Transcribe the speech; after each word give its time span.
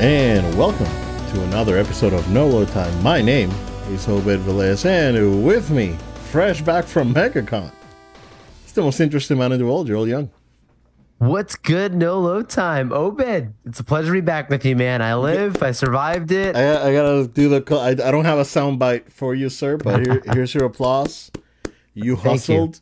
And 0.00 0.56
welcome 0.56 0.86
to 0.86 1.42
another 1.42 1.76
episode 1.76 2.14
of 2.14 2.26
No 2.30 2.46
Load 2.48 2.68
Time. 2.68 3.02
My 3.02 3.20
name 3.20 3.50
is 3.90 4.08
Obed 4.08 4.40
Velez, 4.40 4.86
and 4.86 5.44
with 5.44 5.68
me, 5.70 5.94
fresh 6.30 6.62
back 6.62 6.86
from 6.86 7.12
MegaCon, 7.12 7.70
it's 8.62 8.72
the 8.72 8.80
most 8.80 8.98
interesting 9.00 9.36
man 9.36 9.52
in 9.52 9.58
the 9.58 9.66
world, 9.66 9.88
Joel 9.88 10.08
Young. 10.08 10.30
What's 11.18 11.54
good? 11.54 11.92
No 11.92 12.18
load 12.18 12.48
time, 12.48 12.94
Obed. 12.94 13.52
It's 13.66 13.78
a 13.78 13.84
pleasure 13.84 14.06
to 14.06 14.12
be 14.12 14.20
back 14.22 14.48
with 14.48 14.64
you, 14.64 14.74
man. 14.74 15.02
I 15.02 15.16
live. 15.16 15.62
I 15.62 15.72
survived 15.72 16.32
it. 16.32 16.56
I, 16.56 16.88
I 16.88 16.92
gotta 16.94 17.28
do 17.28 17.50
the. 17.50 17.76
I, 17.76 17.88
I 17.88 18.10
don't 18.10 18.24
have 18.24 18.38
a 18.38 18.44
soundbite 18.44 19.12
for 19.12 19.34
you, 19.34 19.50
sir, 19.50 19.76
but 19.76 20.06
here, 20.06 20.22
here's 20.32 20.54
your 20.54 20.64
applause. 20.64 21.30
You 21.92 22.16
hustled. 22.16 22.80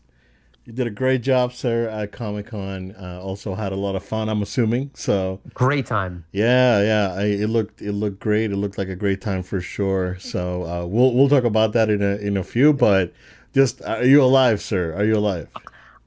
You. 0.69 0.75
did 0.75 0.87
a 0.87 0.91
great 0.91 1.23
job, 1.23 1.53
sir, 1.53 1.89
at 1.89 2.13
Comic 2.13 2.49
Con. 2.49 2.95
Uh, 3.01 3.21
also 3.23 3.55
had 3.55 3.73
a 3.73 3.77
lot 3.77 3.97
of 3.97 4.05
fun. 4.05 4.29
I'm 4.29 4.43
assuming 4.43 4.91
so. 4.95 5.41
Great 5.55 5.87
time. 5.87 6.25
Yeah, 6.33 6.83
yeah. 6.83 7.15
I, 7.15 7.25
it 7.25 7.49
looked 7.49 7.81
it 7.81 7.93
looked 7.93 8.21
great. 8.21 8.53
It 8.53 8.57
looked 8.57 8.77
like 8.77 8.89
a 8.89 8.97
great 8.97 9.21
time 9.21 9.43
for 9.43 9.61
sure. 9.61 10.19
So 10.19 10.65
uh, 10.65 10.87
we'll 10.87 11.15
we'll 11.15 11.29
talk 11.29 11.45
about 11.45 11.73
that 11.73 11.91
in 11.91 12.03
a 12.03 12.17
in 12.17 12.37
a 12.37 12.45
few. 12.45 12.73
But 12.73 13.13
just 13.55 13.83
are 13.83 14.05
you 14.05 14.23
alive, 14.23 14.61
sir? 14.61 14.95
Are 14.95 15.05
you 15.05 15.17
alive? 15.17 15.49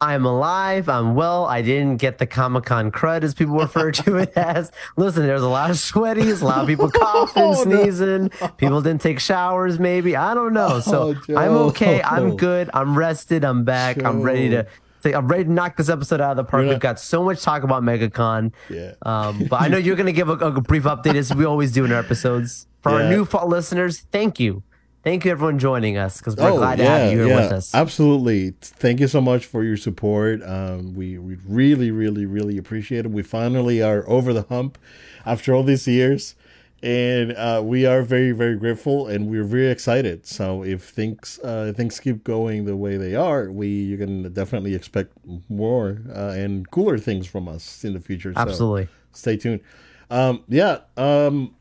I'm 0.01 0.25
alive. 0.25 0.89
I'm 0.89 1.13
well. 1.13 1.45
I 1.45 1.61
didn't 1.61 1.97
get 1.97 2.17
the 2.17 2.25
Comic 2.25 2.65
Con 2.65 2.91
crud, 2.91 3.21
as 3.21 3.35
people 3.35 3.55
refer 3.55 3.91
to 3.91 4.15
it 4.15 4.33
as. 4.35 4.71
Listen, 4.97 5.27
there's 5.27 5.43
a 5.43 5.47
lot 5.47 5.69
of 5.69 5.77
sweaties, 5.77 6.41
a 6.41 6.45
lot 6.45 6.57
of 6.57 6.67
people 6.67 6.89
coughing, 6.93 7.43
oh, 7.43 7.63
sneezing. 7.63 8.31
No. 8.41 8.47
People 8.57 8.81
didn't 8.81 9.01
take 9.01 9.19
showers, 9.19 9.79
maybe. 9.79 10.15
I 10.15 10.33
don't 10.33 10.53
know. 10.53 10.79
So 10.79 11.15
oh, 11.29 11.35
I'm 11.37 11.51
okay. 11.51 12.01
I'm 12.05 12.35
good. 12.35 12.71
I'm 12.73 12.97
rested. 12.97 13.45
I'm 13.45 13.63
back. 13.63 13.99
Joe. 13.99 14.07
I'm 14.07 14.23
ready 14.23 14.49
to. 14.49 14.65
I'm 15.03 15.27
ready 15.27 15.45
to 15.45 15.51
knock 15.51 15.77
this 15.77 15.89
episode 15.89 16.21
out 16.21 16.31
of 16.31 16.37
the 16.37 16.43
park. 16.43 16.67
We've 16.67 16.79
got 16.79 16.99
so 16.99 17.23
much 17.23 17.41
talk 17.41 17.63
about 17.63 17.81
MegaCon. 17.81 18.53
Yeah. 18.69 18.93
Um, 19.01 19.47
but 19.49 19.59
I 19.59 19.67
know 19.67 19.77
you're 19.77 19.95
going 19.95 20.05
to 20.05 20.13
give 20.13 20.29
a, 20.29 20.33
a, 20.33 20.61
brief 20.61 20.83
update 20.83 21.15
as 21.15 21.33
we 21.33 21.43
always 21.43 21.71
do 21.71 21.85
in 21.85 21.91
our 21.91 21.97
episodes. 21.97 22.67
For 22.83 22.91
yeah. 22.91 23.05
our 23.05 23.09
new 23.09 23.27
listeners, 23.47 24.01
thank 24.11 24.39
you 24.39 24.61
thank 25.03 25.25
you 25.25 25.31
everyone 25.31 25.59
joining 25.59 25.97
us 25.97 26.17
because 26.17 26.35
we're 26.35 26.51
oh, 26.51 26.57
glad 26.57 26.77
to 26.77 26.85
have 26.85 27.11
you 27.11 27.19
here 27.19 27.27
yeah, 27.27 27.35
with 27.41 27.51
us. 27.51 27.73
Absolutely. 27.73 28.51
Thank 28.61 28.99
you 28.99 29.07
so 29.07 29.21
much 29.21 29.45
for 29.45 29.63
your 29.63 29.77
support. 29.77 30.41
Um, 30.43 30.93
we, 30.93 31.17
we 31.17 31.37
really, 31.47 31.91
really, 31.91 32.25
really 32.25 32.57
appreciate 32.57 33.05
it. 33.05 33.11
We 33.11 33.23
finally 33.23 33.81
are 33.81 34.07
over 34.07 34.33
the 34.33 34.43
hump 34.43 34.77
after 35.25 35.53
all 35.53 35.63
these 35.63 35.87
years. 35.87 36.35
And 36.83 37.33
uh, 37.33 37.61
we 37.63 37.85
are 37.85 38.01
very, 38.01 38.31
very 38.31 38.55
grateful, 38.55 39.05
and 39.07 39.29
we're 39.29 39.43
very 39.43 39.69
excited. 39.69 40.25
So 40.25 40.63
if 40.63 40.81
things 40.81 41.39
uh, 41.43 41.73
things 41.75 41.99
keep 41.99 42.23
going 42.23 42.65
the 42.65 42.75
way 42.75 42.97
they 42.97 43.13
are, 43.13 43.51
we 43.51 43.67
you 43.67 43.97
can 43.97 44.33
definitely 44.33 44.73
expect 44.73 45.11
more 45.47 46.01
uh, 46.09 46.29
and 46.29 46.67
cooler 46.71 46.97
things 46.97 47.27
from 47.27 47.47
us 47.47 47.83
in 47.83 47.93
the 47.93 47.99
future. 47.99 48.33
Absolutely. 48.35 48.85
So 48.85 48.91
stay 49.11 49.37
tuned. 49.37 49.61
Um, 50.09 50.43
yeah. 50.47 50.79
Um, 50.97 51.53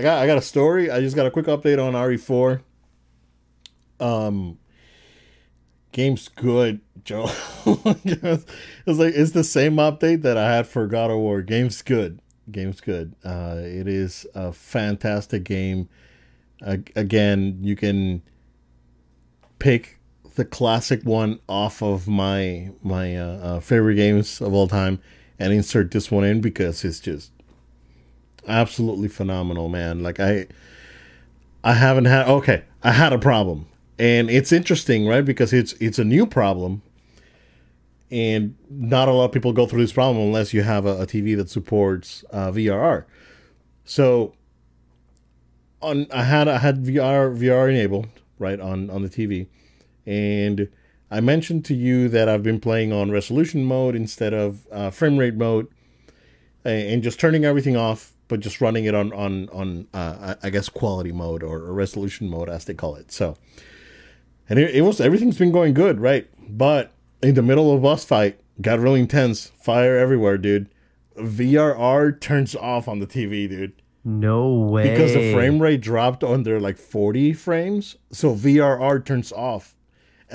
I 0.00 0.02
got 0.02 0.18
I 0.18 0.26
got 0.26 0.38
a 0.38 0.42
story. 0.42 0.90
I 0.90 1.00
just 1.00 1.14
got 1.14 1.26
a 1.26 1.30
quick 1.30 1.44
update 1.44 1.78
on 1.78 1.92
RE4. 1.92 2.62
Um 4.00 4.58
game's 5.92 6.28
good, 6.28 6.80
Joe. 7.04 7.30
it's 7.66 8.46
like 8.86 9.12
it's 9.14 9.32
the 9.32 9.44
same 9.44 9.76
update 9.76 10.22
that 10.22 10.38
I 10.38 10.50
had 10.54 10.66
for 10.66 10.86
God 10.86 11.10
of 11.10 11.18
War. 11.18 11.42
Game's 11.42 11.82
good. 11.82 12.22
Game's 12.50 12.80
good. 12.80 13.14
Uh 13.22 13.56
it 13.58 13.86
is 13.86 14.26
a 14.34 14.54
fantastic 14.54 15.44
game. 15.44 15.90
Uh, 16.64 16.78
again, 16.96 17.58
you 17.60 17.76
can 17.76 18.22
pick 19.58 19.98
the 20.34 20.46
classic 20.46 21.02
one 21.02 21.40
off 21.46 21.82
of 21.82 22.08
my 22.08 22.70
my 22.82 23.18
uh, 23.18 23.36
uh, 23.36 23.60
favorite 23.60 23.96
games 23.96 24.40
of 24.40 24.54
all 24.54 24.66
time 24.66 24.98
and 25.38 25.52
insert 25.52 25.90
this 25.90 26.10
one 26.10 26.24
in 26.24 26.40
because 26.40 26.86
it's 26.86 27.00
just 27.00 27.32
absolutely 28.46 29.08
phenomenal, 29.08 29.68
man. 29.68 30.02
Like 30.02 30.20
I 30.20 30.46
I 31.62 31.74
haven't 31.74 32.06
had 32.06 32.28
okay, 32.28 32.64
I 32.82 32.92
had 32.92 33.12
a 33.12 33.18
problem. 33.18 33.66
And 33.98 34.30
it's 34.30 34.50
interesting, 34.50 35.06
right? 35.06 35.24
Because 35.24 35.52
it's 35.52 35.72
it's 35.74 35.98
a 35.98 36.04
new 36.04 36.26
problem. 36.26 36.82
And 38.10 38.56
not 38.68 39.08
a 39.08 39.12
lot 39.12 39.26
of 39.26 39.32
people 39.32 39.52
go 39.52 39.66
through 39.66 39.82
this 39.82 39.92
problem 39.92 40.24
unless 40.24 40.52
you 40.52 40.62
have 40.62 40.84
a, 40.84 41.02
a 41.02 41.06
TV 41.06 41.36
that 41.36 41.48
supports 41.48 42.24
uh, 42.32 42.50
VRR. 42.50 43.04
So 43.84 44.34
on 45.82 46.06
I 46.12 46.24
had 46.24 46.48
I 46.48 46.58
had 46.58 46.84
VR 46.84 47.36
VR 47.36 47.70
enabled, 47.70 48.08
right, 48.38 48.58
on 48.58 48.90
on 48.90 49.02
the 49.02 49.08
TV. 49.08 49.46
And 50.06 50.68
I 51.10 51.20
mentioned 51.20 51.64
to 51.66 51.74
you 51.74 52.08
that 52.08 52.28
I've 52.28 52.42
been 52.42 52.60
playing 52.60 52.92
on 52.92 53.10
resolution 53.10 53.64
mode 53.64 53.94
instead 53.94 54.32
of 54.32 54.66
uh, 54.72 54.90
frame 54.90 55.18
rate 55.18 55.34
mode 55.34 55.68
and 56.64 57.02
just 57.02 57.18
turning 57.18 57.44
everything 57.44 57.76
off 57.76 58.12
but 58.30 58.40
just 58.40 58.60
running 58.60 58.86
it 58.86 58.94
on 58.94 59.12
on 59.12 59.48
on 59.50 59.86
uh, 59.92 60.36
I 60.42 60.48
guess 60.48 60.70
quality 60.70 61.12
mode 61.12 61.42
or, 61.42 61.70
resolution 61.72 62.30
mode 62.30 62.48
as 62.48 62.64
they 62.64 62.72
call 62.72 62.94
it. 62.94 63.12
So, 63.12 63.36
and 64.48 64.58
it, 64.58 64.74
it, 64.74 64.80
was 64.82 65.00
everything's 65.00 65.36
been 65.36 65.52
going 65.52 65.74
good, 65.74 66.00
right? 66.00 66.30
But 66.48 66.92
in 67.22 67.34
the 67.34 67.42
middle 67.42 67.72
of 67.72 67.80
a 67.80 67.82
boss 67.82 68.04
fight, 68.04 68.40
got 68.62 68.78
really 68.78 69.00
intense, 69.00 69.52
fire 69.60 69.98
everywhere, 69.98 70.38
dude. 70.38 70.70
VRR 71.18 72.18
turns 72.20 72.56
off 72.56 72.88
on 72.88 73.00
the 73.00 73.06
TV, 73.06 73.48
dude. 73.48 73.74
No 74.04 74.54
way. 74.54 74.88
Because 74.88 75.12
the 75.12 75.32
frame 75.34 75.60
rate 75.60 75.82
dropped 75.82 76.24
under 76.24 76.58
like 76.58 76.78
40 76.78 77.34
frames, 77.34 77.96
so 78.10 78.34
VRR 78.34 79.04
turns 79.04 79.32
off. 79.32 79.74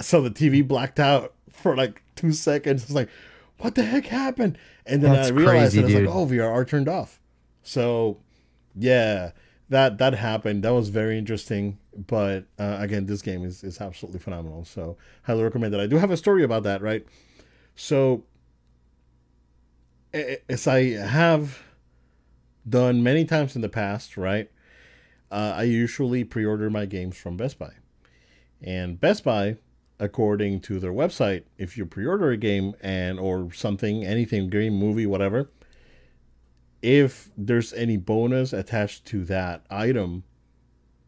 So 0.01 0.21
the 0.21 0.29
TV 0.29 0.67
blacked 0.67 0.99
out 0.99 1.33
for 1.49 1.75
like 1.75 2.03
two 2.15 2.33
seconds. 2.33 2.83
It's 2.83 2.91
like, 2.91 3.09
what 3.59 3.75
the 3.75 3.83
heck 3.83 4.05
happened? 4.05 4.57
And 4.85 5.01
then 5.01 5.13
That's 5.13 5.29
I 5.29 5.31
realized 5.31 5.75
crazy, 5.75 6.05
like, 6.05 6.13
oh, 6.13 6.27
VRR 6.27 6.67
turned 6.67 6.89
off. 6.89 7.19
So, 7.65 8.19
yeah, 8.75 9.31
that 9.69 9.97
that 9.97 10.13
happened. 10.13 10.63
That 10.63 10.73
was 10.73 10.89
very 10.89 11.17
interesting. 11.17 11.79
But 11.95 12.45
uh, 12.59 12.77
again, 12.79 13.07
this 13.07 13.21
game 13.21 13.43
is 13.43 13.63
is 13.63 13.81
absolutely 13.81 14.19
phenomenal. 14.19 14.63
So, 14.65 14.97
highly 15.23 15.43
recommend 15.43 15.73
it. 15.73 15.79
I 15.79 15.87
do 15.87 15.97
have 15.97 16.11
a 16.11 16.17
story 16.17 16.43
about 16.43 16.63
that, 16.63 16.81
right? 16.81 17.05
So, 17.75 18.23
as 20.13 20.67
I 20.67 20.91
have 20.91 21.63
done 22.67 23.03
many 23.03 23.25
times 23.25 23.55
in 23.55 23.61
the 23.61 23.69
past, 23.69 24.15
right? 24.15 24.49
Uh, 25.31 25.53
I 25.57 25.63
usually 25.63 26.23
pre-order 26.23 26.69
my 26.69 26.85
games 26.85 27.17
from 27.17 27.35
Best 27.35 27.57
Buy, 27.57 27.73
and 28.61 28.99
Best 28.99 29.23
Buy, 29.23 29.57
according 29.99 30.61
to 30.61 30.79
their 30.79 30.93
website, 30.93 31.43
if 31.57 31.77
you 31.77 31.85
pre-order 31.85 32.29
a 32.29 32.37
game 32.37 32.75
and 32.81 33.19
or 33.19 33.51
something, 33.51 34.05
anything, 34.05 34.49
game, 34.49 34.75
movie, 34.75 35.07
whatever, 35.07 35.49
if 36.85 37.31
there's 37.35 37.73
any 37.73 37.97
bonus 37.97 38.53
attached 38.53 39.05
to 39.05 39.25
that 39.25 39.65
item, 39.71 40.23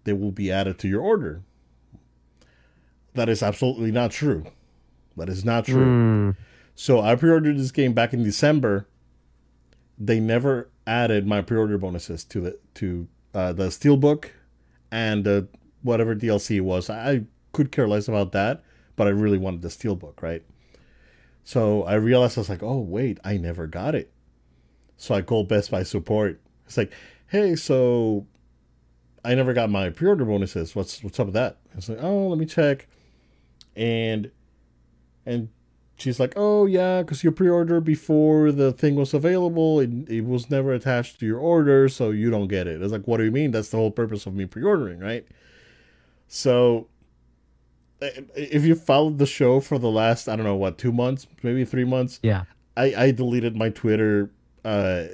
they 0.05 0.13
will 0.13 0.31
be 0.31 0.51
added 0.51 0.79
to 0.79 0.88
your 0.88 1.01
order. 1.01 1.43
That 3.13 3.29
is 3.29 3.43
absolutely 3.43 3.91
not 3.91 4.09
true. 4.09 4.47
That 5.17 5.29
is 5.29 5.45
not 5.45 5.65
true. 5.65 5.85
Mm. 5.85 6.35
So 6.73 7.01
I 7.01 7.15
pre-ordered 7.15 7.59
this 7.59 7.71
game 7.71 7.93
back 7.93 8.11
in 8.11 8.23
December. 8.23 8.88
They 9.99 10.19
never 10.19 10.69
added 10.88 11.27
my 11.27 11.41
pre-order 11.41 11.77
bonuses 11.77 12.24
to 12.25 12.41
the 12.41 12.59
to 12.75 13.07
uh, 13.35 13.53
the 13.53 13.68
steelbook 13.68 14.29
and 14.91 15.27
uh, 15.27 15.44
whatever 15.83 16.15
DLC 16.15 16.59
was. 16.59 16.89
I 16.89 17.25
could 17.51 17.71
care 17.71 17.88
less 17.88 18.07
about 18.07 18.31
that, 18.31 18.63
but 18.95 19.06
I 19.06 19.12
really 19.12 19.38
wanted 19.38 19.62
the 19.62 19.68
steelbook, 19.68 20.24
right? 20.24 20.44
So 21.44 21.83
I 21.83 21.94
realized 21.95 22.35
I 22.38 22.41
was 22.41 22.50
like, 22.50 22.63
oh 22.63 22.79
wait, 22.79 23.19
I 23.24 23.38
never 23.38 23.68
got 23.68 23.94
it. 23.94 24.12
So 24.97 25.15
I 25.15 25.21
called 25.21 25.47
Best 25.47 25.71
Buy 25.71 25.83
support. 25.83 26.41
It's 26.65 26.77
like, 26.77 26.91
hey, 27.27 27.55
so 27.55 28.25
I 29.23 29.35
never 29.35 29.53
got 29.53 29.69
my 29.69 29.89
pre-order 29.89 30.25
bonuses. 30.25 30.75
What's 30.75 31.03
what's 31.03 31.19
up 31.19 31.27
with 31.27 31.33
that? 31.35 31.57
It's 31.75 31.89
like, 31.89 31.99
oh, 32.01 32.27
let 32.27 32.39
me 32.39 32.45
check. 32.45 32.88
And 33.75 34.31
and 35.25 35.49
she's 35.97 36.19
like, 36.19 36.33
oh 36.35 36.65
yeah, 36.65 37.01
because 37.01 37.23
you 37.23 37.31
pre-ordered 37.31 37.81
before 37.81 38.51
the 38.51 38.71
thing 38.71 38.95
was 38.95 39.13
available. 39.13 39.79
It, 39.79 40.09
it 40.09 40.25
was 40.25 40.49
never 40.49 40.73
attached 40.73 41.19
to 41.19 41.25
your 41.25 41.39
order, 41.39 41.89
so 41.89 42.11
you 42.11 42.29
don't 42.31 42.47
get 42.47 42.67
it. 42.67 42.81
It's 42.81 42.91
like, 42.91 43.07
what 43.07 43.17
do 43.17 43.23
you 43.23 43.31
mean? 43.31 43.51
That's 43.51 43.69
the 43.69 43.77
whole 43.77 43.91
purpose 43.91 44.25
of 44.25 44.33
me 44.33 44.45
pre-ordering, 44.45 45.00
right? 45.00 45.27
So 46.27 46.88
eh, 48.01 48.21
if 48.35 48.65
you 48.65 48.75
followed 48.75 49.17
the 49.17 49.25
show 49.25 49.59
for 49.59 49.77
the 49.77 49.91
last, 49.91 50.27
I 50.27 50.35
don't 50.35 50.45
know 50.45 50.55
what, 50.55 50.77
two 50.77 50.91
months, 50.91 51.27
maybe 51.43 51.65
three 51.65 51.85
months, 51.85 52.19
yeah, 52.23 52.43
I, 52.75 52.93
I 52.95 53.11
deleted 53.11 53.55
my 53.55 53.69
Twitter 53.69 54.31
uh, 54.67 55.07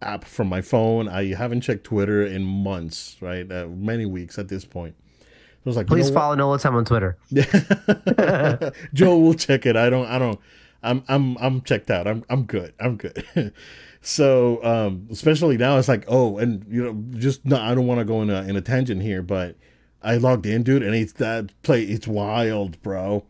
app 0.00 0.24
from 0.24 0.48
my 0.48 0.60
phone. 0.60 1.08
I 1.08 1.34
haven't 1.34 1.62
checked 1.62 1.84
Twitter 1.84 2.24
in 2.24 2.44
months, 2.44 3.16
right? 3.20 3.50
Uh, 3.50 3.66
many 3.66 4.06
weeks 4.06 4.38
at 4.38 4.48
this 4.48 4.64
point. 4.64 4.94
I 5.20 5.68
was 5.68 5.76
like, 5.76 5.88
please 5.88 6.08
you 6.08 6.14
know 6.14 6.20
follow 6.20 6.34
No 6.36 6.48
Load 6.50 6.60
Time 6.60 6.76
on 6.76 6.84
Twitter. 6.84 7.18
Joe 8.94 9.18
will 9.18 9.34
check 9.34 9.66
it. 9.66 9.76
I 9.76 9.90
don't. 9.90 10.06
I 10.06 10.18
don't. 10.18 10.40
I'm. 10.82 11.02
I'm. 11.08 11.36
I'm 11.38 11.60
checked 11.62 11.90
out. 11.90 12.06
I'm. 12.06 12.24
I'm 12.30 12.44
good. 12.44 12.72
I'm 12.80 12.96
good. 12.96 13.24
so, 14.00 14.64
um, 14.64 15.06
especially 15.10 15.58
now, 15.58 15.76
it's 15.76 15.88
like, 15.88 16.04
oh, 16.08 16.38
and 16.38 16.64
you 16.70 16.84
know, 16.84 17.18
just 17.18 17.44
no, 17.44 17.60
I 17.60 17.74
don't 17.74 17.86
want 17.86 17.98
to 17.98 18.06
go 18.06 18.22
in 18.22 18.30
a 18.30 18.42
in 18.42 18.56
a 18.56 18.62
tangent 18.62 19.02
here, 19.02 19.20
but 19.20 19.56
I 20.02 20.16
logged 20.16 20.46
in, 20.46 20.62
dude, 20.62 20.82
and 20.82 20.94
it's 20.94 21.12
that 21.14 21.50
play. 21.62 21.82
It's 21.82 22.08
wild, 22.08 22.80
bro. 22.80 23.24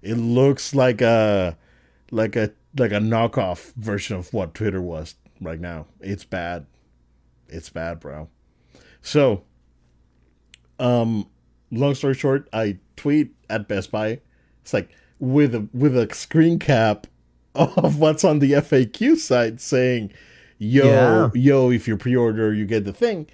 It 0.00 0.14
looks 0.14 0.74
like 0.74 1.00
a 1.00 1.56
like 2.10 2.34
a 2.34 2.50
like 2.76 2.92
a 2.92 2.96
knockoff 3.00 3.72
version 3.74 4.16
of 4.16 4.32
what 4.32 4.54
Twitter 4.54 4.80
was 4.80 5.14
right 5.40 5.60
now. 5.60 5.86
It's 6.00 6.24
bad. 6.24 6.66
it's 7.48 7.68
bad, 7.70 8.00
bro. 8.00 8.28
So, 9.02 9.42
um, 10.78 11.28
long 11.70 11.94
story 11.94 12.14
short, 12.14 12.48
I 12.52 12.78
tweet 12.96 13.34
at 13.50 13.68
Best 13.68 13.90
Buy. 13.90 14.20
It's 14.62 14.72
like 14.72 14.90
with 15.18 15.54
a 15.54 15.68
with 15.72 15.96
a 15.96 16.12
screen 16.14 16.58
cap 16.58 17.06
of 17.54 17.98
what's 17.98 18.24
on 18.24 18.38
the 18.38 18.52
FAQ 18.52 19.16
site 19.16 19.60
saying, 19.60 20.12
"Yo, 20.58 20.84
Yeah. 20.86 21.30
yo, 21.34 21.70
if 21.70 21.86
you 21.86 21.96
pre-order, 21.96 22.52
you 22.54 22.64
get 22.66 22.84
the 22.84 22.92
thing." 22.92 23.26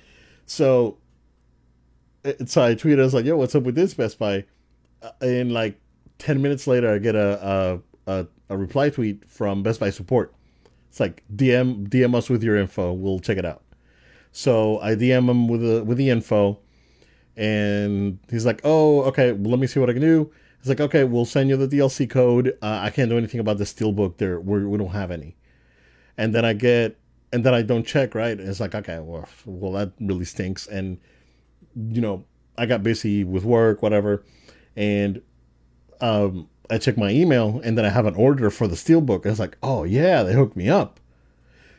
So, 0.47 0.99
so 2.47 2.63
I 2.65 2.75
tweeted, 2.75 3.01
I 3.01 3.05
was 3.05 3.15
like, 3.15 3.25
"Yo, 3.25 3.37
what's 3.37 3.55
up 3.55 3.63
with 3.63 3.75
this 3.75 3.95
Best 3.95 4.19
Buy?" 4.19 4.45
Uh, 5.03 5.11
And 5.21 5.53
like 5.53 5.79
ten 6.19 6.43
minutes 6.43 6.67
later, 6.67 6.93
I 6.93 6.99
get 6.99 7.15
a 7.15 7.47
a, 7.47 7.81
a 8.09 8.27
a 8.49 8.57
reply 8.57 8.91
tweet 8.91 9.29
from 9.29 9.63
Best 9.63 9.79
Buy 9.79 9.91
support. 9.91 10.35
It's 10.89 10.99
like 10.99 11.23
DM 11.35 11.89
DM 11.89 12.15
us 12.15 12.29
with 12.29 12.43
your 12.43 12.57
info. 12.57 12.93
We'll 12.93 13.21
check 13.21 13.39
it 13.39 13.45
out. 13.45 13.63
So 14.33 14.81
I 14.81 14.95
DM 14.95 15.29
him 15.29 15.47
with 15.47 15.61
the 15.61 15.85
with 15.85 15.99
the 15.99 16.11
info, 16.11 16.59
and 17.37 18.19
he's 18.31 18.47
like, 18.47 18.61
"Oh, 18.65 19.03
okay. 19.03 19.33
Well, 19.33 19.51
let 19.51 19.61
me 19.61 19.67
see 19.67 19.79
what 19.79 19.91
I 19.91 19.93
can 19.93 20.03
do." 20.03 20.33
He's 20.61 20.69
like, 20.69 20.81
"Okay, 20.81 21.05
we'll 21.05 21.27
send 21.27 21.51
you 21.51 21.57
the 21.57 21.69
DLC 21.69 22.09
code. 22.09 22.57
Uh, 22.63 22.81
I 22.83 22.91
can't 22.91 23.11
do 23.11 23.19
anything 23.19 23.41
about 23.41 23.59
the 23.59 23.65
steelbook. 23.65 24.17
There, 24.17 24.41
we're, 24.41 24.67
we 24.67 24.79
don't 24.79 24.89
have 24.89 25.11
any." 25.11 25.37
And 26.17 26.35
then 26.35 26.45
I 26.45 26.53
get, 26.53 26.99
and 27.33 27.45
then 27.45 27.55
I 27.55 27.63
don't 27.63 27.87
check. 27.87 28.15
Right? 28.15 28.39
And 28.39 28.49
it's 28.49 28.61
like, 28.61 28.75
okay, 28.75 28.99
well, 28.99 29.29
well, 29.45 29.73
that 29.73 29.93
really 30.01 30.25
stinks. 30.25 30.67
And 30.67 30.99
you 31.77 32.01
know, 32.01 32.25
I 32.57 32.67
got 32.67 32.83
busy 32.83 33.25
with 33.25 33.45
work, 33.45 33.83
whatever, 33.83 34.25
and 34.77 35.23
um, 36.01 36.49
I 36.71 36.79
check 36.79 36.97
my 36.99 37.11
email, 37.11 37.61
and 37.65 37.77
then 37.79 37.85
I 37.85 37.89
have 37.91 38.07
an 38.07 38.15
order 38.15 38.51
for 38.51 38.67
the 38.69 38.77
steelbook. 38.77 39.23
And 39.23 39.27
it's 39.33 39.41
like, 39.41 39.57
oh 39.63 39.85
yeah, 39.85 40.23
they 40.23 40.35
hooked 40.35 40.57
me 40.57 40.69
up. 40.69 41.01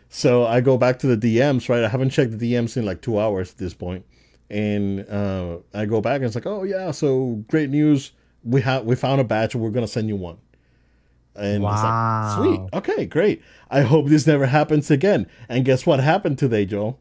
So 0.10 0.46
I 0.46 0.62
go 0.62 0.78
back 0.78 0.98
to 1.00 1.16
the 1.16 1.18
DMs, 1.38 1.70
right? 1.70 1.84
I 1.84 1.88
haven't 1.88 2.10
checked 2.10 2.38
the 2.38 2.54
DMs 2.54 2.76
in 2.76 2.86
like 2.86 3.02
two 3.02 3.20
hours 3.20 3.52
at 3.52 3.58
this 3.58 3.74
point, 3.74 4.06
and 4.50 5.08
uh, 5.10 5.58
I 5.74 5.86
go 5.86 6.02
back 6.02 6.18
and 6.18 6.26
it's 6.26 6.36
like, 6.36 6.48
oh 6.48 6.64
yeah, 6.64 6.92
so 6.92 7.44
great 7.48 7.70
news. 7.70 8.12
We 8.44 8.62
have 8.62 8.86
we 8.86 8.96
found 8.96 9.22
a 9.22 9.24
batch, 9.24 9.54
and 9.54 9.64
we're 9.64 9.70
gonna 9.70 9.88
send 9.88 10.08
you 10.08 10.16
one. 10.16 10.38
And 11.36 11.64
Wow. 11.64 11.74
it's 11.74 12.40
like, 12.40 12.56
sweet, 12.58 12.70
okay, 12.74 13.06
great. 13.06 13.42
I 13.70 13.82
hope 13.82 14.08
this 14.08 14.26
never 14.28 14.48
happens 14.48 14.90
again. 14.92 15.28
And 15.48 15.64
guess 15.64 15.86
what 15.86 16.00
happened 16.00 16.38
today, 16.38 16.66
Joe? 16.66 16.98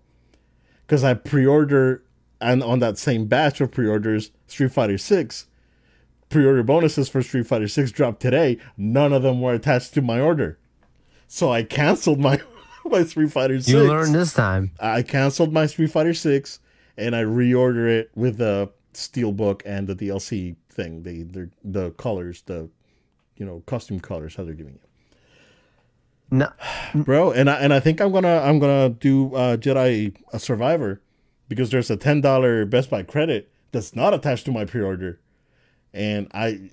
Because 0.86 1.02
I 1.02 1.14
pre-order 1.14 2.02
and 2.40 2.62
on 2.62 2.78
that 2.78 2.98
same 2.98 3.26
batch 3.26 3.60
of 3.60 3.72
pre-orders, 3.72 4.30
Street 4.46 4.70
Fighter 4.72 4.98
Six 4.98 5.46
pre-order 6.28 6.62
bonuses 6.62 7.08
for 7.08 7.22
Street 7.22 7.46
Fighter 7.46 7.68
6 7.68 7.90
dropped 7.92 8.20
today. 8.20 8.58
None 8.76 9.12
of 9.12 9.22
them 9.22 9.40
were 9.40 9.54
attached 9.54 9.94
to 9.94 10.02
my 10.02 10.20
order. 10.20 10.58
So 11.26 11.50
I 11.50 11.62
canceled 11.62 12.20
my 12.20 12.40
my 12.84 13.04
Street 13.04 13.32
Fighter 13.32 13.56
6. 13.58 13.68
You 13.68 13.84
learned 13.84 14.14
this 14.14 14.34
time. 14.34 14.72
I 14.80 15.02
canceled 15.02 15.52
my 15.52 15.66
Street 15.66 15.90
Fighter 15.90 16.14
6 16.14 16.60
and 16.96 17.14
I 17.14 17.22
reorder 17.22 17.88
it 17.88 18.10
with 18.14 18.38
the 18.38 18.70
steelbook 18.94 19.62
and 19.64 19.86
the 19.86 19.94
DLC 19.94 20.56
thing. 20.70 21.02
The 21.02 21.22
the 21.22 21.50
the 21.64 21.90
colors, 21.92 22.42
the 22.42 22.68
you 23.36 23.46
know, 23.46 23.62
costume 23.66 24.00
colors 24.00 24.34
how 24.34 24.44
they're 24.44 24.54
giving 24.54 24.74
you. 24.74 24.80
No, 26.30 26.50
Bro, 26.94 27.32
and 27.32 27.48
I 27.48 27.54
and 27.54 27.72
I 27.72 27.80
think 27.80 28.00
I'm 28.00 28.10
going 28.10 28.24
to 28.24 28.42
I'm 28.42 28.58
going 28.58 28.92
to 28.92 28.98
do 28.98 29.34
uh 29.34 29.56
Jedi 29.56 30.14
a 30.32 30.38
Survivor 30.38 31.00
because 31.48 31.70
there's 31.70 31.90
a 31.90 31.96
$10 31.96 32.68
Best 32.68 32.90
Buy 32.90 33.02
credit 33.02 33.50
that's 33.72 33.96
not 33.96 34.12
attached 34.12 34.44
to 34.44 34.52
my 34.52 34.64
pre-order. 34.66 35.18
And 35.98 36.28
I 36.32 36.70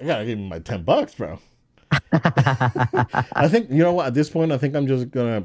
I 0.00 0.04
got 0.04 0.18
to 0.18 0.24
give 0.24 0.38
him 0.38 0.48
my 0.48 0.60
10 0.60 0.84
bucks, 0.84 1.14
bro. 1.16 1.38
I 2.12 3.48
think 3.48 3.70
you 3.70 3.82
know 3.82 3.92
what. 3.92 4.06
At 4.06 4.14
this 4.14 4.30
point, 4.30 4.52
I 4.52 4.58
think 4.58 4.74
I'm 4.74 4.86
just 4.86 5.10
gonna 5.10 5.44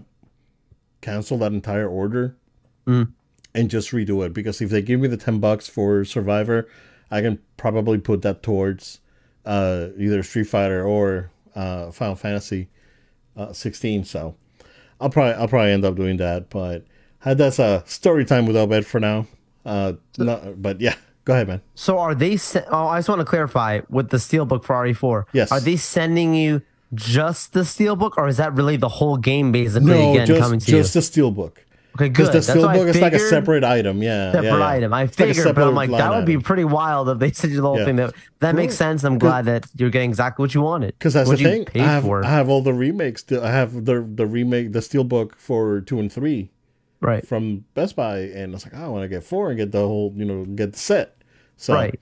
cancel 1.01 1.37
that 1.39 1.51
entire 1.51 1.87
order 1.87 2.35
Mm. 2.87 3.11
and 3.53 3.69
just 3.69 3.91
redo 3.91 4.25
it 4.25 4.33
because 4.33 4.61
if 4.61 4.69
they 4.69 4.81
give 4.81 4.99
me 5.01 5.07
the 5.09 5.17
ten 5.17 5.39
bucks 5.39 5.67
for 5.67 6.05
Survivor, 6.05 6.69
I 7.11 7.21
can 7.21 7.39
probably 7.57 7.97
put 7.97 8.21
that 8.21 8.41
towards 8.43 9.01
uh, 9.45 9.87
either 9.97 10.23
Street 10.23 10.45
Fighter 10.45 10.85
or 10.85 11.31
uh, 11.55 11.91
Final 11.91 12.15
Fantasy 12.15 12.69
uh, 13.35 13.51
16. 13.51 14.05
So 14.05 14.35
I'll 15.01 15.09
probably 15.09 15.33
I'll 15.33 15.47
probably 15.49 15.71
end 15.71 15.83
up 15.83 15.95
doing 15.95 16.15
that. 16.17 16.49
But 16.49 16.85
that's 17.25 17.59
a 17.59 17.83
story 17.85 18.23
time 18.23 18.45
with 18.45 18.55
Obed 18.55 18.85
for 18.85 19.01
now. 19.01 19.27
Uh, 19.65 19.93
no, 20.17 20.55
but 20.57 20.79
yeah, 20.79 20.95
go 21.27 21.33
ahead, 21.33 21.47
man. 21.47 21.61
So 21.75 21.99
are 21.99 22.15
they? 22.15 22.37
Se- 22.37 22.65
oh, 22.71 22.87
I 22.87 22.97
just 22.99 23.09
want 23.09 23.19
to 23.19 23.25
clarify 23.25 23.81
with 23.89 24.09
the 24.09 24.17
steelbook 24.17 24.63
for 24.63 24.75
RE4. 24.83 25.25
Yes. 25.33 25.51
Are 25.51 25.59
they 25.59 25.75
sending 25.75 26.33
you 26.33 26.61
just 26.93 27.51
the 27.53 27.61
steelbook, 27.61 28.13
or 28.17 28.27
is 28.29 28.37
that 28.37 28.53
really 28.53 28.77
the 28.77 28.87
whole 28.87 29.17
game 29.17 29.51
basically 29.51 29.91
No, 29.91 30.11
again 30.13 30.25
just 30.27 30.41
coming 30.41 30.59
to 30.59 30.65
just 30.65 30.95
you? 30.95 31.01
the 31.01 31.05
steelbook. 31.35 31.57
Okay, 31.95 32.09
Because 32.09 32.29
good. 32.29 32.43
the 32.43 32.59
what 32.61 32.69
I 32.69 32.77
steelbook 32.77 32.87
is 32.89 33.01
like 33.01 33.13
a 33.13 33.19
separate 33.19 33.63
item. 33.63 34.01
Yeah, 34.03 34.31
separate 34.31 34.49
yeah, 34.51 34.57
yeah. 34.59 34.67
item. 34.67 34.93
I 34.93 35.03
It's 35.03 35.19
like 35.19 35.29
figured, 35.35 35.55
but 35.55 35.67
I'm 35.67 35.75
like, 35.75 35.89
that 35.89 36.11
would 36.15 36.25
be 36.25 36.37
pretty 36.37 36.63
wild 36.63 37.09
if 37.09 37.17
they 37.19 37.31
sent 37.31 37.51
you 37.53 37.59
the 37.61 37.67
whole 37.67 37.79
Yeah. 37.79 37.85
thing. 37.85 37.95
That 37.97 38.13
that 38.39 38.55
makes 38.55 38.75
sense. 38.75 39.03
I'm 39.03 39.17
glad 39.17 39.45
that 39.45 39.65
you're 39.75 39.89
getting 39.89 40.09
exactly 40.11 40.43
what 40.43 40.53
you 40.53 40.61
wanted. 40.61 40.93
Because 40.97 41.13
that's 41.13 41.27
what 41.27 41.39
the 41.39 41.43
thing. 41.43 41.67
I 41.75 41.79
have. 41.79 42.07
I 42.09 42.29
have 42.29 42.47
all 42.49 42.61
the 42.61 42.73
remakes. 42.73 43.25
I 43.31 43.51
have 43.51 43.85
the 43.85 44.07
the 44.21 44.25
remake, 44.25 44.71
the 44.71 44.79
steelbook 44.79 45.35
for 45.37 45.81
two 45.81 45.99
and 45.99 46.09
three 46.11 46.51
right. 47.01 47.25
from 47.27 47.65
Best 47.73 47.95
Buy, 47.95 48.19
and 48.19 48.51
I 48.51 48.55
was 48.55 48.65
like 48.65 48.73
"Oh, 48.77 48.85
I 48.85 48.87
want 48.89 49.03
to 49.03 49.09
get 49.09 49.23
four 49.23 49.49
and 49.49 49.57
get 49.57 49.71
the 49.71 49.79
whole, 49.79 50.13
you 50.15 50.25
know, 50.25 50.45
get 50.45 50.73
the 50.73 50.79
set. 50.79 51.16
So 51.57 51.73
Right. 51.73 51.99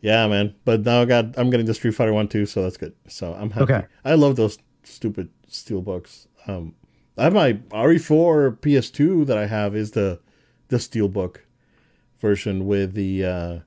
yeah, 0.00 0.26
man. 0.26 0.54
But 0.64 0.84
now 0.84 1.02
I 1.02 1.04
got 1.04 1.38
I'm 1.38 1.50
getting 1.50 1.66
the 1.66 1.74
Street 1.74 1.94
Fighter 1.94 2.12
one 2.12 2.28
too, 2.28 2.46
so 2.46 2.62
that's 2.62 2.76
good. 2.76 2.94
So 3.08 3.34
I'm 3.34 3.50
happy. 3.50 3.72
Okay. 3.72 3.86
I 4.04 4.14
love 4.14 4.36
those 4.36 4.58
stupid 4.82 5.28
steelbooks. 5.50 6.26
Um, 6.46 6.74
I 7.18 7.24
have 7.24 7.32
my 7.32 7.54
RE4 7.70 8.58
PS2 8.60 9.26
that 9.26 9.38
I 9.38 9.46
have 9.46 9.74
is 9.76 9.92
the 9.92 10.20
the 10.68 10.76
steelbook 10.78 11.36
version 12.20 12.66
with 12.66 12.94
the 12.94 13.24
uh 13.24 13.58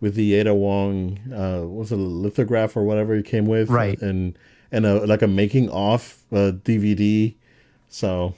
with 0.00 0.14
the 0.14 0.34
Ada 0.34 0.54
Wong 0.54 1.18
uh 1.32 1.66
was 1.66 1.92
it 1.92 1.96
lithograph 1.96 2.76
or 2.76 2.82
whatever 2.84 3.14
it 3.14 3.24
came 3.26 3.46
with 3.46 3.68
Right. 3.70 4.00
and 4.00 4.38
and 4.72 4.86
a 4.86 5.04
like 5.06 5.22
a 5.22 5.26
making 5.28 5.70
off 5.70 6.24
uh, 6.32 6.52
DVD 6.64 7.34
so 7.88 8.34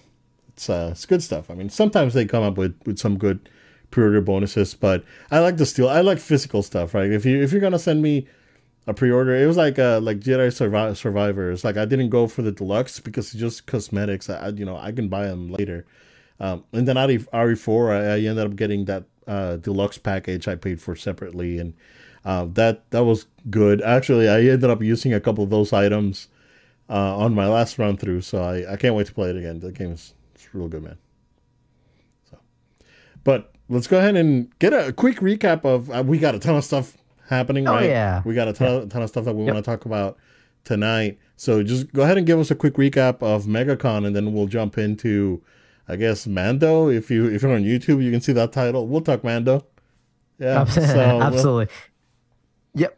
it's 0.48 0.68
uh 0.70 0.88
it's 0.92 1.06
good 1.06 1.22
stuff 1.22 1.50
I 1.50 1.54
mean 1.54 1.68
sometimes 1.70 2.14
they 2.14 2.24
come 2.24 2.42
up 2.42 2.56
with 2.56 2.74
with 2.86 2.98
some 2.98 3.18
good 3.18 3.48
pre-order 3.90 4.20
bonuses 4.20 4.74
but 4.74 5.04
I 5.30 5.38
like 5.40 5.56
the 5.56 5.66
steel 5.66 5.88
I 5.88 6.00
like 6.00 6.18
physical 6.18 6.62
stuff 6.62 6.94
right 6.94 7.10
if 7.10 7.24
you 7.24 7.42
if 7.42 7.52
you're 7.52 7.60
gonna 7.60 7.78
send 7.78 8.02
me 8.02 8.26
a 8.86 8.94
pre-order 8.94 9.34
it 9.34 9.46
was 9.46 9.56
like 9.56 9.78
uh 9.78 10.00
like 10.00 10.20
Jedi 10.20 10.48
Survi- 10.48 10.96
Survivors 10.96 11.64
like 11.64 11.76
I 11.76 11.84
didn't 11.84 12.10
go 12.10 12.26
for 12.26 12.42
the 12.42 12.52
deluxe 12.52 13.00
because 13.00 13.26
it's 13.32 13.40
just 13.40 13.66
cosmetics 13.66 14.28
I 14.28 14.48
you 14.48 14.64
know 14.64 14.76
I 14.76 14.92
can 14.92 15.08
buy 15.08 15.26
them 15.26 15.50
later 15.50 15.86
um, 16.38 16.64
and 16.72 16.86
then 16.86 16.96
RE, 16.96 17.18
RE4, 17.18 17.90
I, 17.90 18.14
I 18.14 18.18
ended 18.18 18.38
up 18.38 18.56
getting 18.56 18.84
that 18.86 19.04
uh, 19.26 19.56
deluxe 19.56 19.98
package 19.98 20.46
I 20.46 20.54
paid 20.54 20.80
for 20.80 20.94
separately, 20.94 21.58
and 21.58 21.74
uh, 22.24 22.46
that 22.52 22.90
that 22.90 23.04
was 23.04 23.26
good. 23.48 23.80
Actually, 23.82 24.28
I 24.28 24.40
ended 24.40 24.70
up 24.70 24.82
using 24.82 25.14
a 25.14 25.20
couple 25.20 25.44
of 25.44 25.50
those 25.50 25.72
items 25.72 26.28
uh, 26.88 27.16
on 27.16 27.34
my 27.34 27.46
last 27.46 27.78
run 27.78 27.96
through, 27.96 28.20
so 28.20 28.42
I, 28.42 28.72
I 28.72 28.76
can't 28.76 28.94
wait 28.94 29.06
to 29.06 29.14
play 29.14 29.30
it 29.30 29.36
again. 29.36 29.60
The 29.60 29.72
game 29.72 29.92
is 29.92 30.14
it's 30.34 30.54
real 30.54 30.68
good, 30.68 30.82
man. 30.82 30.98
So, 32.30 32.38
but 33.24 33.52
let's 33.68 33.86
go 33.86 33.98
ahead 33.98 34.16
and 34.16 34.56
get 34.58 34.72
a 34.72 34.92
quick 34.92 35.16
recap 35.18 35.64
of. 35.64 35.90
Uh, 35.90 36.02
we 36.06 36.18
got 36.18 36.34
a 36.34 36.38
ton 36.38 36.56
of 36.56 36.64
stuff 36.64 36.96
happening, 37.28 37.66
Oh, 37.68 37.72
right? 37.74 37.88
yeah. 37.88 38.22
we 38.24 38.34
got 38.34 38.48
a 38.48 38.52
ton, 38.52 38.68
of, 38.68 38.88
ton 38.88 39.02
of 39.02 39.08
stuff 39.08 39.24
that 39.24 39.34
we 39.34 39.44
want 39.44 39.56
to 39.56 39.62
talk 39.62 39.84
about 39.84 40.16
tonight. 40.64 41.18
So 41.36 41.62
just 41.62 41.92
go 41.92 42.02
ahead 42.02 42.18
and 42.18 42.26
give 42.26 42.38
us 42.38 42.50
a 42.50 42.54
quick 42.54 42.74
recap 42.74 43.22
of 43.22 43.44
MegaCon, 43.44 44.06
and 44.06 44.14
then 44.16 44.32
we'll 44.32 44.46
jump 44.46 44.78
into, 44.78 45.42
I 45.88 45.96
guess, 45.96 46.26
Mando. 46.26 46.88
If 46.88 47.10
you 47.10 47.26
if 47.26 47.42
you're 47.42 47.52
on 47.54 47.62
YouTube, 47.64 48.02
you 48.02 48.10
can 48.10 48.20
see 48.20 48.32
that 48.32 48.52
title. 48.52 48.86
We'll 48.86 49.00
talk 49.02 49.22
Mando. 49.24 49.66
Yeah, 50.38 50.64
so, 50.64 50.80
uh, 50.82 51.22
Absolutely. 51.22 51.74
Yep. 52.74 52.96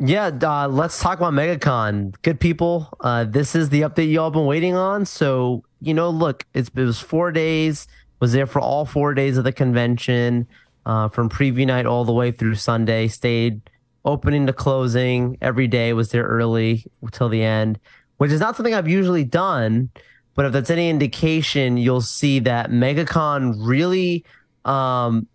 Yeah, 0.00 0.30
uh, 0.42 0.68
let's 0.68 1.00
talk 1.00 1.18
about 1.18 1.32
MegaCon. 1.32 2.14
Good 2.22 2.40
people. 2.40 2.88
Uh, 3.00 3.24
this 3.24 3.54
is 3.54 3.68
the 3.70 3.82
update 3.82 4.10
y'all 4.12 4.30
been 4.30 4.46
waiting 4.46 4.74
on. 4.74 5.04
So, 5.04 5.64
you 5.80 5.92
know, 5.92 6.08
look, 6.08 6.46
it's, 6.54 6.70
it 6.74 6.82
was 6.82 7.00
four 7.00 7.32
days, 7.32 7.88
was 8.20 8.32
there 8.32 8.46
for 8.46 8.60
all 8.60 8.84
four 8.84 9.14
days 9.14 9.36
of 9.36 9.44
the 9.44 9.52
convention, 9.52 10.46
uh, 10.86 11.08
from 11.08 11.28
preview 11.28 11.66
night 11.66 11.86
all 11.86 12.04
the 12.04 12.12
way 12.12 12.30
through 12.32 12.54
Sunday, 12.54 13.08
stayed 13.08 13.60
opening 14.04 14.46
to 14.46 14.52
closing 14.52 15.36
every 15.40 15.66
day, 15.66 15.92
was 15.92 16.10
there 16.10 16.24
early 16.24 16.84
till 17.12 17.28
the 17.28 17.42
end, 17.42 17.78
which 18.16 18.30
is 18.30 18.40
not 18.40 18.56
something 18.56 18.74
I've 18.74 18.88
usually 18.88 19.24
done. 19.24 19.90
But 20.34 20.46
if 20.46 20.52
that's 20.52 20.70
any 20.70 20.88
indication, 20.88 21.76
you'll 21.76 22.00
see 22.00 22.38
that 22.40 22.70
MegaCon 22.70 23.56
really 23.58 24.24
um, 24.64 25.26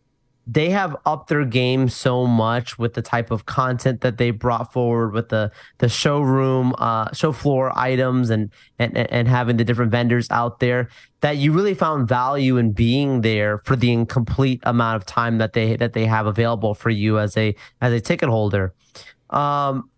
they 0.45 0.69
have 0.69 0.95
upped 1.05 1.29
their 1.29 1.45
game 1.45 1.88
so 1.88 2.27
much 2.27 2.77
with 2.77 2.93
the 2.93 3.01
type 3.01 3.31
of 3.31 3.45
content 3.45 4.01
that 4.01 4.17
they 4.17 4.31
brought 4.31 4.73
forward 4.73 5.13
with 5.13 5.29
the 5.29 5.51
the 5.77 5.88
showroom 5.88 6.73
uh 6.79 7.12
show 7.13 7.31
floor 7.31 7.71
items 7.77 8.29
and 8.29 8.51
and 8.77 8.97
and 8.97 9.27
having 9.27 9.57
the 9.57 9.63
different 9.63 9.91
vendors 9.91 10.29
out 10.31 10.59
there 10.59 10.89
that 11.21 11.38
you 11.38 11.53
really 11.53 11.73
found 11.73 12.07
value 12.07 12.57
in 12.57 12.73
being 12.73 13.21
there 13.21 13.59
for 13.59 13.75
the 13.77 13.91
incomplete 13.91 14.59
amount 14.63 14.97
of 14.97 15.05
time 15.05 15.38
that 15.38 15.53
they 15.53 15.77
that 15.77 15.93
they 15.93 16.05
have 16.05 16.25
available 16.25 16.73
for 16.73 16.89
you 16.89 17.19
as 17.19 17.38
a 17.38 17.55
as 17.81 17.93
a 17.93 18.01
ticket 18.01 18.29
holder. 18.29 18.73
Um 19.29 19.89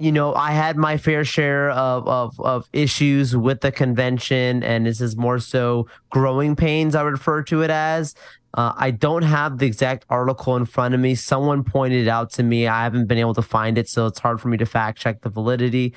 you 0.00 0.10
know, 0.10 0.34
I 0.34 0.52
had 0.52 0.78
my 0.78 0.96
fair 0.96 1.24
share 1.24 1.70
of, 1.70 2.08
of, 2.08 2.40
of 2.40 2.68
issues 2.72 3.36
with 3.36 3.60
the 3.60 3.70
convention, 3.70 4.62
and 4.62 4.86
this 4.86 5.00
is 5.02 5.14
more 5.14 5.38
so 5.38 5.88
growing 6.08 6.56
pains, 6.56 6.94
I 6.94 7.02
refer 7.02 7.42
to 7.44 7.62
it 7.62 7.70
as. 7.70 8.14
Uh, 8.54 8.72
I 8.76 8.92
don't 8.92 9.22
have 9.22 9.58
the 9.58 9.66
exact 9.66 10.06
article 10.08 10.56
in 10.56 10.64
front 10.64 10.94
of 10.94 11.00
me. 11.00 11.14
Someone 11.14 11.62
pointed 11.62 12.06
it 12.06 12.08
out 12.08 12.32
to 12.32 12.42
me. 12.42 12.66
I 12.66 12.82
haven't 12.82 13.06
been 13.06 13.18
able 13.18 13.34
to 13.34 13.42
find 13.42 13.76
it, 13.76 13.90
so 13.90 14.06
it's 14.06 14.18
hard 14.18 14.40
for 14.40 14.48
me 14.48 14.56
to 14.56 14.66
fact 14.66 14.98
check 14.98 15.20
the 15.20 15.28
validity. 15.28 15.94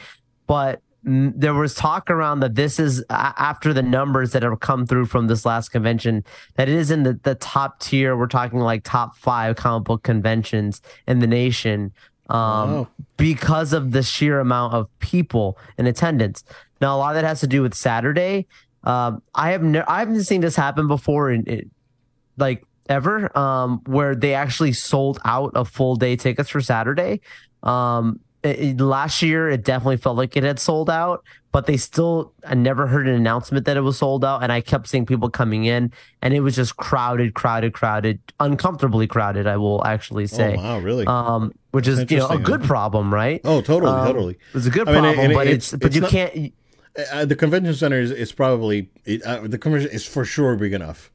But 0.47 0.81
mm, 1.07 1.31
there 1.33 1.53
was 1.53 1.73
talk 1.73 2.11
around 2.11 2.41
that 2.41 2.55
this 2.55 2.79
is 2.79 3.03
after 3.09 3.73
the 3.73 3.81
numbers 3.81 4.33
that 4.33 4.43
have 4.43 4.59
come 4.59 4.85
through 4.85 5.05
from 5.05 5.27
this 5.27 5.45
last 5.45 5.69
convention 5.69 6.25
that 6.55 6.67
it 6.67 6.75
is 6.75 6.91
in 6.91 7.03
the, 7.03 7.17
the 7.23 7.35
top 7.35 7.79
tier. 7.79 8.17
We're 8.17 8.27
talking 8.27 8.59
like 8.59 8.83
top 8.83 9.15
five 9.15 9.55
comic 9.55 9.85
book 9.85 10.03
conventions 10.03 10.81
in 11.07 11.19
the 11.19 11.27
nation 11.27 11.93
um, 12.29 12.87
because 13.17 13.73
of 13.73 13.91
the 13.91 14.03
sheer 14.03 14.39
amount 14.39 14.73
of 14.73 14.87
people 14.99 15.57
in 15.77 15.87
attendance. 15.87 16.43
Now, 16.81 16.95
a 16.95 16.97
lot 16.97 17.15
of 17.15 17.21
that 17.21 17.27
has 17.27 17.39
to 17.41 17.47
do 17.47 17.61
with 17.61 17.73
Saturday. 17.73 18.47
Um, 18.83 19.21
I 19.33 19.51
have 19.51 19.63
ne- 19.63 19.83
I 19.87 19.99
haven't 19.99 20.23
seen 20.23 20.41
this 20.41 20.55
happen 20.55 20.87
before 20.87 21.31
in, 21.31 21.43
in 21.45 21.71
like 22.37 22.65
ever, 22.89 23.35
um, 23.37 23.81
where 23.85 24.15
they 24.15 24.33
actually 24.33 24.73
sold 24.73 25.19
out 25.23 25.51
of 25.55 25.69
full 25.69 25.95
day 25.95 26.15
tickets 26.15 26.49
for 26.49 26.61
Saturday. 26.61 27.21
Um, 27.61 28.19
it, 28.43 28.59
it, 28.59 28.79
last 28.81 29.21
year, 29.21 29.49
it 29.49 29.63
definitely 29.63 29.97
felt 29.97 30.17
like 30.17 30.35
it 30.37 30.43
had 30.43 30.59
sold 30.59 30.89
out, 30.89 31.23
but 31.51 31.65
they 31.65 31.77
still, 31.77 32.33
I 32.45 32.55
never 32.55 32.87
heard 32.87 33.07
an 33.07 33.15
announcement 33.15 33.65
that 33.65 33.77
it 33.77 33.81
was 33.81 33.97
sold 33.97 34.25
out. 34.25 34.43
And 34.43 34.51
I 34.51 34.61
kept 34.61 34.87
seeing 34.87 35.05
people 35.05 35.29
coming 35.29 35.65
in, 35.65 35.91
and 36.21 36.33
it 36.33 36.41
was 36.41 36.55
just 36.55 36.77
crowded, 36.77 37.33
crowded, 37.33 37.73
crowded, 37.73 38.19
uncomfortably 38.39 39.07
crowded, 39.07 39.47
I 39.47 39.57
will 39.57 39.85
actually 39.85 40.27
say. 40.27 40.55
Oh, 40.57 40.61
wow, 40.61 40.79
really? 40.79 41.05
Um, 41.07 41.53
which 41.71 41.87
is, 41.87 42.09
you 42.11 42.17
know, 42.17 42.27
a 42.27 42.37
good 42.39 42.63
problem, 42.63 43.13
right? 43.13 43.41
Oh, 43.43 43.61
totally, 43.61 43.91
Um, 43.91 44.07
totally. 44.07 44.37
It's 44.53 44.65
a 44.65 44.69
good 44.69 44.87
I 44.87 44.93
mean, 44.93 45.01
problem, 45.03 45.25
and 45.25 45.33
but 45.33 45.47
it's- 45.47 45.73
it's, 45.73 45.81
but 45.81 45.87
it's 45.87 45.95
you 45.95 46.01
not- 46.01 46.11
can't, 46.11 46.53
Uh, 47.11 47.25
the 47.25 47.35
convention 47.35 47.73
center 47.73 47.99
is, 47.99 48.11
is 48.11 48.31
probably 48.31 48.87
it, 49.05 49.23
uh, 49.23 49.39
the 49.47 49.57
convention 49.57 49.89
is 49.91 50.05
for 50.05 50.23
sure 50.23 50.55
big 50.55 50.73
enough 50.73 51.09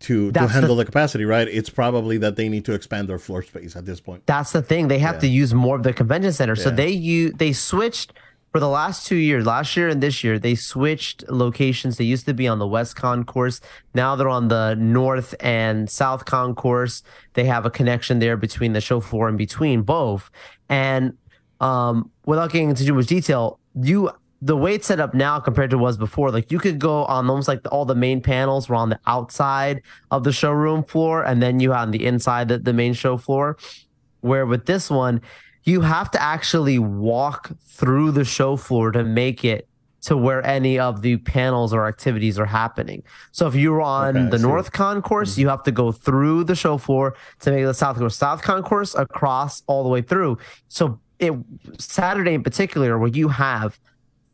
to 0.00 0.26
to 0.28 0.32
That's 0.32 0.46
the- 0.48 0.52
handle 0.60 0.76
the, 0.76 0.84
capacity, 0.84 1.24
right? 1.24 1.48
It's 1.48 1.70
probably 1.70 2.18
that 2.18 2.36
they 2.36 2.48
need 2.48 2.64
to 2.66 2.72
expand 2.72 3.08
their 3.08 3.18
floor 3.18 3.42
space 3.42 3.74
at 3.76 3.84
this 3.84 4.00
point. 4.00 4.26
that's 4.26 4.52
the 4.52 4.62
thing. 4.62 4.88
They 4.88 4.98
have 5.00 5.16
Yeah. 5.16 5.20
to 5.22 5.28
use 5.28 5.52
more 5.54 5.76
of 5.76 5.82
the 5.82 5.92
convention 5.92 6.32
center. 6.32 6.56
So 6.56 6.70
they 6.70 6.90
you 6.90 7.30
they 7.32 7.52
switched 7.52 8.12
for 8.52 8.60
the 8.60 8.68
last 8.68 9.06
two 9.06 9.16
years, 9.16 9.44
last 9.44 9.76
year 9.76 9.88
and 9.88 10.02
this 10.02 10.24
year, 10.24 10.38
they 10.38 10.54
switched 10.54 11.22
locations. 11.28 11.98
They 11.98 12.04
used 12.04 12.24
to 12.26 12.32
be 12.32 12.48
on 12.48 12.58
the 12.58 12.66
West 12.66 12.96
Concourse. 12.96 13.60
Now 13.94 14.16
they're 14.16 14.28
on 14.30 14.48
the 14.48 14.74
North 14.78 15.34
and 15.40 15.90
South 15.90 16.24
Concourse. 16.24 17.02
They 17.34 17.44
have 17.44 17.66
a 17.66 17.70
connection 17.70 18.20
there 18.20 18.38
between 18.38 18.72
the 18.72 18.80
show 18.80 19.00
floor 19.00 19.28
and 19.28 19.36
between 19.36 19.82
both. 19.82 20.30
And 20.70 21.12
um, 21.60 22.10
without 22.24 22.50
getting 22.50 22.70
into 22.70 22.86
too 22.86 22.94
much 22.94 23.06
detail, 23.06 23.58
you 23.82 24.10
the 24.40 24.56
way 24.56 24.74
it's 24.74 24.86
set 24.86 25.00
up 25.00 25.14
now 25.14 25.40
compared 25.40 25.70
to 25.70 25.78
what 25.78 25.88
was 25.88 25.96
before, 25.96 26.30
like 26.30 26.52
you 26.52 26.58
could 26.58 26.78
go 26.78 27.04
on 27.06 27.28
almost 27.28 27.48
like 27.48 27.62
the, 27.64 27.70
all 27.70 27.84
the 27.84 27.94
main 27.94 28.20
panels 28.20 28.68
were 28.68 28.76
on 28.76 28.88
the 28.88 29.00
outside 29.06 29.82
of 30.10 30.22
the 30.22 30.32
showroom 30.32 30.84
floor, 30.84 31.24
and 31.24 31.42
then 31.42 31.58
you 31.58 31.72
had 31.72 31.82
on 31.82 31.90
the 31.90 32.04
inside 32.04 32.48
the, 32.48 32.58
the 32.58 32.72
main 32.72 32.92
show 32.92 33.16
floor. 33.16 33.56
Where 34.20 34.46
with 34.46 34.66
this 34.66 34.90
one, 34.90 35.22
you 35.64 35.80
have 35.80 36.10
to 36.12 36.22
actually 36.22 36.78
walk 36.78 37.50
through 37.66 38.12
the 38.12 38.24
show 38.24 38.56
floor 38.56 38.90
to 38.92 39.04
make 39.04 39.44
it 39.44 39.68
to 40.02 40.16
where 40.16 40.44
any 40.46 40.78
of 40.78 41.02
the 41.02 41.16
panels 41.18 41.74
or 41.74 41.86
activities 41.86 42.38
are 42.38 42.46
happening. 42.46 43.02
So 43.32 43.46
if 43.48 43.54
you're 43.54 43.82
on 43.82 44.16
Okay, 44.16 44.30
the. 44.30 44.38
North 44.38 44.72
Concourse, 44.72 45.32
mm-hmm. 45.32 45.40
you 45.40 45.48
have 45.48 45.64
to 45.64 45.72
go 45.72 45.90
through 45.90 46.44
the 46.44 46.54
show 46.54 46.78
floor 46.78 47.16
to 47.40 47.50
make 47.50 47.64
the 47.64 47.74
South 47.74 47.96
Concourse. 47.96 48.16
South 48.16 48.42
Concourse 48.42 48.94
across 48.94 49.62
all 49.66 49.82
the 49.82 49.88
way 49.88 50.00
through. 50.00 50.38
So 50.68 51.00
it 51.18 51.32
Saturday 51.78 52.34
in 52.34 52.42
particular, 52.44 52.98
where 52.98 53.08
you 53.10 53.28
have 53.28 53.78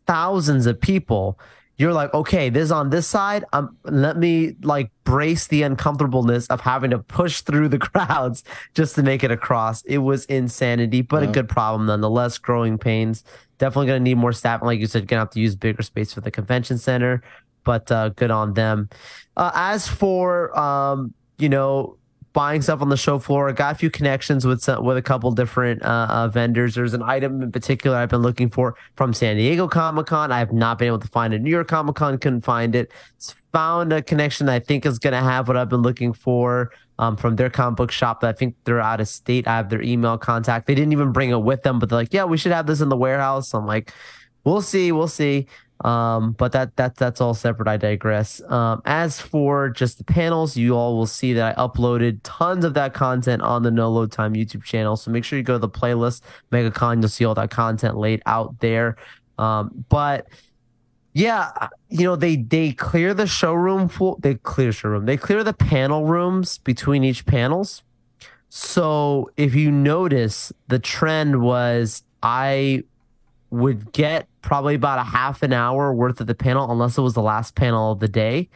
thousands 0.06 0.66
of 0.66 0.80
people, 0.80 1.38
you're 1.76 1.92
like, 1.92 2.14
okay, 2.14 2.50
this 2.50 2.64
is 2.64 2.72
on 2.72 2.90
this 2.90 3.06
side. 3.06 3.44
Um, 3.52 3.76
let 3.84 4.16
me 4.16 4.54
like 4.62 4.90
brace 5.02 5.48
the 5.48 5.62
uncomfortableness 5.62 6.46
of 6.46 6.60
having 6.60 6.90
to 6.90 6.98
push 6.98 7.40
through 7.40 7.68
the 7.68 7.78
crowds 7.90 8.44
just 8.74 8.94
to 8.94 9.02
make 9.02 9.24
it 9.24 9.30
across. 9.30 9.82
It 9.82 9.98
was 9.98 10.24
insanity, 10.26 11.02
but 11.02 11.22
a 11.22 11.26
good 11.26 11.48
problem 11.48 11.86
nonetheless. 11.86 12.38
Growing 12.38 12.78
pains. 12.78 13.24
Definitely 13.58 13.86
gonna 13.88 14.00
need 14.00 14.18
more 14.18 14.32
staff. 14.32 14.60
And 14.60 14.66
like 14.66 14.78
you 14.78 14.86
said, 14.86 15.08
gonna 15.08 15.20
have 15.20 15.30
to 15.30 15.40
use 15.40 15.56
bigger 15.56 15.82
space 15.82 16.12
for 16.12 16.20
the 16.20 16.30
convention 16.30 16.78
center. 16.78 17.22
But 17.64 17.90
uh, 17.90 18.10
good 18.10 18.30
on 18.30 18.54
them. 18.54 18.88
Uh, 19.36 19.50
as 19.54 19.88
for 19.88 20.56
um, 20.58 21.12
you 21.38 21.48
know, 21.48 21.96
buying 22.34 22.60
stuff 22.60 22.82
on 22.82 22.90
the 22.90 22.96
show 22.96 23.18
floor. 23.18 23.48
I 23.48 23.52
got 23.52 23.74
a 23.74 23.78
few 23.78 23.88
connections 23.88 24.44
with 24.44 24.60
some, 24.60 24.84
with 24.84 24.98
a 24.98 25.02
couple 25.02 25.30
different 25.30 25.82
uh, 25.82 26.08
uh, 26.10 26.28
vendors. 26.28 26.74
There's 26.74 26.92
an 26.92 27.02
item 27.02 27.40
in 27.42 27.50
particular 27.50 27.96
I've 27.96 28.10
been 28.10 28.22
looking 28.22 28.50
for 28.50 28.76
from 28.96 29.14
San 29.14 29.36
Diego 29.36 29.68
Comic 29.68 30.06
Con. 30.06 30.30
I 30.30 30.40
have 30.40 30.52
not 30.52 30.78
been 30.78 30.88
able 30.88 30.98
to 30.98 31.08
find 31.08 31.32
it. 31.32 31.40
New 31.40 31.50
York 31.50 31.68
Comic 31.68 31.94
Con 31.94 32.18
couldn't 32.18 32.42
find 32.42 32.74
it. 32.74 32.92
S- 33.18 33.34
Found 33.54 33.92
a 33.92 34.02
connection 34.02 34.46
that 34.46 34.54
I 34.56 34.58
think 34.58 34.84
is 34.84 34.98
going 34.98 35.12
to 35.12 35.20
have 35.20 35.46
what 35.46 35.56
I've 35.56 35.68
been 35.68 35.82
looking 35.82 36.12
for 36.12 36.72
um, 36.98 37.16
from 37.16 37.36
their 37.36 37.48
comic 37.48 37.76
book 37.76 37.92
shop. 37.92 38.20
That 38.20 38.30
I 38.30 38.32
think 38.32 38.56
they're 38.64 38.80
out 38.80 39.00
of 39.00 39.06
state. 39.06 39.46
I 39.46 39.56
have 39.56 39.70
their 39.70 39.80
email 39.80 40.18
contact. 40.18 40.66
They 40.66 40.74
didn't 40.74 40.90
even 40.90 41.12
bring 41.12 41.30
it 41.30 41.40
with 41.40 41.62
them, 41.62 41.78
but 41.78 41.88
they're 41.88 41.98
like, 41.98 42.12
"Yeah, 42.12 42.24
we 42.24 42.36
should 42.36 42.50
have 42.50 42.66
this 42.66 42.80
in 42.80 42.88
the 42.88 42.96
warehouse." 42.96 43.54
I'm 43.54 43.64
like, 43.64 43.92
"We'll 44.42 44.60
see, 44.60 44.90
we'll 44.90 45.06
see." 45.06 45.46
Um, 45.80 46.32
but 46.32 46.52
that 46.52 46.76
that 46.76 46.96
that's 46.96 47.20
all 47.20 47.34
separate. 47.34 47.68
I 47.68 47.76
digress. 47.76 48.40
Um, 48.48 48.80
as 48.84 49.20
for 49.20 49.70
just 49.70 49.98
the 49.98 50.04
panels, 50.04 50.56
you 50.56 50.76
all 50.76 50.96
will 50.96 51.06
see 51.06 51.32
that 51.34 51.58
I 51.58 51.66
uploaded 51.66 52.20
tons 52.22 52.64
of 52.64 52.74
that 52.74 52.94
content 52.94 53.42
on 53.42 53.62
the 53.62 53.70
No 53.70 53.90
Load 53.90 54.12
Time 54.12 54.34
YouTube 54.34 54.62
channel. 54.62 54.96
So 54.96 55.10
make 55.10 55.24
sure 55.24 55.36
you 55.36 55.42
go 55.42 55.54
to 55.54 55.58
the 55.58 55.68
playlist 55.68 56.22
MegaCon. 56.52 57.00
You'll 57.00 57.08
see 57.08 57.24
all 57.24 57.34
that 57.34 57.50
content 57.50 57.96
laid 57.96 58.22
out 58.26 58.58
there. 58.60 58.96
Um, 59.36 59.84
but 59.88 60.28
yeah, 61.12 61.50
you 61.88 62.04
know 62.04 62.16
they 62.16 62.36
they 62.36 62.72
clear 62.72 63.12
the 63.12 63.26
showroom 63.26 63.88
full. 63.88 64.18
They 64.20 64.34
clear 64.36 64.72
showroom. 64.72 65.06
They 65.06 65.16
clear 65.16 65.42
the 65.42 65.52
panel 65.52 66.06
rooms 66.06 66.58
between 66.58 67.04
each 67.04 67.26
panels. 67.26 67.82
So 68.48 69.30
if 69.36 69.54
you 69.54 69.72
notice, 69.72 70.52
the 70.68 70.78
trend 70.78 71.42
was 71.42 72.04
I 72.22 72.84
would 73.54 73.92
get 73.92 74.28
probably 74.42 74.74
about 74.74 74.98
a 74.98 75.04
half 75.04 75.42
an 75.42 75.52
hour 75.52 75.92
worth 75.94 76.20
of 76.20 76.26
the 76.26 76.34
panel, 76.34 76.70
unless 76.70 76.98
it 76.98 77.02
was 77.02 77.14
the 77.14 77.22
last 77.22 77.54
panel 77.54 77.92
of 77.92 78.00
the 78.00 78.08
day. 78.08 78.48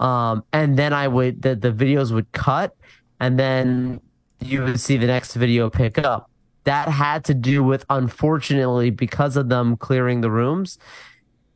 Um, 0.00 0.44
and 0.52 0.78
then 0.78 0.92
I 0.92 1.08
would 1.08 1.42
the, 1.42 1.54
the 1.54 1.70
videos 1.70 2.10
would 2.12 2.30
cut, 2.32 2.74
and 3.20 3.38
then 3.38 4.00
you 4.40 4.62
would 4.64 4.80
see 4.80 4.96
the 4.96 5.06
next 5.06 5.34
video 5.34 5.68
pick 5.70 5.98
up. 5.98 6.30
That 6.64 6.88
had 6.88 7.24
to 7.24 7.34
do 7.34 7.62
with, 7.62 7.84
unfortunately, 7.90 8.90
because 8.90 9.36
of 9.36 9.48
them 9.48 9.76
clearing 9.76 10.20
the 10.20 10.30
rooms. 10.30 10.78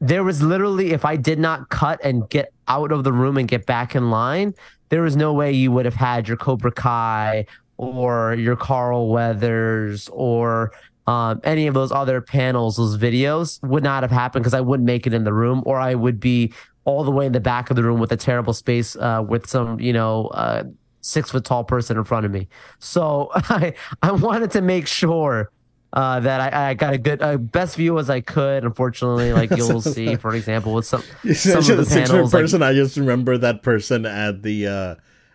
There 0.00 0.24
was 0.24 0.42
literally, 0.42 0.92
if 0.92 1.04
I 1.04 1.16
did 1.16 1.38
not 1.38 1.70
cut 1.70 2.00
and 2.04 2.28
get 2.28 2.52
out 2.68 2.92
of 2.92 3.04
the 3.04 3.12
room 3.12 3.38
and 3.38 3.48
get 3.48 3.64
back 3.64 3.94
in 3.94 4.10
line, 4.10 4.54
there 4.90 5.02
was 5.02 5.16
no 5.16 5.32
way 5.32 5.52
you 5.52 5.72
would 5.72 5.84
have 5.84 5.94
had 5.94 6.28
your 6.28 6.36
Cobra 6.36 6.72
Kai 6.72 7.46
or 7.76 8.34
your 8.34 8.56
Carl 8.56 9.08
Weathers 9.08 10.10
or 10.12 10.72
um, 11.06 11.40
any 11.44 11.66
of 11.66 11.75
those 11.75 11.92
other 11.92 12.20
panels, 12.20 12.76
those 12.76 12.96
videos 12.96 13.62
would 13.62 13.82
not 13.82 14.02
have 14.02 14.11
happened 14.11 14.42
because 14.42 14.54
I 14.54 14.61
wouldn't 14.61 14.87
make 14.87 15.06
it 15.06 15.12
in 15.14 15.25
the 15.25 15.32
room, 15.32 15.62
or 15.66 15.78
I 15.78 15.94
would 15.94 16.18
be 16.20 16.52
all 16.84 17.04
the 17.04 17.11
way 17.11 17.26
in 17.26 17.32
the 17.32 17.40
back 17.40 17.70
of 17.70 17.76
the 17.76 17.82
room 17.82 17.99
with 18.00 18.12
a 18.12 18.16
terrible 18.16 18.52
space 18.52 18.96
uh, 18.96 19.23
with 19.26 19.46
some, 19.46 19.80
you 19.80 19.92
know, 19.92 20.26
uh, 20.28 20.64
six 21.00 21.30
foot 21.30 21.44
tall 21.44 21.64
person 21.64 21.96
in 21.99 22.04
front 22.04 22.25
of 22.26 22.32
me. 22.32 22.49
So 22.78 23.30
I 23.34 23.75
I 24.02 24.12
wanted 24.12 24.50
to 24.52 24.62
make 24.62 24.87
sure 24.87 25.50
uh, 25.92 26.18
that 26.20 26.40
I, 26.54 26.70
I 26.70 26.75
got 26.75 26.92
a 26.94 26.99
good 26.99 27.23
uh, 27.23 27.37
best 27.37 27.76
view 27.76 27.99
as 27.99 28.11
I 28.11 28.20
could. 28.20 28.64
Unfortunately, 28.64 29.32
like 29.32 29.50
you'll 29.56 29.80
see, 29.80 30.16
for 30.25 30.34
example, 30.34 30.75
with 30.75 30.87
some 30.87 31.02
You 31.23 31.34
some 31.34 31.58
of 31.58 31.66
the 31.66 31.76
the 31.76 31.84
six 31.84 32.11
foot 32.11 32.23
like- 32.25 32.32
person. 32.32 32.62
I 32.62 32.73
just 32.73 32.96
remember 32.96 33.38
that 33.38 33.62
person 33.62 34.04
at 34.06 34.42
the 34.42 34.66
uh, 34.66 34.94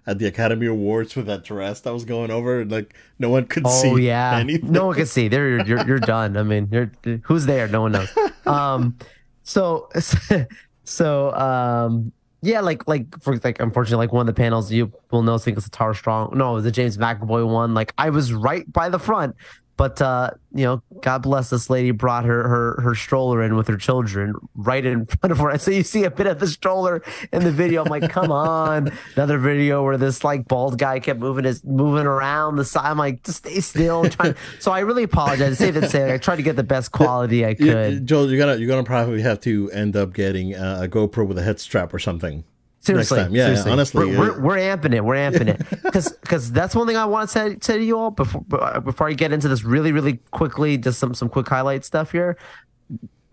at 0.10 0.18
the 0.18 0.26
Academy 0.26 0.66
Awards 0.66 1.16
with 1.16 1.28
that 1.28 1.44
dress 1.44 1.82
that 1.82 1.94
was 1.94 2.04
going 2.04 2.32
over. 2.32 2.62
and 2.62 2.72
Like 2.72 2.96
no 3.20 3.30
one 3.30 3.46
could 3.46 3.68
see. 3.68 3.92
Oh 3.92 3.96
yeah, 3.96 4.38
anything. 4.38 4.72
no 4.72 4.88
one 4.88 4.96
could 4.96 5.08
see. 5.08 5.28
There, 5.28 5.48
you're, 5.50 5.66
you're 5.66 5.88
you're 5.88 6.00
done. 6.00 6.36
I 6.36 6.42
mean, 6.42 6.68
you're 6.72 6.92
who's 7.24 7.46
there? 7.46 7.68
No 7.68 7.82
one 7.82 7.92
knows. 7.92 8.10
Um, 8.48 8.98
so 9.44 9.88
so 10.84 11.32
um, 11.34 12.12
yeah, 12.42 12.62
like 12.62 12.88
like 12.88 13.06
for 13.22 13.38
like 13.38 13.60
unfortunately, 13.60 14.08
like 14.08 14.14
one 14.14 14.28
of 14.28 14.36
the 14.36 14.40
panels 14.40 14.72
you 14.72 14.92
will 15.12 15.22
know, 15.22 15.36
I 15.36 15.38
think 15.38 15.58
it's 15.58 15.68
a 15.68 15.72
Tara 15.72 15.94
Strong. 15.94 16.36
No, 16.36 16.52
it 16.52 16.56
was 16.56 16.64
the 16.64 16.72
James 16.72 16.98
McAvoy 16.98 17.48
one. 17.48 17.76
Like 17.76 17.94
I 18.00 18.10
was 18.10 18.34
right 18.34 18.72
by 18.74 18.90
the 18.90 19.00
front, 19.00 19.36
but 19.80 20.02
uh, 20.02 20.32
you 20.54 20.66
know, 20.66 20.84
God 21.00 21.20
bless 21.22 21.50
this 21.52 21.70
lady 21.70 21.92
brought 21.92 22.26
her 22.26 22.46
her 22.50 22.82
her 22.82 22.96
stroller 22.96 23.42
in 23.42 23.56
with 23.56 23.70
her 23.70 23.78
children 23.78 24.34
right 24.54 24.86
in 24.86 25.06
front 25.22 25.32
of 25.32 25.38
her. 25.38 25.58
So 25.58 25.72
you 25.72 25.84
see 25.84 26.04
a 26.04 26.12
bit 26.12 26.28
of 26.28 26.40
the 26.40 26.48
stroller 26.48 27.02
in 27.32 27.46
the 27.46 27.52
video. 27.52 27.86
I'm 27.86 27.90
like, 27.90 28.12
come 28.12 28.30
on. 28.30 28.92
Another 29.16 29.38
video 29.38 29.82
where 29.82 29.96
this 29.96 30.26
like 30.26 30.50
bald 30.50 30.78
guy 30.78 31.00
kept 31.00 31.22
moving 31.22 31.46
his 31.46 31.64
moving 31.64 32.06
around 32.06 32.58
the 32.58 32.66
side. 32.66 32.88
I'm 32.92 32.98
like, 32.98 33.24
just 33.24 33.38
stay 33.38 33.62
still. 33.62 34.04
Trying. 34.10 34.36
so 34.60 34.74
I 34.74 34.80
really 34.80 35.04
apologize. 35.04 35.58
Say 35.58 35.72
that 35.72 35.90
say 35.90 36.14
I 36.14 36.18
tried 36.18 36.36
to 36.36 36.44
get 36.44 36.58
the 36.58 36.64
best 36.64 36.92
quality 36.92 37.46
I 37.46 37.52
You- 37.52 37.56
could. 37.56 38.06
Joel, 38.06 38.30
you're 38.30 38.38
gonna 38.38 38.58
you're 38.58 38.68
gonna 38.68 38.84
probably 38.84 39.22
have 39.22 39.40
to 39.42 39.72
end 39.72 39.96
up 39.96 40.12
getting 40.14 40.56
a 40.56 40.90
GoPro 40.92 41.26
with 41.26 41.38
a 41.38 41.42
head 41.44 41.62
strap 41.62 41.94
or 41.94 42.00
something 42.00 42.44
Seriously. 42.82 43.28
Yeah, 43.30 43.46
seriously. 43.46 43.72
honestly, 43.72 44.06
we're, 44.06 44.18
we're, 44.18 44.42
we're 44.42 44.58
amping 44.58 44.96
it. 44.96 45.04
We're 45.04 45.16
amping 45.16 45.50
it 45.50 45.60
because 45.84 46.12
because 46.14 46.52
that's 46.52 46.74
one 46.74 46.88
thing 46.88 46.96
I 46.96 47.06
want 47.06 47.30
to 47.30 47.34
say, 47.34 47.58
say 47.62 47.78
to 47.78 47.84
you 47.84 47.98
all 47.98 48.12
before 48.12 48.42
before 48.82 49.10
I 49.10 49.14
get 49.14 49.34
into 49.34 49.50
this 49.50 49.64
really 49.64 49.92
really 49.92 50.20
quickly. 50.32 50.78
Just 50.78 51.00
some 51.00 51.14
some 51.14 51.28
quick 51.28 51.48
highlight 51.48 51.84
stuff 51.84 52.12
here. 52.12 52.38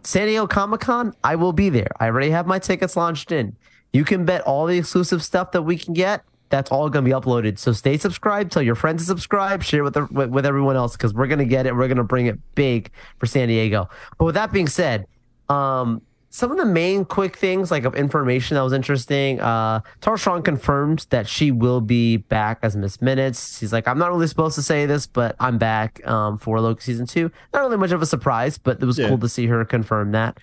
San 0.03 0.27
Diego 0.27 0.47
Comic 0.47 0.81
Con, 0.81 1.15
I 1.25 1.37
will 1.37 1.53
be 1.53 1.69
there. 1.69 1.91
I 1.99 2.07
already 2.07 2.31
have 2.31 2.47
my 2.47 2.59
tickets 2.59 2.97
launched 2.97 3.33
in. 3.33 3.57
You 3.93 4.05
can 4.05 4.25
bet 4.25 4.43
all 4.43 4.67
the 4.67 4.79
exclusive 4.79 5.23
stuff 5.23 5.53
that 5.53 5.63
we 5.63 5.77
can 5.77 5.95
get. 5.95 6.23
That's 6.49 6.71
all 6.71 6.89
going 6.89 7.05
to 7.05 7.09
be 7.09 7.15
uploaded. 7.15 7.59
So 7.59 7.73
stay 7.73 7.99
subscribed. 7.99 8.53
Tell 8.53 8.63
your 8.63 8.77
friends 8.77 9.03
to 9.03 9.07
subscribe. 9.07 9.65
Share 9.65 9.83
with 9.83 9.95
the, 9.95 10.07
with, 10.13 10.31
with 10.31 10.47
everyone 10.47 10.77
else 10.77 10.97
because 10.97 11.13
we're 11.13 11.27
going 11.27 11.41
to 11.41 11.45
get 11.45 11.67
it. 11.67 11.75
We're 11.75 11.89
going 11.89 11.97
to 11.97 12.05
bring 12.05 12.27
it 12.27 12.39
big 12.55 12.91
for 13.19 13.27
San 13.27 13.49
Diego. 13.49 13.89
But 14.17 14.27
with 14.27 14.37
that 14.37 14.53
being 14.53 14.69
said, 14.69 15.07
um, 15.49 16.03
some 16.37 16.51
of 16.51 16.59
the 16.59 16.67
main 16.67 17.03
quick 17.07 17.35
things 17.35 17.71
like 17.71 17.87
of 17.87 17.95
information 17.95 18.57
that 18.57 18.61
was 18.61 18.75
interesting. 18.75 19.41
Uh, 19.41 19.81
Tara 20.03 20.19
Strong 20.19 20.43
confirms 20.43 21.07
that 21.07 21.27
she 21.27 21.51
will 21.51 21.81
be 21.81 22.19
back 22.19 22.59
as 22.63 22.77
Miss 22.77 23.01
Minutes. 23.01 23.57
She's 23.57 23.73
like, 23.73 23.89
I'm 23.89 23.99
not 23.99 24.11
really 24.11 24.27
supposed 24.27 24.55
to 24.57 24.63
say 24.63 24.85
this, 24.85 25.07
but 25.07 25.35
I'm 25.41 25.57
back 25.57 26.07
um, 26.07 26.37
for 26.37 26.61
Loki 26.61 26.83
season 26.83 27.07
two. 27.07 27.31
Not 27.55 27.61
really 27.61 27.79
much 27.79 27.91
of 27.91 28.03
a 28.03 28.07
surprise, 28.07 28.59
but 28.59 28.83
it 28.83 28.85
was 28.85 28.99
yeah. 28.99 29.09
cool 29.09 29.17
to 29.17 29.31
see 29.31 29.47
her 29.47 29.65
confirm 29.65 30.13
that. 30.13 30.39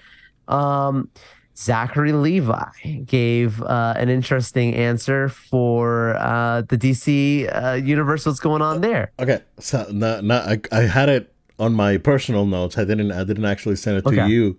Um, 0.48 1.12
Zachary 1.56 2.12
Levi 2.12 3.04
gave 3.06 3.62
uh, 3.62 3.94
an 3.96 4.10
interesting 4.10 4.74
answer 4.74 5.30
for 5.30 6.16
uh, 6.16 6.64
the 6.64 6.76
DC 6.76 7.56
uh, 7.56 7.74
universe. 7.74 8.26
What's 8.26 8.40
going 8.40 8.64
on 8.64 8.82
there? 8.82 9.12
Okay, 9.20 9.42
so 9.60 9.86
no, 9.92 10.22
no, 10.22 10.38
I, 10.38 10.60
I 10.72 10.82
had 10.88 11.10
it 11.10 11.32
on 11.60 11.76
my 11.76 11.98
personal 11.98 12.48
notes. 12.48 12.80
I 12.80 12.84
didn't. 12.84 13.12
I 13.12 13.24
didn't 13.24 13.46
actually 13.46 13.76
send 13.76 13.98
it 13.98 14.02
to 14.06 14.22
okay. 14.22 14.28
you. 14.28 14.58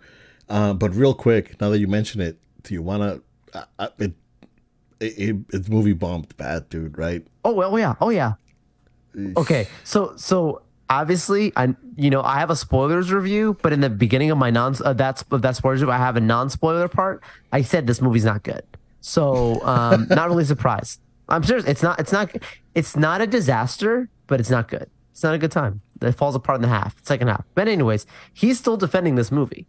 Uh, 0.49 0.75
but 0.75 0.95
real 0.95 1.15
quick, 1.15 1.61
now 1.61 1.71
that 1.71 1.79
you 1.79 1.87
mention 1.87 2.21
it, 2.21 2.39
do 2.63 2.75
you 2.75 2.83
want 2.83 3.03
to? 3.03 3.65
Uh, 3.79 3.89
it, 3.99 4.13
it, 5.01 5.37
it, 5.53 5.69
movie 5.69 5.93
bombed 5.93 6.37
bad, 6.37 6.69
dude. 6.69 6.99
Right? 6.99 7.27
Oh 7.45 7.53
well, 7.53 7.79
yeah. 7.79 7.95
Oh 8.01 8.11
yeah. 8.11 8.35
Okay, 9.37 9.69
so 9.85 10.15
so 10.17 10.63
obviously, 10.91 11.53
I 11.57 11.75
you 11.97 12.11
know 12.11 12.23
I 12.23 12.39
have 12.39 12.51
a 12.51 12.57
spoilers 12.57 13.13
review, 13.13 13.57
but 13.63 13.73
in 13.73 13.81
the 13.81 13.91
beginning 13.91 14.31
of 14.31 14.39
my 14.39 14.51
non 14.51 14.75
uh, 14.85 14.93
that's 14.93 15.25
of 15.31 15.43
that 15.43 15.57
spoilers 15.57 15.81
review, 15.81 15.93
I 15.93 15.99
have 15.99 16.17
a 16.17 16.21
non 16.21 16.51
spoiler 16.51 16.89
part. 16.89 17.23
I 17.53 17.63
said 17.63 17.87
this 17.87 18.01
movie's 18.01 18.25
not 18.25 18.43
good, 18.43 18.65
so 19.01 19.65
um, 19.65 20.07
not 20.11 20.29
really 20.29 20.45
surprised. 20.45 21.01
I'm 21.29 21.43
serious. 21.45 21.65
It's 21.67 21.83
not. 21.83 22.01
It's 22.01 22.13
not. 22.13 22.31
It's 22.75 22.97
not 22.97 23.21
a 23.21 23.27
disaster, 23.27 24.09
but 24.27 24.41
it's 24.41 24.51
not 24.51 24.69
good. 24.69 24.91
It's 25.13 25.23
not 25.23 25.35
a 25.35 25.39
good 25.39 25.53
time. 25.53 25.81
It 26.03 26.13
falls 26.13 26.35
apart 26.35 26.57
in 26.57 26.63
the 26.63 26.69
half, 26.69 26.97
second 27.05 27.29
half. 27.29 27.45
But 27.55 27.69
anyways, 27.69 28.05
he's 28.33 28.59
still 28.59 28.77
defending 28.77 29.15
this 29.15 29.31
movie. 29.31 29.67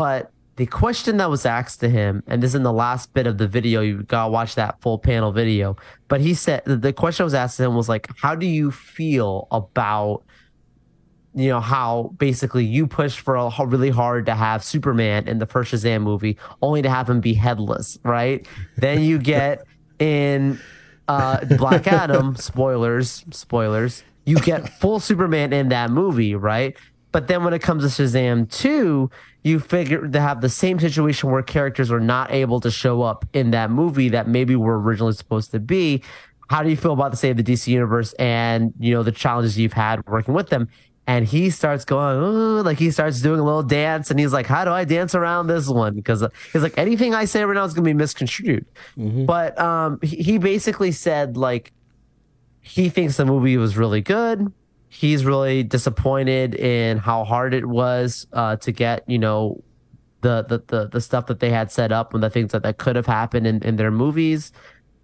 But 0.00 0.32
the 0.56 0.64
question 0.64 1.18
that 1.18 1.28
was 1.28 1.44
asked 1.44 1.80
to 1.80 1.90
him, 1.90 2.22
and 2.26 2.42
this 2.42 2.52
is 2.52 2.54
in 2.54 2.62
the 2.62 2.72
last 2.72 3.12
bit 3.12 3.26
of 3.26 3.36
the 3.36 3.46
video, 3.46 3.82
you 3.82 4.02
gotta 4.04 4.30
watch 4.30 4.54
that 4.54 4.80
full 4.80 4.98
panel 4.98 5.30
video. 5.30 5.76
But 6.08 6.22
he 6.22 6.32
said 6.32 6.62
the 6.64 6.94
question 6.94 7.24
was 7.24 7.34
asked 7.34 7.58
to 7.58 7.64
him 7.64 7.74
was 7.74 7.86
like, 7.86 8.08
"How 8.16 8.34
do 8.34 8.46
you 8.46 8.70
feel 8.70 9.46
about?" 9.50 10.22
you 11.34 11.50
know 11.50 11.60
how 11.60 12.14
basically 12.16 12.64
you 12.64 12.86
pushed 12.86 13.20
for 13.20 13.34
a, 13.36 13.50
really 13.66 13.90
hard 13.90 14.24
to 14.24 14.34
have 14.34 14.64
Superman 14.64 15.28
in 15.28 15.38
the 15.38 15.44
first 15.44 15.70
Shazam 15.70 16.00
movie, 16.00 16.38
only 16.62 16.80
to 16.80 16.88
have 16.88 17.10
him 17.10 17.20
be 17.20 17.34
headless, 17.34 17.98
right? 18.02 18.48
then 18.78 19.02
you 19.02 19.18
get 19.18 19.66
in 19.98 20.58
uh, 21.08 21.44
Black 21.58 21.86
Adam, 21.86 22.36
spoilers, 22.36 23.26
spoilers. 23.32 24.02
You 24.24 24.38
get 24.40 24.66
full 24.80 24.98
Superman 24.98 25.52
in 25.52 25.68
that 25.68 25.90
movie, 25.90 26.34
right? 26.34 26.74
But 27.12 27.26
then 27.28 27.44
when 27.44 27.52
it 27.52 27.60
comes 27.60 27.82
to 27.96 28.02
Shazam 28.02 28.50
2, 28.50 29.10
you 29.42 29.58
figure 29.58 30.06
to 30.06 30.20
have 30.20 30.40
the 30.40 30.48
same 30.48 30.78
situation 30.78 31.30
where 31.30 31.42
characters 31.42 31.90
are 31.90 32.00
not 32.00 32.30
able 32.30 32.60
to 32.60 32.70
show 32.70 33.02
up 33.02 33.24
in 33.32 33.52
that 33.52 33.70
movie 33.70 34.10
that 34.10 34.28
maybe 34.28 34.54
were 34.54 34.78
originally 34.78 35.14
supposed 35.14 35.50
to 35.52 35.60
be. 35.60 36.02
How 36.48 36.62
do 36.62 36.68
you 36.68 36.76
feel 36.76 36.92
about 36.92 37.12
the 37.12 37.16
state 37.16 37.30
of 37.30 37.36
the 37.38 37.44
DC 37.44 37.68
universe 37.68 38.12
and 38.14 38.74
you 38.78 38.92
know 38.92 39.02
the 39.02 39.12
challenges 39.12 39.58
you've 39.58 39.72
had 39.72 40.06
working 40.06 40.34
with 40.34 40.48
them? 40.48 40.68
And 41.06 41.26
he 41.26 41.50
starts 41.50 41.84
going, 41.84 42.64
like 42.64 42.78
he 42.78 42.90
starts 42.90 43.20
doing 43.20 43.40
a 43.40 43.44
little 43.44 43.62
dance, 43.62 44.10
and 44.10 44.20
he's 44.20 44.32
like, 44.32 44.46
"How 44.46 44.64
do 44.64 44.70
I 44.70 44.84
dance 44.84 45.14
around 45.14 45.46
this 45.46 45.68
one?" 45.68 45.94
Because 45.94 46.24
he's 46.52 46.62
like, 46.62 46.76
anything 46.76 47.14
I 47.14 47.24
say 47.24 47.42
right 47.44 47.54
now 47.54 47.64
is 47.64 47.72
going 47.72 47.84
to 47.84 47.88
be 47.88 47.94
misconstrued. 47.94 48.66
Mm-hmm. 48.96 49.24
But 49.24 49.58
um, 49.58 49.98
he, 50.02 50.16
he 50.16 50.38
basically 50.38 50.92
said 50.92 51.36
like 51.36 51.72
he 52.60 52.90
thinks 52.90 53.16
the 53.16 53.24
movie 53.24 53.56
was 53.56 53.76
really 53.76 54.02
good 54.02 54.52
he's 54.90 55.24
really 55.24 55.62
disappointed 55.62 56.56
in 56.56 56.98
how 56.98 57.24
hard 57.24 57.54
it 57.54 57.64
was 57.64 58.26
uh, 58.32 58.56
to 58.56 58.72
get 58.72 59.08
you 59.08 59.18
know 59.18 59.62
the, 60.20 60.42
the 60.42 60.62
the 60.66 60.88
the 60.88 61.00
stuff 61.00 61.26
that 61.26 61.40
they 61.40 61.50
had 61.50 61.72
set 61.72 61.92
up 61.92 62.12
and 62.12 62.22
the 62.22 62.28
things 62.28 62.52
that 62.52 62.62
that 62.64 62.76
could 62.76 62.96
have 62.96 63.06
happened 63.06 63.46
in, 63.46 63.62
in 63.62 63.76
their 63.76 63.90
movies. 63.90 64.52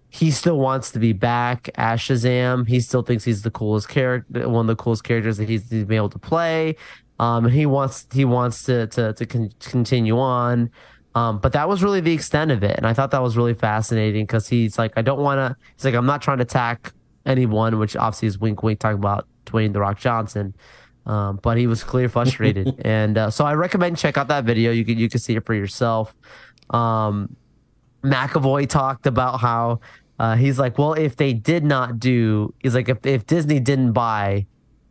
He 0.09 0.31
still 0.31 0.59
wants 0.59 0.91
to 0.91 0.99
be 0.99 1.11
back 1.13 1.69
as 1.75 1.99
Shazam. 1.99 2.67
He 2.67 2.79
still 2.79 3.01
thinks 3.01 3.23
he's 3.23 3.41
the 3.41 3.51
coolest 3.51 3.89
character, 3.89 4.47
one 4.47 4.61
of 4.61 4.67
the 4.67 4.81
coolest 4.81 5.03
characters 5.03 5.37
that 5.37 5.49
he's, 5.49 5.69
he's 5.69 5.83
been 5.83 5.97
able 5.97 6.09
to 6.09 6.19
play. 6.19 6.75
Um, 7.19 7.47
he 7.49 7.65
wants 7.65 8.05
he 8.13 8.25
wants 8.25 8.63
to 8.63 8.87
to 8.87 9.13
to 9.13 9.25
con- 9.25 9.51
continue 9.59 10.19
on. 10.19 10.69
Um, 11.15 11.39
but 11.39 11.51
that 11.53 11.67
was 11.67 11.81
really 11.81 11.99
the 11.99 12.13
extent 12.13 12.51
of 12.51 12.61
it, 12.63 12.77
and 12.77 12.85
I 12.85 12.93
thought 12.93 13.09
that 13.11 13.23
was 13.23 13.37
really 13.37 13.55
fascinating 13.55 14.25
because 14.25 14.47
he's 14.47 14.77
like, 14.77 14.93
I 14.97 15.01
don't 15.01 15.19
want 15.19 15.39
to. 15.39 15.57
He's 15.75 15.85
like, 15.85 15.95
I'm 15.95 16.05
not 16.05 16.21
trying 16.21 16.37
to 16.37 16.43
attack 16.43 16.93
anyone, 17.25 17.79
which 17.79 17.95
obviously 17.95 18.27
is 18.27 18.37
wink 18.37 18.61
wink 18.61 18.79
talking 18.79 18.99
about 18.99 19.27
Dwayne 19.47 19.73
the 19.73 19.79
Rock 19.79 19.99
Johnson. 19.99 20.53
Um, 21.05 21.39
but 21.41 21.57
he 21.57 21.67
was 21.67 21.83
clearly 21.83 22.09
frustrated, 22.09 22.81
and 22.85 23.17
uh, 23.17 23.29
so 23.31 23.45
I 23.45 23.53
recommend 23.53 23.97
check 23.97 24.17
out 24.17 24.27
that 24.27 24.43
video. 24.43 24.71
You 24.71 24.83
can 24.83 24.97
you 24.97 25.07
can 25.07 25.21
see 25.21 25.37
it 25.37 25.45
for 25.45 25.53
yourself. 25.53 26.13
Um, 26.69 27.35
McAvoy 28.03 28.67
talked 28.67 29.07
about 29.07 29.39
how 29.39 29.79
uh, 30.19 30.35
he's 30.35 30.59
like, 30.59 30.77
well, 30.77 30.93
if 30.93 31.15
they 31.15 31.33
did 31.33 31.63
not 31.63 31.99
do, 31.99 32.53
he's 32.61 32.75
like, 32.75 32.89
if 32.89 33.05
if 33.05 33.25
Disney 33.25 33.59
didn't 33.59 33.93
buy, 33.93 34.47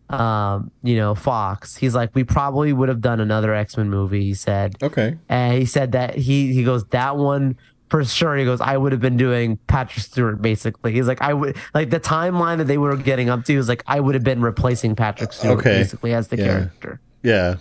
um, 0.09 0.71
you 0.83 0.97
know, 0.97 1.15
Fox, 1.15 1.77
he's 1.77 1.95
like, 1.95 2.15
we 2.15 2.25
probably 2.25 2.73
would 2.73 2.89
have 2.89 3.01
done 3.01 3.21
another 3.21 3.55
X 3.55 3.77
Men 3.77 3.91
movie. 3.91 4.23
He 4.23 4.35
said, 4.35 4.77
okay, 4.83 5.19
and 5.29 5.59
he 5.59 5.67
said 5.67 5.93
that 5.93 6.15
he 6.15 6.53
he 6.55 6.65
goes 6.65 6.85
that 6.87 7.17
one 7.17 7.57
for 7.89 8.05
sure 8.05 8.37
he 8.37 8.45
goes 8.45 8.61
i 8.61 8.77
would 8.77 8.93
have 8.93 9.01
been 9.01 9.17
doing 9.17 9.57
patrick 9.67 10.05
stewart 10.05 10.41
basically. 10.43 10.93
He's 10.93 11.07
like 11.07 11.23
i 11.23 11.33
would 11.33 11.57
like 11.75 11.91
the 11.91 12.01
timeline 12.01 12.59
that 12.59 12.67
they 12.67 12.79
were 12.79 12.97
getting 12.97 13.29
up 13.29 13.45
to 13.45 13.55
is 13.55 13.69
like 13.69 13.83
i 13.87 14.01
would 14.01 14.15
have 14.15 14.25
been 14.25 14.41
replacing 14.41 14.97
patrick 14.97 15.33
stewart 15.33 15.59
okay. 15.59 15.79
basically 15.79 16.13
as 16.13 16.29
the 16.29 16.37
yeah. 16.37 16.45
character. 16.45 17.01
Yeah. 17.23 17.57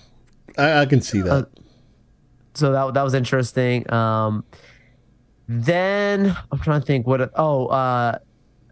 I, 0.57 0.81
I, 0.81 0.85
can 0.85 1.01
see 1.01 1.21
that. 1.21 1.31
Uh, 1.31 1.45
so 2.53 2.71
that, 2.71 2.93
that 2.93 3.03
was 3.03 3.13
interesting. 3.13 3.91
Um 3.91 4.43
then 5.47 6.35
i'm 6.51 6.59
trying 6.59 6.79
to 6.79 6.85
think 6.85 7.05
what 7.05 7.31
oh 7.35 7.67
uh 7.67 8.17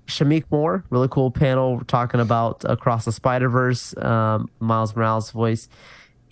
Shameik 0.08 0.44
Moore, 0.52 0.84
really 0.90 1.08
cool 1.08 1.32
panel 1.32 1.82
talking 1.88 2.20
about 2.20 2.66
Across 2.66 3.06
the 3.06 3.14
Spider 3.14 3.48
Verse, 3.48 3.96
um, 3.98 4.50
Miles 4.60 4.94
Morales' 4.96 5.32
voice 5.32 5.70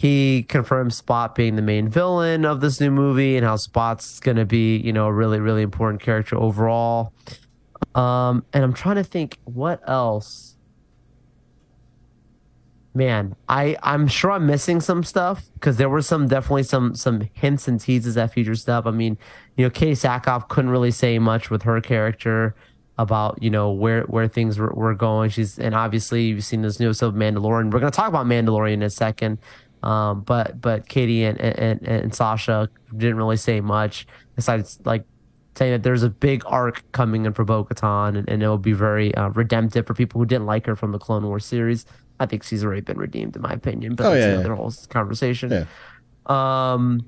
he 0.02 0.42
confirms 0.50 0.96
Spot 0.96 1.36
being 1.36 1.56
the 1.56 1.62
main 1.62 1.88
villain 1.88 2.44
of 2.44 2.60
this 2.60 2.82
new 2.82 2.90
movie 2.90 3.38
and 3.38 3.46
how 3.46 3.56
Spot's 3.56 4.20
going 4.20 4.38
to 4.38 4.46
be, 4.46 4.78
you 4.78 4.92
know, 4.92 5.06
a 5.06 5.14
really, 5.14 5.40
really 5.40 5.62
important 5.62 6.02
character 6.02 6.36
overall. 6.36 7.14
Um, 7.94 8.44
and 8.52 8.64
I'm 8.64 8.74
trying 8.74 8.96
to 8.96 9.04
think 9.04 9.38
what 9.44 9.80
else. 9.88 10.56
Man, 12.96 13.36
I 13.48 13.78
I'm 13.84 14.08
sure 14.08 14.32
I'm 14.32 14.48
missing 14.48 14.82
some 14.82 15.04
stuff 15.04 15.44
because 15.54 15.78
there 15.78 15.88
were 15.88 16.02
some 16.02 16.28
definitely 16.28 16.64
some 16.64 16.96
some 16.96 17.30
hints 17.34 17.68
and 17.68 17.80
teases 17.80 18.18
at 18.18 18.34
future 18.34 18.56
stuff. 18.56 18.88
I 18.88 18.92
mean, 18.92 19.20
you 19.56 19.66
know, 19.66 19.70
Katee 19.70 19.92
Sackhoff 19.92 20.50
couldn't 20.50 20.72
really 20.72 20.90
say 20.90 21.20
much 21.20 21.52
with 21.52 21.62
her 21.62 21.80
character 21.80 22.56
about 22.98 23.42
you 23.42 23.52
know 23.52 23.72
where 23.72 24.02
where 24.06 24.28
things 24.28 24.58
were, 24.58 24.74
were 24.74 24.96
going. 24.96 25.30
She's 25.30 25.60
and 25.60 25.76
obviously 25.76 26.24
you've 26.24 26.44
seen 26.44 26.64
this 26.64 26.80
new 26.80 26.88
episode 26.88 27.10
of 27.10 27.14
Mandalorian. 27.14 27.72
We're 27.72 27.80
gonna 27.80 27.92
talk 27.92 28.10
about 28.10 28.26
Mandalorian 28.26 28.74
in 28.74 28.82
a 28.82 28.90
second. 28.90 29.38
Um, 29.84 30.22
but 30.22 30.62
but 30.62 30.88
Katee 30.88 31.24
and, 31.24 31.40
and 31.42 31.82
and 31.88 32.14
Sasha 32.14 32.70
didn't 32.96 33.18
really 33.18 33.38
say 33.38 33.62
much 33.62 34.06
besides 34.36 34.80
like 34.86 35.06
saying 35.56 35.72
that 35.72 35.84
there's 35.84 36.04
a 36.04 36.10
big 36.10 36.44
arc 36.46 36.84
coming 36.92 37.26
in 37.26 37.34
for 37.34 37.44
Bo-Katan 37.44 38.18
and, 38.18 38.30
and 38.30 38.42
it 38.42 38.48
will 38.48 38.58
be 38.58 38.74
very 38.74 39.14
uh, 39.16 39.30
redemptive 39.30 39.86
for 39.86 39.94
people 39.94 40.20
who 40.20 40.26
didn't 40.26 40.46
like 40.46 40.66
her 40.66 40.76
from 40.76 40.92
the 40.92 41.00
Clone 41.00 41.26
Wars 41.26 41.46
series. 41.46 41.86
I 42.22 42.26
think 42.26 42.44
she's 42.44 42.64
already 42.64 42.82
been 42.82 42.98
redeemed 42.98 43.36
in 43.36 43.42
my 43.42 43.52
opinion, 43.52 43.96
but 43.96 44.06
oh, 44.06 44.12
that's 44.12 44.22
yeah, 44.22 44.34
another 44.34 44.50
yeah. 44.50 44.56
whole 44.56 44.74
conversation. 44.90 45.52
Yeah. 45.52 45.66
Um, 46.28 47.06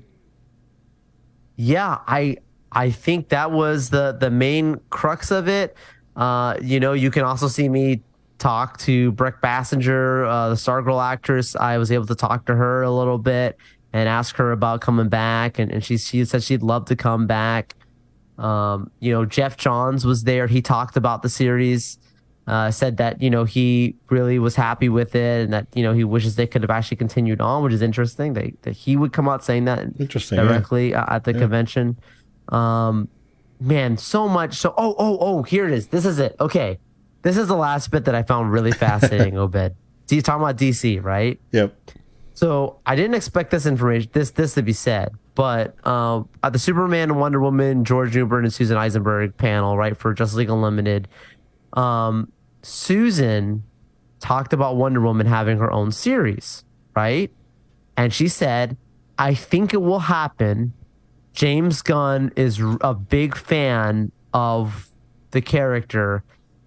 yeah, 1.56 1.98
I 2.06 2.38
I 2.72 2.90
think 2.90 3.28
that 3.28 3.52
was 3.52 3.90
the 3.90 4.16
the 4.18 4.30
main 4.30 4.80
crux 4.90 5.30
of 5.30 5.48
it. 5.48 5.76
Uh, 6.16 6.56
you 6.60 6.80
know, 6.80 6.92
you 6.92 7.10
can 7.10 7.22
also 7.22 7.48
see 7.48 7.68
me 7.68 8.02
talk 8.44 8.76
to 8.76 9.10
Brec 9.12 9.40
Bassinger, 9.40 10.28
uh, 10.28 10.50
the 10.50 10.54
Stargirl 10.54 11.02
actress. 11.02 11.56
I 11.56 11.78
was 11.78 11.90
able 11.90 12.04
to 12.06 12.14
talk 12.14 12.44
to 12.44 12.54
her 12.54 12.82
a 12.82 12.90
little 12.90 13.16
bit 13.16 13.56
and 13.94 14.06
ask 14.06 14.36
her 14.36 14.52
about 14.52 14.82
coming 14.82 15.08
back, 15.08 15.58
and, 15.58 15.72
and 15.72 15.82
she 15.82 15.96
she 15.96 16.24
said 16.26 16.42
she'd 16.42 16.62
love 16.62 16.84
to 16.86 16.96
come 16.96 17.26
back. 17.26 17.74
Um, 18.36 18.90
you 19.00 19.12
know, 19.12 19.24
Geoff 19.24 19.56
Johns 19.56 20.04
was 20.04 20.24
there. 20.24 20.46
He 20.46 20.60
talked 20.60 20.96
about 20.96 21.22
the 21.22 21.30
series. 21.30 21.98
Uh, 22.46 22.70
said 22.70 22.98
that 22.98 23.22
you 23.22 23.30
know 23.30 23.44
he 23.44 23.96
really 24.10 24.38
was 24.38 24.54
happy 24.54 24.90
with 24.90 25.14
it, 25.14 25.44
and 25.44 25.52
that 25.54 25.66
you 25.74 25.82
know 25.82 25.94
he 25.94 26.04
wishes 26.04 26.36
they 26.36 26.46
could 26.46 26.60
have 26.60 26.70
actually 26.70 26.98
continued 26.98 27.40
on, 27.40 27.62
which 27.64 27.72
is 27.72 27.80
interesting. 27.80 28.34
They, 28.34 28.52
that 28.62 28.72
he 28.72 28.94
would 28.94 29.14
come 29.14 29.26
out 29.26 29.42
saying 29.42 29.64
that 29.64 29.86
interesting 29.98 30.36
directly 30.36 30.90
yeah. 30.90 31.06
at 31.08 31.24
the 31.24 31.32
yeah. 31.32 31.38
convention. 31.38 31.96
Um, 32.50 33.08
man, 33.58 33.96
so 33.96 34.28
much. 34.28 34.56
So, 34.56 34.74
oh, 34.76 34.94
oh, 34.98 35.16
oh, 35.18 35.42
here 35.44 35.66
it 35.66 35.72
is. 35.72 35.86
This 35.86 36.04
is 36.04 36.18
it. 36.18 36.36
Okay. 36.38 36.78
This 37.24 37.36
is 37.36 37.48
the 37.48 37.56
last 37.56 37.90
bit 37.90 38.04
that 38.04 38.14
I 38.14 38.22
found 38.22 38.52
really 38.52 38.70
fascinating, 38.86 39.36
Obed. 39.36 39.74
So 40.06 40.14
he's 40.14 40.22
talking 40.22 40.42
about 40.42 40.56
DC, 40.56 41.02
right? 41.02 41.40
Yep. 41.50 41.74
So 42.34 42.80
I 42.84 42.94
didn't 42.94 43.14
expect 43.14 43.50
this 43.50 43.64
information, 43.64 44.10
this 44.12 44.30
this 44.30 44.54
to 44.54 44.62
be 44.62 44.72
said, 44.72 45.12
but 45.34 45.74
um, 45.86 46.28
at 46.42 46.52
the 46.52 46.58
Superman 46.58 47.10
and 47.10 47.18
Wonder 47.18 47.40
Woman, 47.40 47.84
George 47.84 48.14
Newbern 48.14 48.44
and 48.44 48.52
Susan 48.52 48.76
Eisenberg 48.76 49.36
panel, 49.36 49.76
right 49.76 49.96
for 49.96 50.12
Justice 50.12 50.36
League 50.36 50.50
Unlimited, 50.50 51.08
um, 51.74 52.30
Susan 52.62 53.62
talked 54.18 54.52
about 54.52 54.76
Wonder 54.76 55.00
Woman 55.00 55.26
having 55.26 55.58
her 55.58 55.70
own 55.72 55.92
series, 55.92 56.64
right? 56.96 57.30
And 57.96 58.12
she 58.12 58.26
said, 58.26 58.76
"I 59.16 59.34
think 59.34 59.72
it 59.72 59.80
will 59.80 60.00
happen. 60.00 60.72
James 61.34 61.82
Gunn 61.82 62.32
is 62.36 62.60
a 62.80 62.94
big 62.94 63.36
fan 63.36 64.10
of 64.32 64.88
the 65.30 65.40
character, 65.40 66.24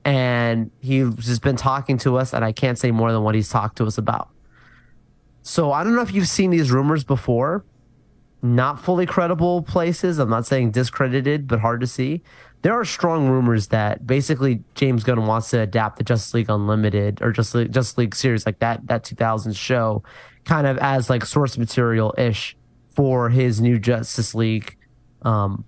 and 0.08 0.72
he's 0.80 1.14
just 1.18 1.42
been 1.42 1.58
talking 1.58 1.98
to 2.00 2.18
us, 2.18 2.34
and 2.34 2.46
I 2.46 2.54
can't 2.54 2.80
say 2.80 2.92
more 2.92 3.12
than 3.12 3.24
what 3.24 3.36
he's 3.36 3.50
talked 3.50 3.78
to 3.78 3.86
us 3.86 3.98
about." 3.98 4.30
So 5.44 5.74
I 5.74 5.84
don't 5.84 5.96
know 5.96 6.02
if 6.02 6.14
you've 6.14 6.30
seen 6.30 6.50
these 6.50 6.72
rumors 6.72 7.04
before. 7.04 7.66
Not 8.42 8.80
fully 8.80 9.06
credible 9.06 9.62
places. 9.64 10.18
I'm 10.18 10.30
not 10.30 10.46
saying 10.46 10.72
discredited, 10.72 11.48
but 11.48 11.60
hard 11.60 11.82
to 11.82 11.88
see. 11.88 12.22
There 12.62 12.74
are 12.74 12.86
strong 12.86 13.28
rumors 13.28 13.68
that 13.68 14.08
basically 14.08 14.64
James 14.76 15.04
Gunn 15.04 15.26
wants 15.26 15.50
to 15.50 15.60
adapt 15.60 15.98
the 15.98 16.04
Justice 16.04 16.34
League 16.34 16.50
Unlimited 16.50 17.22
or 17.22 17.32
Justice 17.32 17.56
League, 17.56 17.72
Justice 17.74 17.98
League 17.98 18.16
series 18.16 18.46
like 18.46 18.60
that 18.60 18.88
that 18.88 19.04
2000 19.04 19.56
show, 19.56 20.04
kind 20.46 20.68
of 20.68 20.78
as 20.78 21.10
like 21.10 21.26
source 21.26 21.58
material 21.58 22.16
ish 22.18 22.56
for 22.92 23.30
his 23.30 23.60
new 23.60 23.78
Justice 23.78 24.34
League, 24.34 24.78
um, 25.24 25.66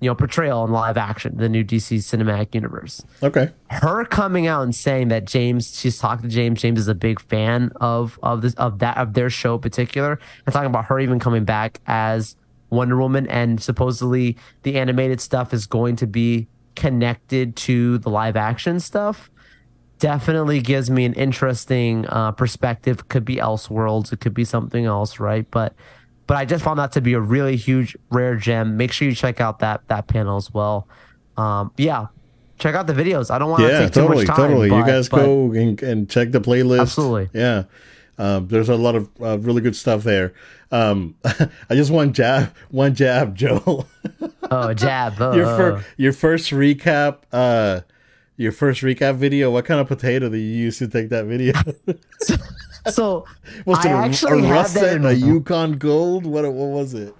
you 0.00 0.10
know, 0.10 0.14
portrayal 0.14 0.64
in 0.64 0.72
live 0.72 0.96
action, 0.98 1.36
the 1.38 1.48
new 1.48 1.64
DC 1.64 1.98
cinematic 1.98 2.54
universe 2.54 3.02
Okay. 3.22 3.50
her 3.70 4.04
coming 4.04 4.46
out 4.46 4.62
and 4.62 4.74
saying 4.74 5.08
that 5.08 5.24
James, 5.24 5.78
she's 5.78 5.98
talked 5.98 6.22
to 6.22 6.28
James. 6.28 6.60
James 6.60 6.78
is 6.78 6.88
a 6.88 6.94
big 6.94 7.18
fan 7.20 7.72
of 7.76 8.18
of 8.22 8.42
this 8.42 8.54
of 8.54 8.78
that 8.80 8.96
of 8.98 9.14
their 9.14 9.30
show 9.30 9.54
in 9.54 9.60
particular, 9.60 10.18
and 10.44 10.52
talking 10.52 10.68
about 10.68 10.84
her 10.86 11.00
even 11.00 11.18
coming 11.18 11.44
back 11.44 11.80
as 11.86 12.36
Wonder 12.68 12.96
Woman, 12.98 13.26
and 13.28 13.62
supposedly 13.62 14.36
the 14.64 14.76
animated 14.78 15.20
stuff 15.20 15.54
is 15.54 15.66
going 15.66 15.96
to 15.96 16.06
be 16.06 16.46
connected 16.74 17.56
to 17.56 17.96
the 17.98 18.10
live 18.10 18.36
action 18.36 18.80
stuff. 18.80 19.30
Definitely 19.98 20.60
gives 20.60 20.90
me 20.90 21.06
an 21.06 21.14
interesting 21.14 22.04
uh, 22.08 22.32
perspective. 22.32 23.08
Could 23.08 23.24
be 23.24 23.36
Elseworlds, 23.36 24.12
it 24.12 24.20
could 24.20 24.34
be 24.34 24.44
something 24.44 24.84
else, 24.84 25.18
right? 25.18 25.50
But 25.50 25.72
but 26.26 26.36
I 26.36 26.44
just 26.44 26.64
found 26.64 26.78
that 26.78 26.92
to 26.92 27.00
be 27.00 27.12
a 27.14 27.20
really 27.20 27.56
huge 27.56 27.96
rare 28.10 28.36
gem. 28.36 28.76
Make 28.76 28.92
sure 28.92 29.08
you 29.08 29.14
check 29.14 29.40
out 29.40 29.58
that 29.60 29.86
that 29.88 30.06
panel 30.06 30.36
as 30.36 30.52
well. 30.52 30.86
Um, 31.36 31.70
yeah, 31.76 32.06
check 32.58 32.74
out 32.74 32.86
the 32.86 32.92
videos. 32.94 33.30
I 33.30 33.38
don't 33.38 33.50
want 33.50 33.62
to 33.62 33.68
Yeah, 33.68 33.78
take 33.80 33.92
too 33.92 34.08
much 34.08 34.26
time. 34.26 34.36
totally. 34.36 34.66
you 34.68 34.84
guys 34.86 35.08
but 35.08 35.18
go 35.24 35.52
and, 35.52 35.82
and 35.82 36.08
check 36.10 36.32
the 36.32 36.40
playlist. 36.40 36.80
Absolutely. 36.80 37.28
Yeah. 37.38 37.64
Um, 38.18 38.48
there's 38.48 38.70
a 38.70 38.76
lot 38.76 38.94
of 38.94 39.10
uh, 39.20 39.38
really 39.40 39.60
good 39.60 39.76
stuff 39.76 40.02
there. 40.02 40.32
Um, 40.72 41.14
I 41.24 41.74
just 41.74 41.90
want 41.90 42.16
jab, 42.16 42.54
one 42.70 42.94
jab, 42.94 43.34
Joe. 43.42 43.86
Oh, 44.50 44.72
jab. 44.72 45.14
Oh, 45.20 45.32
your 45.36 45.44
fir- 45.46 45.84
your 45.98 46.12
first 46.14 46.50
recap, 46.50 47.18
uh, 47.30 47.80
your 48.38 48.52
first 48.52 48.80
recap 48.80 49.16
video. 49.16 49.50
What 49.50 49.66
kind 49.66 49.80
of 49.80 49.86
potato 49.86 50.30
do 50.30 50.36
you 50.38 50.56
use 50.64 50.78
to 50.78 50.88
take 50.88 51.10
that 51.10 51.26
video? 51.26 51.52
So 52.90 53.24
was 53.64 53.84
it 53.84 53.90
I 53.90 54.02
a, 54.02 54.06
actually 54.06 54.46
a 54.46 54.52
russet, 54.52 54.82
that 54.82 54.96
in 54.96 55.04
a 55.04 55.12
Yukon 55.12 55.72
Gold? 55.72 56.26
What 56.26 56.44
what 56.44 56.68
was 56.68 56.94
it? 56.94 57.14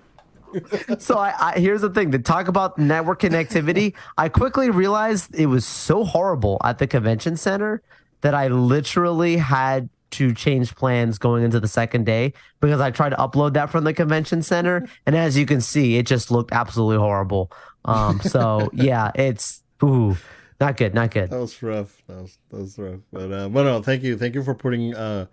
so 0.98 1.18
I, 1.18 1.34
I 1.38 1.58
here's 1.58 1.80
the 1.80 1.90
thing 1.90 2.12
to 2.12 2.18
talk 2.18 2.48
about 2.48 2.78
network 2.78 3.20
connectivity 3.20 3.94
i 4.18 4.28
quickly 4.28 4.70
realized 4.70 5.34
it 5.34 5.46
was 5.46 5.66
so 5.66 6.04
horrible 6.04 6.58
at 6.64 6.78
the 6.78 6.86
convention 6.86 7.36
center 7.36 7.82
that 8.20 8.32
i 8.34 8.48
literally 8.48 9.36
had 9.36 9.88
to 10.12 10.32
change 10.32 10.74
plans 10.76 11.18
going 11.18 11.42
into 11.42 11.60
the 11.60 11.68
second 11.68 12.06
day 12.06 12.32
because 12.60 12.80
i 12.80 12.90
tried 12.90 13.10
to 13.10 13.16
upload 13.16 13.52
that 13.54 13.70
from 13.70 13.84
the 13.84 13.92
convention 13.92 14.40
center 14.40 14.88
and 15.04 15.16
as 15.16 15.36
you 15.36 15.44
can 15.44 15.60
see 15.60 15.96
it 15.96 16.06
just 16.06 16.30
looked 16.30 16.52
absolutely 16.52 16.96
horrible 16.96 17.50
um 17.84 18.20
so 18.20 18.70
yeah 18.72 19.10
it's 19.14 19.62
ooh 19.82 20.16
not 20.60 20.76
good 20.76 20.94
not 20.94 21.10
good 21.10 21.28
That 21.30 21.40
was 21.40 21.62
rough. 21.62 22.02
That 22.06 22.22
was 22.22 22.38
that 22.50 22.56
was 22.60 22.78
rough. 22.78 23.00
But 23.12 23.30
uh, 23.32 23.48
but 23.48 23.64
no, 23.64 23.82
thank 23.82 24.02
you, 24.02 24.16
thank 24.16 24.34
you 24.34 24.42
for 24.42 24.54
putting 24.54 24.94
uh 24.94 25.26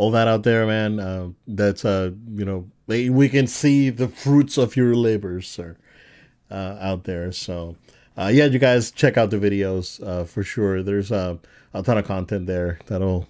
all 0.00 0.10
that 0.10 0.26
out 0.26 0.44
there, 0.44 0.66
man. 0.66 0.98
Uh, 0.98 1.28
that's 1.46 1.84
uh 1.84 2.10
you 2.32 2.46
know 2.46 2.66
we 2.86 3.28
can 3.28 3.46
see 3.46 3.90
the 3.90 4.08
fruits 4.08 4.56
of 4.56 4.74
your 4.74 4.94
labors, 4.94 5.46
sir, 5.46 5.76
uh, 6.50 6.78
out 6.80 7.04
there. 7.04 7.30
So 7.32 7.76
uh, 8.16 8.30
yeah, 8.32 8.46
you 8.46 8.58
guys 8.58 8.90
check 8.90 9.18
out 9.18 9.28
the 9.28 9.36
videos 9.36 10.02
uh, 10.02 10.24
for 10.24 10.42
sure. 10.42 10.82
There's 10.82 11.12
uh, 11.12 11.36
a 11.74 11.82
ton 11.82 11.98
of 11.98 12.06
content 12.06 12.46
there 12.46 12.78
that'll 12.86 13.28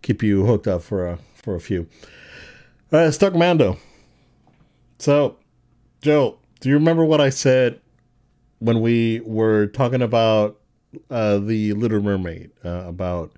keep 0.00 0.22
you 0.22 0.46
hooked 0.46 0.66
up 0.66 0.82
for 0.82 1.06
a 1.06 1.18
for 1.34 1.54
a 1.54 1.60
few. 1.60 1.86
All 2.90 3.00
right, 3.00 3.12
stuck 3.12 3.34
Mando. 3.34 3.76
So, 4.98 5.36
Joe, 6.00 6.38
do 6.60 6.70
you 6.70 6.76
remember 6.76 7.04
what 7.04 7.20
I 7.20 7.28
said 7.28 7.78
when 8.60 8.80
we 8.80 9.20
were 9.20 9.66
talking 9.66 10.00
about 10.00 10.58
uh, 11.10 11.36
the 11.40 11.74
Little 11.74 12.00
Mermaid? 12.00 12.52
Uh, 12.64 12.84
about 12.86 13.32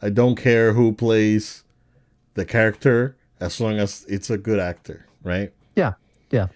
I 0.00 0.08
don't 0.08 0.36
care 0.36 0.72
who 0.72 0.92
plays 0.92 1.64
the 2.34 2.44
character 2.44 3.16
as 3.40 3.60
long 3.60 3.78
as 3.78 4.04
it's 4.08 4.30
a 4.30 4.38
good 4.38 4.58
actor, 4.58 5.06
right? 5.22 5.52
yeah 5.76 5.92
yeah 6.30 6.48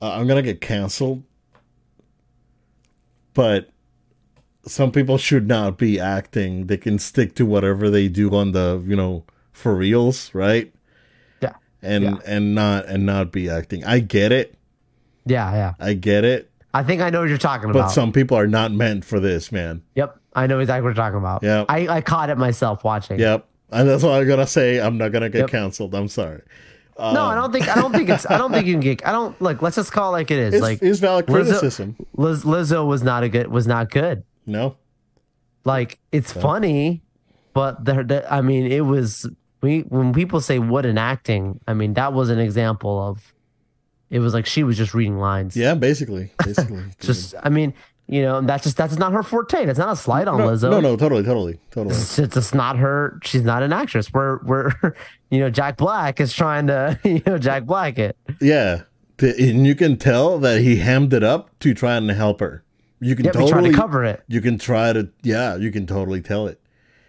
Uh, 0.00 0.12
I'm 0.12 0.26
gonna 0.28 0.42
get 0.42 0.60
canceled, 0.60 1.22
but 3.34 3.70
some 4.64 4.92
people 4.92 5.18
should 5.18 5.48
not 5.48 5.78
be 5.78 5.98
acting. 5.98 6.66
They 6.66 6.76
can 6.76 6.98
stick 6.98 7.34
to 7.36 7.46
whatever 7.46 7.88
they 7.90 8.08
do 8.08 8.34
on 8.34 8.52
the 8.52 8.82
you 8.86 8.96
know 8.96 9.24
for 9.52 9.74
reals, 9.74 10.32
right? 10.34 10.72
yeah 11.40 11.54
And 11.82 12.04
Yeah. 12.04 12.16
and 12.26 12.54
not 12.54 12.86
and 12.86 13.04
not 13.06 13.32
be 13.32 13.48
acting. 13.50 13.84
I 13.84 13.98
get 14.00 14.30
it. 14.32 14.54
yeah 15.26 15.52
yeah 15.52 15.74
I 15.80 15.94
get 15.94 16.24
it. 16.24 16.50
i 16.74 16.82
think 16.82 17.00
i 17.02 17.10
know 17.10 17.20
what 17.20 17.28
you're 17.28 17.38
talking 17.38 17.68
But 17.72 17.78
about 17.78 17.88
But 17.88 17.94
some 17.94 18.12
people 18.12 18.36
are 18.36 18.46
not 18.46 18.72
meant 18.72 19.04
for 19.04 19.18
this, 19.20 19.50
man. 19.50 19.82
yep 19.94 20.16
i 20.38 20.46
know 20.46 20.58
exactly 20.60 20.82
what 20.82 20.88
you're 20.88 20.94
talking 20.94 21.18
about 21.18 21.42
Yeah. 21.42 21.64
i 21.68 21.88
i 21.88 22.00
caught 22.00 22.30
it 22.30 22.38
myself 22.38 22.84
watching 22.84 23.18
Yep. 23.18 23.46
And 23.70 23.88
that's 23.88 24.02
all 24.02 24.14
I'm 24.14 24.26
gonna 24.26 24.46
say. 24.46 24.80
I'm 24.80 24.96
not 24.96 25.12
gonna 25.12 25.28
get 25.28 25.40
Yep. 25.40 25.50
canceled. 25.50 25.94
I'm 25.94 26.08
sorry. 26.08 26.40
No, 26.98 27.04
I 27.04 27.36
um, 27.36 27.42
don't 27.42 27.52
think 27.52 27.68
I 27.68 27.74
don't 27.80 27.92
think 27.92 28.08
it's 28.08 28.24
I 28.28 28.38
don't 28.38 28.50
think 28.50 28.66
you 28.66 28.72
can 28.72 28.80
get 28.80 29.06
I 29.06 29.12
don't 29.12 29.40
like 29.40 29.62
let's 29.62 29.76
just 29.76 29.92
call 29.92 30.08
it 30.10 30.18
like 30.18 30.30
it 30.30 30.38
is. 30.38 30.54
It's, 30.54 30.62
like 30.62 30.82
it's 30.82 30.98
valid 30.98 31.26
Lizzo- 31.26 31.32
criticism. 31.32 31.96
Liz, 32.14 32.44
Lizzo 32.44 32.86
was 32.86 33.02
not 33.02 33.22
a 33.22 33.28
good 33.28 33.48
was 33.48 33.66
not 33.66 33.90
good. 33.90 34.24
No. 34.46 34.76
Like 35.64 35.98
it's 36.12 36.32
funny, 36.32 37.02
but 37.52 37.84
the, 37.84 38.02
the 38.02 38.32
I 38.32 38.40
mean 38.40 38.72
it 38.72 38.80
was 38.80 39.28
we 39.60 39.80
when 39.80 40.12
people 40.12 40.40
say 40.40 40.58
what 40.58 40.86
an 40.86 40.98
acting, 40.98 41.60
I 41.68 41.74
mean 41.74 41.94
that 41.94 42.14
was 42.14 42.30
an 42.30 42.38
example 42.38 42.98
of 43.06 43.34
it 44.10 44.20
was 44.20 44.32
like 44.32 44.46
she 44.46 44.64
was 44.64 44.76
just 44.78 44.94
reading 44.94 45.18
lines. 45.18 45.56
Yeah, 45.56 45.74
basically. 45.74 46.32
Basically. 46.42 46.82
Just 47.00 47.34
I 47.42 47.50
mean, 47.50 47.74
you 48.08 48.22
know, 48.22 48.40
that's 48.40 48.64
just 48.64 48.76
that's 48.76 48.96
not 48.96 49.12
her 49.12 49.22
forte. 49.22 49.66
That's 49.66 49.78
not 49.78 49.92
a 49.92 49.96
slight 49.96 50.26
on 50.28 50.38
no, 50.38 50.48
Lizzo. 50.48 50.70
no, 50.70 50.80
no, 50.80 50.96
totally, 50.96 51.22
totally, 51.22 51.60
totally. 51.70 51.94
It's, 51.94 52.18
it's 52.18 52.34
just 52.34 52.54
not 52.54 52.76
her. 52.78 53.20
She's 53.22 53.42
not 53.44 53.62
an 53.62 53.72
actress. 53.72 54.12
We're 54.12 54.38
we're 54.44 54.72
you 55.30 55.40
know 55.40 55.50
Jack 55.50 55.76
Black 55.76 56.18
is 56.20 56.32
trying 56.32 56.66
to 56.68 56.98
you 57.04 57.22
know 57.26 57.38
Jack 57.38 57.64
Black 57.64 57.98
it. 57.98 58.16
Yeah. 58.40 58.82
And 59.20 59.66
you 59.66 59.74
can 59.74 59.96
tell 59.96 60.38
that 60.38 60.60
he 60.60 60.76
hammed 60.76 61.12
it 61.12 61.22
up 61.24 61.50
to 61.60 61.74
try 61.74 61.96
and 61.96 62.08
help 62.10 62.38
her. 62.40 62.62
You 63.00 63.14
can 63.16 63.24
Yep, 63.26 63.34
totally 63.34 63.70
to 63.70 63.76
cover 63.76 64.04
it. 64.04 64.22
You 64.28 64.40
can 64.40 64.58
try 64.58 64.92
to 64.92 65.08
yeah, 65.22 65.56
you 65.56 65.70
can 65.72 65.86
totally 65.86 66.20
tell 66.20 66.46
it. 66.46 66.60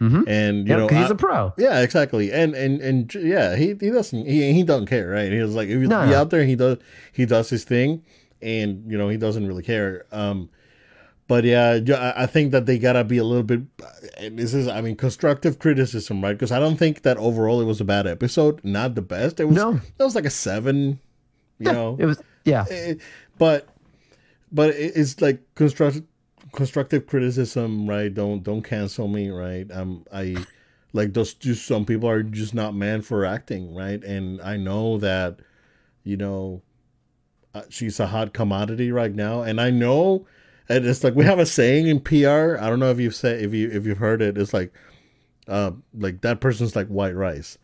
Mhm. 0.02 0.24
And 0.28 0.68
you 0.68 0.74
Yeah, 0.74 0.80
know, 0.82 0.88
he's 0.88 1.10
I- 1.12 1.14
a 1.14 1.16
pro. 1.16 1.54
yeah, 1.58 1.82
exactly. 1.82 2.32
And 2.32 2.56
and 2.56 2.82
and 2.82 3.14
yeah, 3.16 3.56
he 3.56 3.68
he 3.80 3.90
doesn't 3.92 4.26
he 4.26 4.54
he 4.54 4.64
doesn't 4.64 4.88
care, 4.88 5.08
right? 5.10 5.32
He 5.32 5.40
was 5.40 5.54
like 5.56 5.70
if 5.70 5.80
he's 5.80 5.88
No, 5.90 6.04
he 6.04 6.12
no. 6.12 6.18
out 6.20 6.30
there, 6.32 6.44
he 6.46 6.56
does 6.56 6.78
he 7.14 7.26
does 7.26 7.50
his 7.50 7.64
thing, 7.64 8.02
and 8.42 8.84
you 8.92 8.98
know 8.98 9.08
he 9.10 9.18
doesn't 9.18 9.46
really 9.48 9.64
care. 9.64 10.06
Um, 10.12 10.50
but 11.30 11.44
yeah, 11.44 11.80
I 11.96 12.24
I 12.24 12.26
think 12.26 12.52
that 12.52 12.66
they 12.66 12.80
gotta 12.80 13.04
be 13.04 13.20
a 13.20 13.24
little 13.24 13.44
bit. 13.44 13.62
And 14.18 14.40
this 14.40 14.56
is, 14.56 14.68
I 14.68 14.82
mean, 14.82 14.96
constructive 14.96 15.60
criticism, 15.60 16.22
right? 16.24 16.34
Because 16.34 16.52
I 16.52 16.60
don't 16.60 16.76
think 16.76 17.04
that 17.04 17.18
overall 17.18 17.62
it 17.62 17.66
was 17.66 17.80
a 17.80 17.86
bad 17.86 18.08
episode. 18.08 18.60
Not 18.66 18.96
the 18.96 19.04
best. 19.04 19.40
It 19.40 19.46
was. 19.46 19.56
No. 19.56 19.80
It 20.00 20.04
was 20.04 20.16
like 20.16 20.26
a 20.26 20.32
seven. 20.32 21.00
You 21.60 21.72
know, 21.72 21.98
It 22.00 22.06
was 22.06 22.22
yeah. 22.46 22.66
Eh, 22.70 22.96
but 23.38 23.68
but 24.52 24.72
it's 24.72 25.22
like 25.22 25.40
constructive 25.54 26.04
constructive 26.52 27.06
criticism 27.06 27.88
right 27.88 28.12
don't 28.16 28.42
don't 28.42 28.64
cancel 28.64 29.08
me 29.08 29.30
right 29.30 29.70
um 29.72 30.04
i 30.12 30.36
like 30.94 31.14
those 31.14 31.36
just 31.36 31.68
some 31.68 31.86
people 31.86 32.10
are 32.10 32.24
just 32.24 32.56
not 32.56 32.74
meant 32.74 33.06
for 33.06 33.24
acting 33.24 33.76
right 33.76 34.04
and 34.04 34.42
i 34.42 34.58
know 34.58 34.98
that 34.98 35.42
you 36.04 36.18
know 36.18 36.60
uh, 37.54 37.62
she's 37.70 38.00
a 38.00 38.08
hot 38.08 38.34
commodity 38.34 38.92
right 38.92 39.14
now 39.14 39.44
and 39.44 39.62
i 39.62 39.70
know 39.70 40.26
and 40.70 40.86
it's 40.86 41.04
like 41.04 41.16
we 41.16 41.26
have 41.26 41.40
a 41.40 41.46
saying 41.46 41.88
in 41.88 42.00
pr 42.00 42.16
i 42.60 42.70
don't 42.70 42.80
know 42.80 42.92
if 42.92 43.00
you've 43.00 43.16
said 43.16 43.42
if 43.42 43.54
you 43.54 43.70
if 43.72 43.86
you've 43.86 43.98
heard 43.98 44.22
it 44.22 44.38
it's 44.38 44.54
like 44.54 44.74
uh 45.48 45.72
like 45.94 46.22
that 46.22 46.40
person's 46.40 46.76
like 46.76 46.88
white 46.88 47.16
rice 47.16 47.58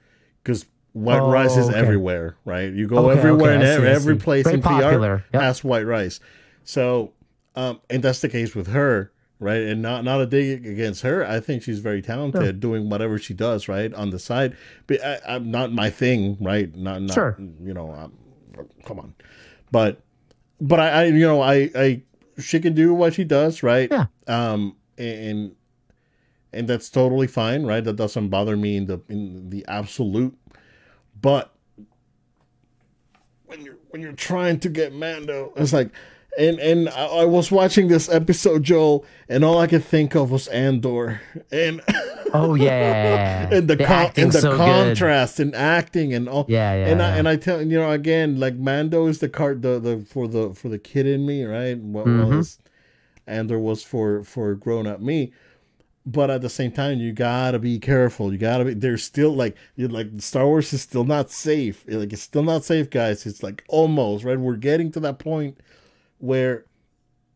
because 0.44 0.66
white 0.94 1.20
Oh, 1.20 1.30
rice 1.30 1.58
is 1.58 1.68
okay. 1.70 1.78
everywhere, 1.78 2.38
right? 2.46 2.72
You 2.72 2.88
go 2.88 3.10
Okay, 3.10 3.20
everywhere 3.20 3.52
okay, 3.52 3.56
and 3.56 3.64
every, 3.64 3.90
every 3.90 4.16
place 4.16 4.46
Very 4.46 4.56
in 4.56 4.62
PR 4.62 4.68
popular, 4.70 5.26
yep. 5.34 5.42
has 5.44 5.62
white 5.62 5.86
rice. 5.86 6.22
So, 6.64 7.12
um, 7.56 7.82
and 7.90 8.02
that's 8.02 8.22
the 8.22 8.30
case 8.30 8.56
with 8.56 8.68
her, 8.68 9.12
right? 9.40 9.62
And 9.62 9.82
not 9.82 10.06
not 10.06 10.22
a 10.22 10.26
dig 10.26 10.66
against 10.66 11.02
her. 11.02 11.26
I 11.28 11.42
think 11.42 11.64
she's 11.64 11.80
very 11.80 12.02
talented, 12.02 12.62
doing 12.62 12.90
whatever 12.90 13.20
she 13.20 13.34
does, 13.34 13.68
right, 13.68 13.94
on 13.94 14.12
the 14.12 14.20
side. 14.20 14.56
But 14.88 15.04
I, 15.04 15.20
I'm 15.28 15.52
not 15.52 15.74
my 15.74 15.90
thing, 15.90 16.38
right? 16.40 16.74
Not, 16.74 17.02
not 17.02 17.14
Sure. 17.14 17.36
you 17.62 17.74
know, 17.74 17.92
I'm, 17.92 18.14
come 18.86 18.98
on, 19.00 19.14
but 19.72 20.00
but 20.62 20.80
I, 20.80 20.90
I 20.90 21.04
you 21.08 21.28
know 21.28 21.42
I 21.42 21.70
I 21.76 22.02
she 22.40 22.60
can 22.60 22.74
do 22.74 22.94
what 22.94 23.14
she 23.14 23.24
does, 23.24 23.64
right? 23.64 23.90
Yeah. 23.92 24.06
Um, 24.28 24.76
and 24.98 25.56
and 26.54 26.68
that's 26.68 26.90
totally 26.90 27.28
fine, 27.28 27.66
right? 27.66 27.84
That 27.84 27.98
doesn't 27.98 28.30
bother 28.30 28.56
me 28.56 28.78
in 28.78 28.86
the 28.86 29.02
in 29.10 29.50
the 29.50 29.66
absolute. 29.68 30.38
But 31.22 31.54
when 33.46 33.62
you're 33.62 33.78
when 33.90 34.02
you're 34.02 34.14
trying 34.14 34.60
to 34.62 34.70
get 34.70 34.94
Mando, 34.94 35.54
it's 35.56 35.74
like, 35.74 35.92
and 36.38 36.60
and 36.60 36.90
I, 36.90 37.06
I 37.06 37.26
was 37.26 37.52
watching 37.52 37.88
this 37.88 38.10
episode, 38.10 38.64
Joel, 38.64 39.06
and 39.30 39.44
all 39.46 39.58
I 39.60 39.68
could 39.68 39.84
think 39.84 40.16
of 40.16 40.32
was 40.32 40.48
Andor, 40.50 41.22
and 41.52 41.82
Oh 42.34 42.54
yeah, 42.56 43.48
and 43.52 43.68
the, 43.68 43.76
the 43.76 43.86
con- 43.86 44.12
and 44.18 44.32
the 44.32 44.40
so 44.42 44.52
good. 44.52 44.58
contrast 44.58 45.40
and 45.40 45.56
acting 45.56 46.14
and 46.14 46.28
all. 46.28 46.46
Yeah, 46.50 46.74
yeah, 46.76 46.88
And 46.88 47.02
I 47.02 47.18
and 47.18 47.28
I 47.28 47.36
tell 47.38 47.62
you 47.62 47.78
know 47.80 47.92
again, 47.92 48.40
like 48.40 48.56
Mando 48.56 49.08
is 49.08 49.20
the 49.20 49.30
card 49.30 49.62
the 49.62 49.80
the 49.80 50.00
for 50.00 50.28
the 50.28 50.54
for 50.54 50.70
the 50.70 50.80
kid 50.80 51.06
in 51.08 51.26
me, 51.26 51.44
right? 51.46 51.78
Well, 51.80 52.06
Mhm. 52.06 52.30
well 52.30 52.40
as 52.40 52.60
Andor 53.28 53.60
was 53.60 53.84
for 53.84 54.24
for 54.24 54.54
grown 54.56 54.88
up 54.88 55.00
me. 55.02 55.32
But 56.08 56.30
at 56.30 56.44
the 56.44 56.50
same 56.50 56.72
time, 56.72 57.00
you 57.00 57.14
gotta 57.14 57.58
be 57.58 57.80
careful. 57.80 58.32
You 58.32 58.38
gotta 58.38 58.66
be. 58.66 58.74
There's 58.76 59.04
still 59.04 59.34
like, 59.36 59.56
you 59.76 59.88
like 59.88 60.08
Star 60.20 60.46
Wars 60.46 60.72
is 60.72 60.84
still 60.84 61.04
not 61.04 61.32
safe. 61.32 61.84
Like 61.88 62.14
it's 62.14 62.22
still 62.22 62.44
not 62.44 62.64
safe, 62.64 62.92
guys. 62.92 63.26
It's 63.26 63.42
like 63.42 63.64
almost 63.70 64.24
right. 64.24 64.40
We're 64.40 64.56
getting 64.58 64.92
to 64.92 65.00
that 65.00 65.18
point 65.18 65.58
where 66.20 66.66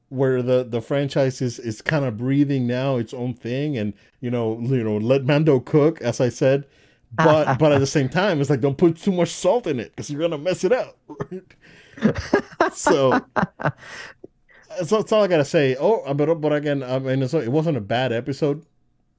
where 0.10 0.42
the 0.42 0.64
the 0.64 0.82
franchise 0.82 1.42
is 1.42 1.60
is 1.60 1.82
kind 1.82 2.04
of 2.04 2.18
breathing 2.18 2.66
now 2.66 2.98
its 2.98 3.14
own 3.14 3.34
thing 3.34 3.78
and 3.78 3.94
you 4.22 4.32
know 4.32 4.60
you 4.62 4.84
know 4.84 4.98
let 4.98 5.24
mando 5.24 5.60
cook 5.60 6.02
as 6.02 6.20
i 6.20 6.30
said. 6.30 6.66
But 7.14 7.58
but 7.60 7.72
at 7.72 7.80
the 7.80 7.88
same 7.88 8.10
time 8.10 8.42
it's 8.42 8.50
like 8.50 8.62
don't 8.62 8.78
put 8.78 8.98
too 8.98 9.12
much 9.12 9.30
salt 9.30 9.68
in 9.68 9.80
it 9.80 9.92
because 9.96 10.10
you're 10.10 10.22
gonna 10.22 10.38
mess 10.38 10.64
it 10.64 10.72
up 10.72 10.98
right? 11.32 12.74
so 12.74 13.20
that's, 13.36 14.90
that's 14.90 15.12
all 15.12 15.24
i 15.24 15.28
gotta 15.28 15.46
say. 15.46 15.76
Oh 15.80 16.14
but 16.14 16.34
but 16.36 16.54
again 16.54 16.84
i 16.84 17.00
mean 17.00 17.22
it's, 17.24 17.34
it 17.34 17.52
wasn't 17.52 17.78
a 17.78 17.82
bad 17.82 18.12
episode 18.12 18.66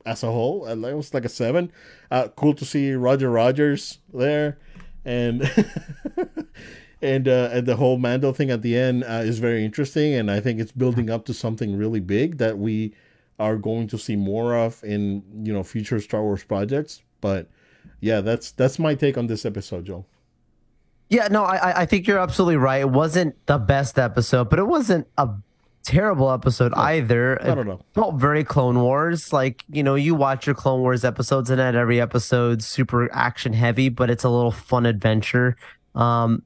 as 0.06 0.22
a 0.22 0.32
whole. 0.32 0.66
Uh, 0.66 0.88
it 0.88 0.96
was 0.96 1.12
like 1.14 1.24
a 1.24 1.28
seven. 1.28 1.70
Uh 2.10 2.28
cool 2.28 2.54
to 2.54 2.64
see 2.64 2.92
roger 2.94 3.30
rogers 3.30 3.98
there 4.12 4.58
and 5.04 5.42
and 7.02 7.26
uh, 7.28 7.48
and 7.52 7.66
the 7.66 7.76
whole 7.76 7.98
Mando 7.98 8.32
thing 8.32 8.50
at 8.50 8.62
the 8.62 8.76
end 8.76 9.04
uh, 9.04 9.22
is 9.24 9.38
very 9.38 9.64
interesting, 9.64 10.14
and 10.14 10.30
I 10.30 10.40
think 10.40 10.60
it's 10.60 10.72
building 10.72 11.10
up 11.10 11.24
to 11.26 11.34
something 11.34 11.76
really 11.76 12.00
big 12.00 12.38
that 12.38 12.58
we 12.58 12.94
are 13.38 13.56
going 13.56 13.86
to 13.88 13.96
see 13.98 14.16
more 14.16 14.54
of 14.54 14.82
in 14.84 15.22
you 15.44 15.52
know 15.52 15.62
future 15.62 16.00
Star 16.00 16.22
Wars 16.22 16.44
projects. 16.44 17.02
But 17.20 17.48
yeah, 18.00 18.20
that's 18.20 18.50
that's 18.52 18.78
my 18.78 18.94
take 18.94 19.16
on 19.18 19.26
this 19.26 19.44
episode, 19.46 19.86
Joel. 19.86 20.06
Yeah, 21.08 21.28
no, 21.28 21.44
I 21.44 21.82
I- 21.82 21.86
think 21.86 22.06
you're 22.06 22.18
absolutely 22.18 22.56
right. 22.56 22.80
It 22.82 22.90
wasn't 22.90 23.34
the 23.46 23.58
best 23.58 23.98
episode, 23.98 24.48
but 24.50 24.58
it 24.58 24.66
wasn't 24.66 25.08
a 25.18 25.28
terrible 25.82 26.30
episode 26.30 26.72
either. 26.74 27.42
I 27.42 27.54
don't 27.54 27.66
know. 27.66 27.80
felt 27.94 28.14
very 28.16 28.44
Clone 28.44 28.78
Wars. 28.80 29.32
Like, 29.32 29.64
you 29.70 29.82
know, 29.82 29.94
you 29.96 30.14
watch 30.14 30.46
your 30.46 30.54
Clone 30.54 30.80
Wars 30.82 31.04
episodes 31.04 31.48
and 31.50 31.58
not 31.58 31.74
every 31.74 32.00
episode's 32.00 32.66
super 32.66 33.12
action 33.12 33.54
heavy, 33.54 33.88
but 33.88 34.10
it's 34.10 34.22
a 34.22 34.28
little 34.28 34.52
fun 34.52 34.84
adventure. 34.86 35.56
Um 35.94 36.42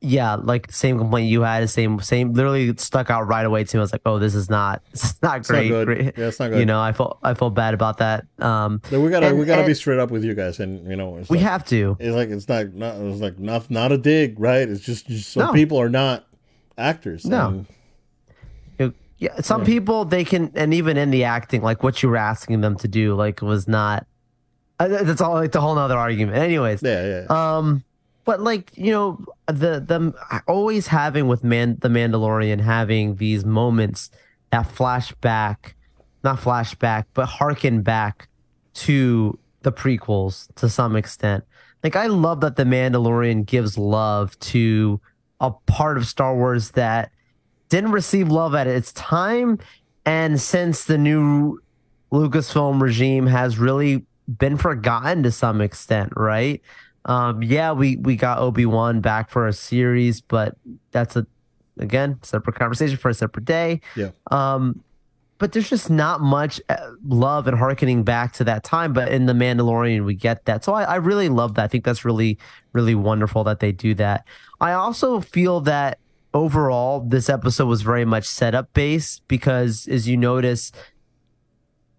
yeah, 0.00 0.34
like 0.34 0.70
same 0.70 0.98
complaint 0.98 1.30
you 1.30 1.42
had, 1.42 1.62
the 1.62 1.68
same 1.68 2.00
same 2.00 2.32
literally 2.34 2.76
stuck 2.76 3.10
out 3.10 3.26
right 3.26 3.44
away 3.46 3.64
to 3.64 3.76
me. 3.76 3.80
I 3.80 3.82
was 3.82 3.92
like, 3.92 4.02
oh, 4.06 4.18
this 4.18 4.34
is 4.34 4.48
not 4.50 4.82
this 4.92 5.04
is 5.04 5.22
not 5.22 5.38
It's 5.40 5.50
not 5.50 5.68
great. 5.68 6.14
Yeah, 6.16 6.28
it's 6.28 6.38
not 6.38 6.50
good. 6.50 6.58
You 6.60 6.66
know, 6.66 6.80
I 6.80 6.92
felt 6.92 7.18
I 7.22 7.34
felt 7.34 7.54
bad 7.54 7.74
about 7.74 7.98
that. 7.98 8.26
Um 8.38 8.80
So 8.90 9.00
we 9.00 9.10
gotta 9.10 9.28
and- 9.28 9.38
we 9.38 9.44
gotta 9.46 9.64
be 9.66 9.74
straight 9.74 9.98
up 9.98 10.10
with 10.10 10.22
you 10.24 10.34
guys, 10.34 10.60
and 10.60 10.86
you 10.88 10.96
know 10.96 11.10
we 11.30 11.38
like, 11.38 11.40
have 11.40 11.64
to. 11.66 11.96
it's 11.98 12.14
like 12.14 12.28
it's 12.28 12.48
not 12.48 12.74
not 12.74 12.96
it's 12.96 13.20
like 13.20 13.38
not 13.38 13.70
not 13.70 13.90
a 13.92 13.98
dig, 13.98 14.38
right? 14.38 14.68
It's 14.68 14.82
just, 14.82 15.06
just 15.06 15.30
some 15.32 15.46
No. 15.46 15.52
people 15.52 15.80
are 15.80 15.88
not 15.90 16.26
actors. 16.78 17.24
No. 17.24 17.48
and- 17.48 18.94
Yeah, 19.18 19.40
some 19.40 19.64
people 19.64 20.04
they 20.04 20.24
can, 20.24 20.52
and 20.54 20.74
even 20.74 20.98
in 20.98 21.10
the 21.10 21.24
acting, 21.24 21.62
like 21.62 21.82
what 21.82 22.02
you 22.02 22.10
were 22.10 22.18
asking 22.18 22.60
them 22.60 22.76
to 22.76 22.86
do, 22.86 23.14
like 23.14 23.40
was 23.40 23.66
not. 23.66 24.06
uh, 24.78 24.88
That's 24.88 25.22
all 25.22 25.32
like 25.32 25.52
the 25.52 25.60
whole 25.62 25.74
nother 25.74 25.96
argument. 25.96 26.36
Anyways, 26.36 26.82
yeah, 26.82 27.24
yeah. 27.24 27.56
um, 27.56 27.82
but 28.26 28.40
like 28.42 28.70
you 28.76 28.92
know, 28.92 29.24
the 29.46 29.80
them 29.80 30.12
always 30.46 30.88
having 30.88 31.28
with 31.28 31.42
man 31.42 31.78
the 31.80 31.88
Mandalorian 31.88 32.60
having 32.60 33.16
these 33.16 33.46
moments 33.46 34.10
that 34.50 34.68
flashback 34.68 35.72
not 36.26 36.40
flashback, 36.40 37.04
but 37.14 37.26
harken 37.26 37.82
back 37.82 38.28
to 38.74 39.38
the 39.62 39.72
prequels 39.72 40.52
to 40.56 40.68
some 40.68 40.96
extent. 40.96 41.44
Like 41.82 41.96
I 41.96 42.06
love 42.06 42.40
that 42.40 42.56
the 42.56 42.64
Mandalorian 42.64 43.46
gives 43.46 43.78
love 43.78 44.38
to 44.40 45.00
a 45.40 45.52
part 45.52 45.96
of 45.96 46.06
Star 46.06 46.34
Wars 46.34 46.72
that 46.72 47.12
didn't 47.68 47.92
receive 47.92 48.28
love 48.28 48.54
at 48.54 48.66
its 48.66 48.92
time, 48.92 49.58
and 50.04 50.40
since 50.40 50.84
the 50.84 50.98
new 50.98 51.60
Lucasfilm 52.12 52.82
regime 52.82 53.26
has 53.26 53.58
really 53.58 54.04
been 54.26 54.56
forgotten 54.56 55.22
to 55.22 55.30
some 55.30 55.60
extent, 55.60 56.12
right? 56.16 56.60
Um, 57.06 57.42
yeah, 57.42 57.72
we 57.72 57.96
we 57.96 58.16
got 58.16 58.38
Obi 58.38 58.66
Wan 58.66 59.00
back 59.00 59.30
for 59.30 59.46
a 59.46 59.52
series, 59.52 60.20
but 60.20 60.56
that's 60.90 61.16
a 61.16 61.26
again 61.78 62.18
separate 62.22 62.56
conversation 62.56 62.96
for 62.96 63.08
a 63.08 63.14
separate 63.14 63.44
day. 63.44 63.80
Yeah. 63.94 64.10
Um, 64.30 64.82
but 65.38 65.52
there's 65.52 65.68
just 65.68 65.90
not 65.90 66.20
much 66.20 66.60
uh, 66.68 66.92
love 67.06 67.46
and 67.46 67.56
harkening 67.56 68.02
back 68.02 68.32
to 68.34 68.44
that 68.44 68.64
time. 68.64 68.92
But 68.92 69.08
in 69.08 69.26
the 69.26 69.34
Mandalorian, 69.34 70.04
we 70.04 70.14
get 70.14 70.46
that. 70.46 70.64
So 70.64 70.72
I, 70.72 70.84
I 70.84 70.96
really 70.96 71.28
love 71.28 71.54
that. 71.54 71.64
I 71.64 71.68
think 71.68 71.84
that's 71.84 72.04
really 72.04 72.38
really 72.72 72.94
wonderful 72.94 73.44
that 73.44 73.60
they 73.60 73.72
do 73.72 73.94
that. 73.94 74.26
I 74.60 74.72
also 74.72 75.20
feel 75.20 75.60
that 75.62 75.98
overall 76.34 77.00
this 77.00 77.30
episode 77.30 77.66
was 77.66 77.82
very 77.82 78.04
much 78.04 78.26
setup 78.26 78.72
based 78.74 79.26
because 79.28 79.86
as 79.88 80.06
you 80.08 80.16
notice 80.16 80.72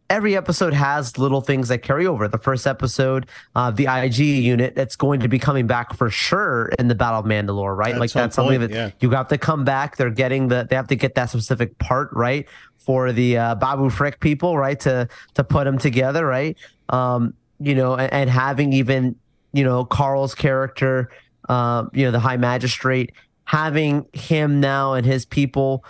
every 0.09 0.35
episode 0.35 0.73
has 0.73 1.17
little 1.17 1.41
things 1.41 1.67
that 1.67 1.79
carry 1.79 2.07
over. 2.07 2.27
The 2.27 2.37
first 2.37 2.65
episode, 2.65 3.27
uh, 3.55 3.71
the 3.71 3.87
IG 3.87 4.17
unit, 4.17 4.75
that's 4.75 4.95
going 4.95 5.19
to 5.21 5.27
be 5.27 5.39
coming 5.39 5.67
back 5.67 5.95
for 5.95 6.09
sure 6.09 6.67
in 6.79 6.87
the 6.87 6.95
Battle 6.95 7.19
of 7.19 7.25
Mandalore, 7.25 7.75
right? 7.75 7.93
At 7.93 7.99
like 7.99 8.11
that's 8.11 8.35
something 8.35 8.59
point, 8.59 8.71
that 8.71 8.75
yeah. 8.75 8.91
you 8.99 9.09
have 9.11 9.27
to 9.29 9.37
come 9.37 9.65
back. 9.65 9.97
They're 9.97 10.09
getting 10.09 10.47
the 10.47 10.67
they 10.69 10.75
have 10.75 10.87
to 10.87 10.95
get 10.95 11.15
that 11.15 11.29
specific 11.29 11.77
part 11.77 12.09
right 12.13 12.47
for 12.77 13.11
the 13.11 13.37
uh, 13.37 13.55
Babu 13.55 13.89
Frick 13.89 14.19
people, 14.19 14.57
right? 14.57 14.79
To 14.81 15.07
to 15.33 15.43
put 15.43 15.65
them 15.65 15.77
together, 15.77 16.25
right? 16.25 16.57
Um, 16.89 17.33
you 17.59 17.75
know, 17.75 17.95
and, 17.95 18.11
and 18.13 18.29
having 18.29 18.73
even 18.73 19.15
you 19.53 19.63
know 19.63 19.85
Carl's 19.85 20.35
character, 20.35 21.09
um, 21.49 21.89
you 21.93 22.05
know, 22.05 22.11
the 22.11 22.19
High 22.19 22.37
Magistrate, 22.37 23.11
having 23.43 24.05
him 24.13 24.59
now 24.59 24.93
and 24.93 25.05
his 25.05 25.25
people 25.25 25.83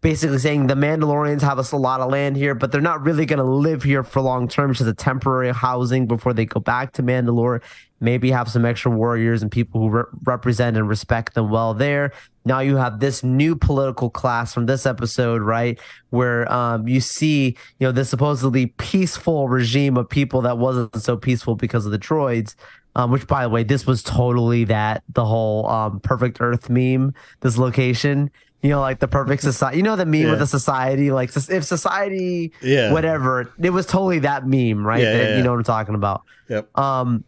basically 0.00 0.38
saying 0.38 0.66
the 0.66 0.74
Mandalorians 0.74 1.42
have 1.42 1.58
us 1.58 1.72
a 1.72 1.76
lot 1.76 2.00
of 2.00 2.10
land 2.10 2.36
here, 2.36 2.54
but 2.54 2.72
they're 2.72 2.80
not 2.80 3.02
really 3.02 3.26
going 3.26 3.38
to 3.38 3.44
live 3.44 3.82
here 3.82 4.02
for 4.02 4.22
long 4.22 4.48
term. 4.48 4.70
It's 4.70 4.78
just 4.78 4.90
a 4.90 4.94
temporary 4.94 5.52
housing 5.52 6.06
before 6.06 6.32
they 6.32 6.46
go 6.46 6.60
back 6.60 6.92
to 6.94 7.02
Mandalore. 7.02 7.60
Maybe 8.00 8.30
have 8.30 8.48
some 8.48 8.64
extra 8.64 8.90
warriors 8.90 9.42
and 9.42 9.50
people 9.50 9.80
who 9.80 9.90
re- 9.90 10.04
represent 10.24 10.78
and 10.78 10.88
respect 10.88 11.34
them 11.34 11.50
well 11.50 11.74
there. 11.74 12.12
Now 12.46 12.60
you 12.60 12.76
have 12.76 13.00
this 13.00 13.22
new 13.22 13.54
political 13.54 14.08
class 14.08 14.54
from 14.54 14.64
this 14.64 14.86
episode, 14.86 15.42
right? 15.42 15.78
Where 16.08 16.50
um, 16.50 16.88
you 16.88 17.02
see, 17.02 17.56
you 17.78 17.86
know, 17.86 17.92
this 17.92 18.08
supposedly 18.08 18.66
peaceful 18.66 19.48
regime 19.50 19.98
of 19.98 20.08
people 20.08 20.40
that 20.42 20.56
wasn't 20.56 20.96
so 21.02 21.18
peaceful 21.18 21.56
because 21.56 21.84
of 21.84 21.92
the 21.92 21.98
droids. 21.98 22.54
Um, 22.96 23.12
which, 23.12 23.28
by 23.28 23.44
the 23.44 23.48
way, 23.48 23.62
this 23.62 23.86
was 23.86 24.02
totally 24.02 24.64
that 24.64 25.04
the 25.10 25.24
whole 25.24 25.68
um, 25.68 26.00
perfect 26.00 26.38
Earth 26.40 26.68
meme. 26.68 27.14
This 27.38 27.56
location, 27.56 28.32
you 28.62 28.70
know, 28.70 28.80
like 28.80 28.98
the 28.98 29.08
perfect 29.08 29.42
society. 29.50 29.76
You 29.78 29.82
know 29.82 29.96
the 29.96 30.04
meme 30.06 30.22
Yeah. 30.22 30.30
with 30.30 30.38
the 30.40 30.46
society, 30.46 31.10
like 31.10 31.30
if 31.36 31.64
society, 31.64 32.52
Yeah. 32.62 32.92
whatever. 32.92 33.50
It 33.58 33.70
was 33.70 33.86
totally 33.86 34.18
that 34.20 34.46
meme, 34.46 34.86
right? 34.86 35.00
Yeah, 35.02 35.12
That- 35.12 35.18
yeah, 35.22 35.28
yeah. 35.30 35.36
You 35.38 35.42
know 35.44 35.50
what 35.52 35.58
I'm 35.58 35.64
talking 35.64 35.94
about. 35.94 36.22
Yep. 36.48 36.78
Um, 36.78 37.24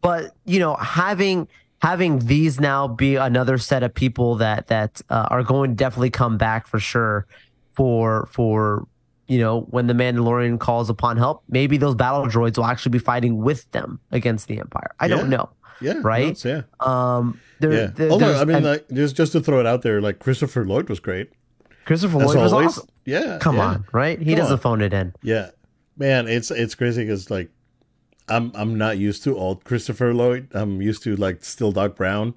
but 0.00 0.32
you 0.44 0.58
know, 0.60 0.74
having 0.76 1.48
having 1.80 2.20
these 2.20 2.60
now 2.60 2.86
be 2.88 3.16
another 3.16 3.58
set 3.58 3.82
of 3.82 3.92
people 3.94 4.36
that 4.36 4.68
that 4.68 5.00
uh, 5.10 5.26
are 5.30 5.42
going 5.42 5.70
to 5.70 5.76
definitely 5.76 6.10
come 6.10 6.36
back 6.38 6.66
for 6.66 6.78
sure 6.78 7.26
for 7.72 8.28
for 8.32 8.86
you 9.28 9.38
know 9.38 9.62
when 9.70 9.86
the 9.86 9.94
Mandalorian 9.94 10.58
calls 10.58 10.90
upon 10.90 11.16
help, 11.16 11.42
maybe 11.48 11.76
those 11.76 11.94
battle 11.94 12.26
droids 12.26 12.56
will 12.56 12.66
actually 12.66 12.90
be 12.90 12.98
fighting 12.98 13.38
with 13.38 13.70
them 13.72 13.98
against 14.10 14.48
the 14.48 14.58
Empire. 14.60 14.90
I 15.00 15.08
don't 15.08 15.28
know. 15.30 15.48
Yeah. 15.82 16.00
Right? 16.02 16.28
nuts, 16.28 16.44
yeah. 16.44 16.62
Um, 16.80 17.40
there, 17.60 17.72
Yeah. 17.72 17.86
there- 17.94 18.10
Although 18.10 18.40
I 18.40 18.44
mean, 18.44 18.56
and 18.56 18.66
like 18.66 18.88
just 18.90 19.16
just 19.16 19.32
to 19.32 19.40
throw 19.40 19.60
it 19.60 19.66
out 19.66 19.82
there, 19.82 20.00
like 20.00 20.18
Christopher 20.18 20.64
Lloyd 20.64 20.88
was 20.88 21.00
great. 21.00 21.30
Christopher 21.84 22.18
Lloyd 22.18 22.36
was 22.36 22.52
awesome. 22.52 22.86
Yeah. 23.04 23.38
Come 23.40 23.56
yeah. 23.56 23.64
on, 23.66 23.84
right? 23.92 24.18
He 24.18 24.32
Come 24.32 24.38
doesn't 24.38 24.52
on. 24.54 24.58
phone 24.60 24.80
it 24.82 24.92
in. 24.92 25.12
Yeah, 25.22 25.50
man, 25.96 26.28
it's 26.28 26.50
it's 26.50 26.74
crazy 26.74 27.02
because 27.04 27.30
like 27.30 27.50
I'm 28.28 28.52
I'm 28.54 28.78
not 28.78 28.98
used 28.98 29.24
to 29.24 29.36
old 29.36 29.64
Christopher 29.64 30.14
Lloyd. 30.14 30.48
I'm 30.52 30.80
used 30.80 31.02
to 31.04 31.16
like 31.16 31.44
still 31.44 31.72
Doc 31.72 31.96
Brown, 31.96 32.34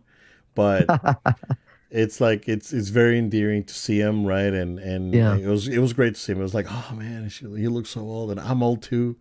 but 0.55 0.85
it's 1.91 2.19
like 2.19 2.47
it's 2.49 2.73
it's 2.73 2.89
very 2.89 3.17
endearing 3.19 3.63
to 3.65 3.73
see 3.73 3.99
him, 3.99 4.25
right? 4.25 4.51
And 4.53 4.79
and 4.79 5.13
Yeah. 5.13 5.35
it 5.35 5.45
was 5.47 5.67
it 5.67 5.77
was 5.79 5.93
great 5.93 6.15
to 6.15 6.19
see 6.19 6.31
him. 6.31 6.39
It 6.39 6.43
was 6.43 6.55
like, 6.55 6.65
oh 6.69 6.95
man, 6.95 7.29
he 7.29 7.67
looks 7.67 7.89
so 7.91 8.01
old, 8.01 8.31
and 8.31 8.39
I'm 8.39 8.63
old 8.63 8.81
too. 8.81 9.15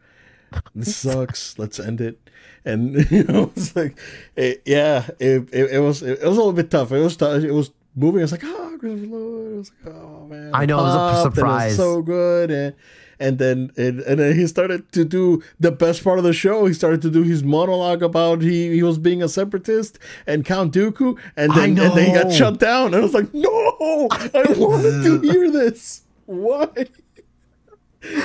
This 0.74 0.96
sucks. 1.04 1.58
Let's 1.58 1.78
end 1.78 2.00
it. 2.00 2.23
And 2.64 2.94
you 3.10 3.24
know, 3.24 3.52
it's 3.56 3.76
like, 3.76 3.98
it, 4.36 4.62
yeah, 4.64 5.06
it, 5.18 5.48
it 5.52 5.70
it 5.72 5.80
was 5.80 6.02
it, 6.02 6.20
was 6.20 6.36
a 6.36 6.40
little 6.40 6.52
bit 6.52 6.70
tough. 6.70 6.92
It 6.92 7.00
was 7.00 7.16
tough. 7.16 7.42
It 7.42 7.52
was 7.52 7.70
moving. 7.94 8.20
I 8.20 8.24
was 8.24 8.32
like, 8.32 8.44
ah, 8.44 8.48
oh, 8.50 8.78
Christopher 8.78 9.06
Lloyd. 9.06 9.54
I 9.54 9.56
was 9.56 9.72
like, 9.84 9.94
oh 9.94 10.26
man, 10.26 10.50
I 10.54 10.66
know, 10.66 10.78
it 10.78 10.82
was 10.82 11.26
a 11.26 11.30
surprise. 11.30 11.76
so 11.76 12.02
good, 12.02 12.50
and 12.50 12.74
and 13.20 13.38
then 13.38 13.70
and, 13.76 14.00
and 14.00 14.18
then 14.18 14.34
he 14.34 14.46
started 14.46 14.90
to 14.92 15.04
do 15.04 15.42
the 15.60 15.70
best 15.70 16.02
part 16.02 16.18
of 16.18 16.24
the 16.24 16.32
show. 16.32 16.66
He 16.66 16.74
started 16.74 17.02
to 17.02 17.10
do 17.10 17.22
his 17.22 17.44
monologue 17.44 18.02
about 18.02 18.42
he, 18.42 18.70
he 18.70 18.82
was 18.82 18.98
being 18.98 19.22
a 19.22 19.28
separatist 19.28 19.98
and 20.26 20.44
Count 20.44 20.74
Dooku, 20.74 21.18
and 21.36 21.52
then 21.52 21.78
and 21.78 21.96
then 21.96 22.06
he 22.06 22.12
got 22.12 22.32
shut 22.32 22.58
down. 22.58 22.86
And 22.86 22.96
I 22.96 23.00
was 23.00 23.14
like, 23.14 23.32
no, 23.32 24.08
I 24.10 24.44
wanted 24.56 25.04
to 25.04 25.20
hear 25.30 25.50
this. 25.50 26.02
Why? 26.26 26.68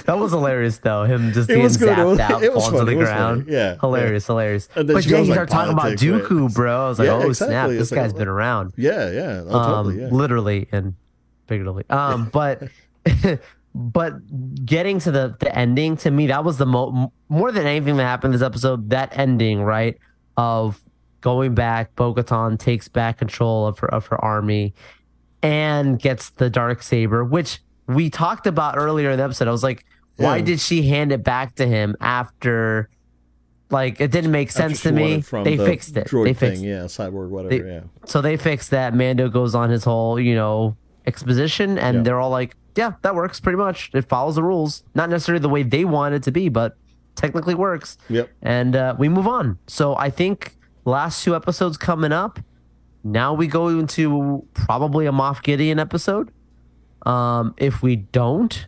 That 0.06 0.18
was 0.18 0.32
hilarious 0.32 0.78
though. 0.80 1.04
Him 1.04 1.32
just 1.32 1.50
It 1.50 1.54
getting 1.54 1.64
was 1.64 1.78
good. 1.78 1.98
Zapped 1.98 2.20
out, 2.20 2.44
it 2.44 2.52
falling 2.54 2.80
to 2.80 2.86
the 2.86 2.96
ground. 2.96 3.44
funny. 3.46 3.56
Yeah, 3.56 3.76
hilarious, 3.80 4.26
hilarious. 4.28 4.68
And 4.76 4.90
then 4.90 4.96
But 4.96 5.06
yeah, 5.06 5.12
goes 5.12 5.28
he 5.28 5.32
like 5.34 5.36
started 5.36 5.52
talking 5.52 5.74
about 5.74 5.82
politics, 5.84 6.04
right? 6.12 6.22
Dooku, 6.24 6.54
bro. 6.54 6.86
I 6.86 6.90
was 6.90 7.00
like, 7.00 7.06
Yeah, 7.08 7.14
oh 7.14 7.32
snap, 7.34 7.48
exactly. 7.50 7.76
this 7.78 7.82
It's 7.84 7.92
like, 7.92 8.02
guy's 8.02 8.14
been 8.14 8.28
around. 8.28 8.74
Yeah, 8.78 9.12
yeah, 9.12 9.44
oh, 9.48 9.58
um, 9.60 9.66
totally. 9.86 10.02
Yeah. 10.02 10.08
literally 10.10 10.68
and 10.72 10.96
figuratively. 11.48 11.86
Um, 11.90 12.30
but 12.34 12.64
but 13.76 14.66
getting 14.66 15.00
to 15.00 15.12
the 15.12 15.36
the 15.40 15.56
ending 15.58 15.98
to 15.98 16.12
me, 16.12 16.28
that 16.28 16.44
was 16.44 16.58
the 16.58 16.66
mo- 16.66 17.12
more 17.30 17.52
than 17.52 17.66
anything 17.68 17.98
that 17.98 18.04
happened 18.04 18.34
this 18.34 18.42
episode. 18.42 18.90
That 18.90 19.18
ending, 19.18 19.62
right, 19.64 19.98
of 20.38 20.80
going 21.22 21.54
back, 21.54 21.96
Bo-Katan 21.96 22.58
takes 22.58 22.88
back 22.88 23.18
control 23.18 23.68
of 23.68 23.80
her 23.80 23.94
of 23.94 24.08
her 24.08 24.24
army, 24.24 24.74
and 25.42 26.00
gets 26.00 26.32
the 26.32 26.50
dark 26.50 26.82
saber, 26.84 27.24
which 27.24 27.60
we 27.90 28.10
talked 28.10 28.48
about 28.48 28.78
earlier 28.78 29.12
in 29.12 29.18
the 29.18 29.24
episode. 29.24 29.48
I 29.48 29.52
was 29.52 29.64
like, 29.64 29.84
why 30.18 30.38
Yeah. 30.38 30.44
did 30.46 30.60
she 30.60 30.88
hand 30.88 31.12
it 31.12 31.24
back 31.24 31.56
to 31.56 31.66
him 31.66 31.96
after? 32.00 32.90
Like 33.72 34.00
it 34.02 34.12
didn't 34.12 34.32
make 34.32 34.52
sense 34.52 34.82
to 34.84 34.92
me. 34.92 35.18
They 35.44 35.56
the 35.56 35.66
fixed 35.66 35.96
it. 35.98 36.10
They 36.12 36.34
thing, 36.34 36.36
fixed 36.36 36.64
yeah, 36.64 36.84
cyborg, 36.86 37.30
whatever. 37.30 37.50
They- 37.64 37.70
yeah. 37.70 37.82
so 38.06 38.22
they 38.22 38.36
fixed 38.38 38.72
that. 38.72 38.96
Mando 38.96 39.30
goes 39.30 39.54
on 39.54 39.70
his 39.70 39.84
whole, 39.84 40.20
you 40.20 40.34
know, 40.36 40.76
exposition, 41.06 41.78
and 41.78 41.98
Yeah. 41.98 42.04
they're 42.04 42.20
all 42.20 42.32
like, 42.32 42.56
"Yeah, 42.76 42.94
that 43.04 43.14
works 43.16 43.40
pretty 43.40 43.58
much. 43.58 43.92
It 43.94 44.10
follows 44.10 44.36
the 44.36 44.44
rules, 44.44 44.84
not 44.96 45.10
necessarily 45.10 45.42
the 45.42 45.50
way 45.50 45.62
they 45.64 45.86
want 45.86 46.16
it 46.16 46.24
to 46.24 46.32
be, 46.32 46.50
but 46.50 46.78
technically 47.16 47.54
works." 47.56 47.98
Yep. 48.10 48.30
And 48.42 48.76
uh, 48.76 48.96
we 48.98 49.08
move 49.08 49.28
on. 49.28 49.58
So 49.68 49.96
I 49.96 50.10
think 50.10 50.56
last 50.86 51.24
two 51.24 51.36
episodes 51.36 51.78
coming 51.78 52.12
up. 52.12 52.40
Now 53.04 53.34
we 53.34 53.46
go 53.48 53.68
into 53.70 54.44
probably 54.54 55.06
a 55.06 55.12
Moff 55.12 55.42
Gideon 55.44 55.78
episode. 55.80 56.32
Um, 57.06 57.54
if 57.58 57.82
we 57.82 57.98
don't, 57.98 58.68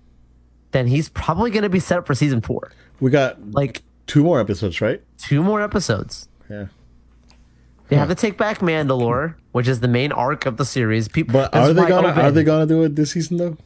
then 0.71 0.87
he's 0.87 1.09
probably 1.09 1.51
going 1.51 1.63
to 1.63 1.69
be 1.69 1.79
set 1.79 1.97
up 1.97 2.07
for 2.07 2.15
season 2.15 2.41
four. 2.41 2.71
We 2.99 3.11
got 3.11 3.51
Like 3.51 3.83
two 4.07 4.23
more 4.23 4.39
episodes, 4.39 4.81
right? 4.81 5.01
two 5.17 5.43
more 5.43 5.61
episodes. 5.61 6.27
Yeah. 6.49 6.67
They 7.89 7.97
have 7.97 8.07
to 8.07 8.15
take 8.15 8.37
back 8.37 8.59
Mandalore, 8.59 9.35
which 9.51 9.67
is 9.67 9.81
the 9.81 9.87
main 9.89 10.11
arc 10.13 10.45
of 10.45 10.55
the 10.55 10.63
series. 10.63 11.09
People, 11.09 11.33
But 11.33 11.53
are 11.53 11.73
they 11.73 11.85
gonna 11.87 12.07
are 12.09 12.31
they 12.31 12.43
gonna 12.43 12.65
do 12.65 12.83
it 12.83 12.95
this 12.95 13.11
season 13.11 13.35
though? 13.37 13.57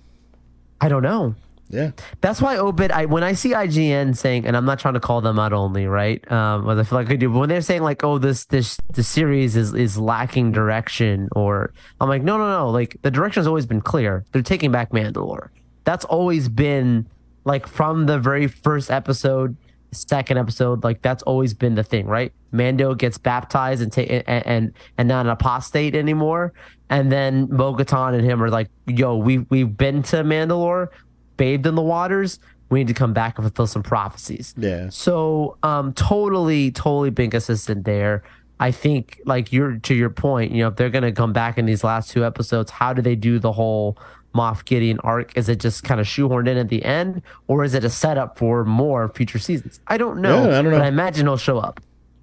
I 0.81 0.89
don't 0.89 1.03
know. 1.03 1.35
Yeah. 1.69 1.91
That's 2.21 2.41
why 2.41 2.57
Obed. 2.57 2.91
I 2.91 3.05
when 3.05 3.23
I 3.23 3.33
see 3.33 3.51
IGN 3.51 4.15
saying, 4.15 4.45
and 4.45 4.55
I'm 4.55 4.65
not 4.65 4.79
trying 4.79 4.93
to 4.93 4.99
call 4.99 5.21
them 5.21 5.39
out 5.39 5.51
only, 5.51 5.87
right? 5.87 6.19
Um, 6.31 6.65
but 6.65 6.77
I 6.77 6.83
feel 6.83 6.97
like 6.99 7.09
I 7.09 7.15
do. 7.15 7.29
But 7.29 7.39
when 7.39 7.49
they're 7.49 7.61
saying 7.61 7.81
like, 7.81 8.03
"Oh, 8.03 8.17
this 8.17 8.45
this 8.45 8.77
the 8.93 9.03
series 9.03 9.55
is 9.55 9.73
is 9.73 9.97
lacking 9.97 10.51
direction," 10.51 11.27
or 11.35 11.73
I'm 11.99 12.07
like, 12.07 12.21
no, 12.23 12.37
no, 12.37 12.47
no. 12.47 12.69
Like 12.69 12.97
the 13.01 13.11
direction 13.11 13.25
direction's 13.25 13.47
always 13.47 13.65
been 13.65 13.81
clear. 13.81 14.23
They're 14.31 14.43
taking 14.43 14.71
back 14.71 14.91
Mandalore. 14.91 15.49
That's 15.83 16.05
always 16.05 16.47
been 16.47 17.07
like 17.43 17.67
from 17.67 18.05
the 18.05 18.19
very 18.19 18.47
first 18.47 18.91
episode, 18.91 19.57
second 19.91 20.37
episode. 20.37 20.83
Like 20.83 21.01
that's 21.01 21.23
always 21.23 21.53
been 21.53 21.73
the 21.73 21.83
thing, 21.83 22.05
right? 22.05 22.31
Mando 22.51 22.93
gets 22.93 23.17
baptized 23.17 23.81
and 23.81 23.91
take 23.91 24.09
and, 24.11 24.45
and 24.47 24.73
and 24.97 25.07
not 25.07 25.25
an 25.25 25.31
apostate 25.31 25.95
anymore. 25.95 26.53
And 26.89 27.11
then 27.11 27.47
Bo-Katan 27.47 28.13
and 28.13 28.23
him 28.23 28.43
are 28.43 28.49
like, 28.49 28.69
"Yo, 28.85 29.17
we 29.17 29.39
we've 29.39 29.75
been 29.75 30.03
to 30.03 30.17
Mandalore." 30.17 30.89
Bathed 31.37 31.65
in 31.65 31.75
the 31.75 31.81
waters. 31.81 32.39
We 32.69 32.79
need 32.79 32.87
to 32.87 32.93
come 32.93 33.13
back 33.13 33.37
and 33.37 33.45
fulfill 33.45 33.67
some 33.67 33.83
prophecies. 33.83 34.55
Yeah. 34.57 34.89
So, 34.89 35.57
um, 35.61 35.93
totally, 35.93 36.71
totally 36.71 37.11
being 37.11 37.29
consistent 37.29 37.85
there. 37.85 38.23
I 38.59 38.71
think, 38.71 39.19
like 39.25 39.51
you're 39.51 39.77
to 39.77 39.93
your 39.93 40.09
point, 40.09 40.51
you 40.51 40.59
know, 40.59 40.69
if 40.69 40.75
they're 40.77 40.89
gonna 40.89 41.11
come 41.11 41.33
back 41.33 41.57
in 41.57 41.65
these 41.65 41.83
last 41.83 42.09
two 42.09 42.25
episodes, 42.25 42.71
how 42.71 42.93
do 42.93 43.01
they 43.01 43.15
do 43.15 43.37
the 43.37 43.51
whole 43.51 43.97
Moff 44.33 44.65
Gideon 44.65 44.97
arc? 44.99 45.37
Is 45.37 45.49
it 45.49 45.59
just 45.59 45.83
kind 45.83 45.99
of 45.99 46.07
shoehorned 46.07 46.47
in 46.47 46.57
at 46.57 46.69
the 46.69 46.83
end, 46.83 47.21
or 47.47 47.63
is 47.63 47.73
it 47.73 47.83
a 47.83 47.89
setup 47.89 48.37
for 48.37 48.63
more 48.65 49.09
future 49.09 49.39
seasons? 49.39 49.79
I 49.87 49.97
don't 49.97 50.21
know. 50.21 50.49
Yeah, 50.49 50.59
I 50.59 50.61
don't 50.61 50.71
know. 50.71 50.77
But 50.77 50.85
I 50.85 50.87
imagine 50.87 51.25
he'll 51.27 51.37
show 51.37 51.59
up. 51.59 51.81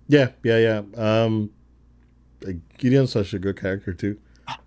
Yeah, 0.09 0.29
yeah, 0.42 0.59
yeah. 0.59 0.83
Um 0.96 1.51
Gideon's 2.79 3.12
such 3.12 3.33
a 3.35 3.38
good 3.38 3.61
character 3.61 3.92
too. 3.92 4.18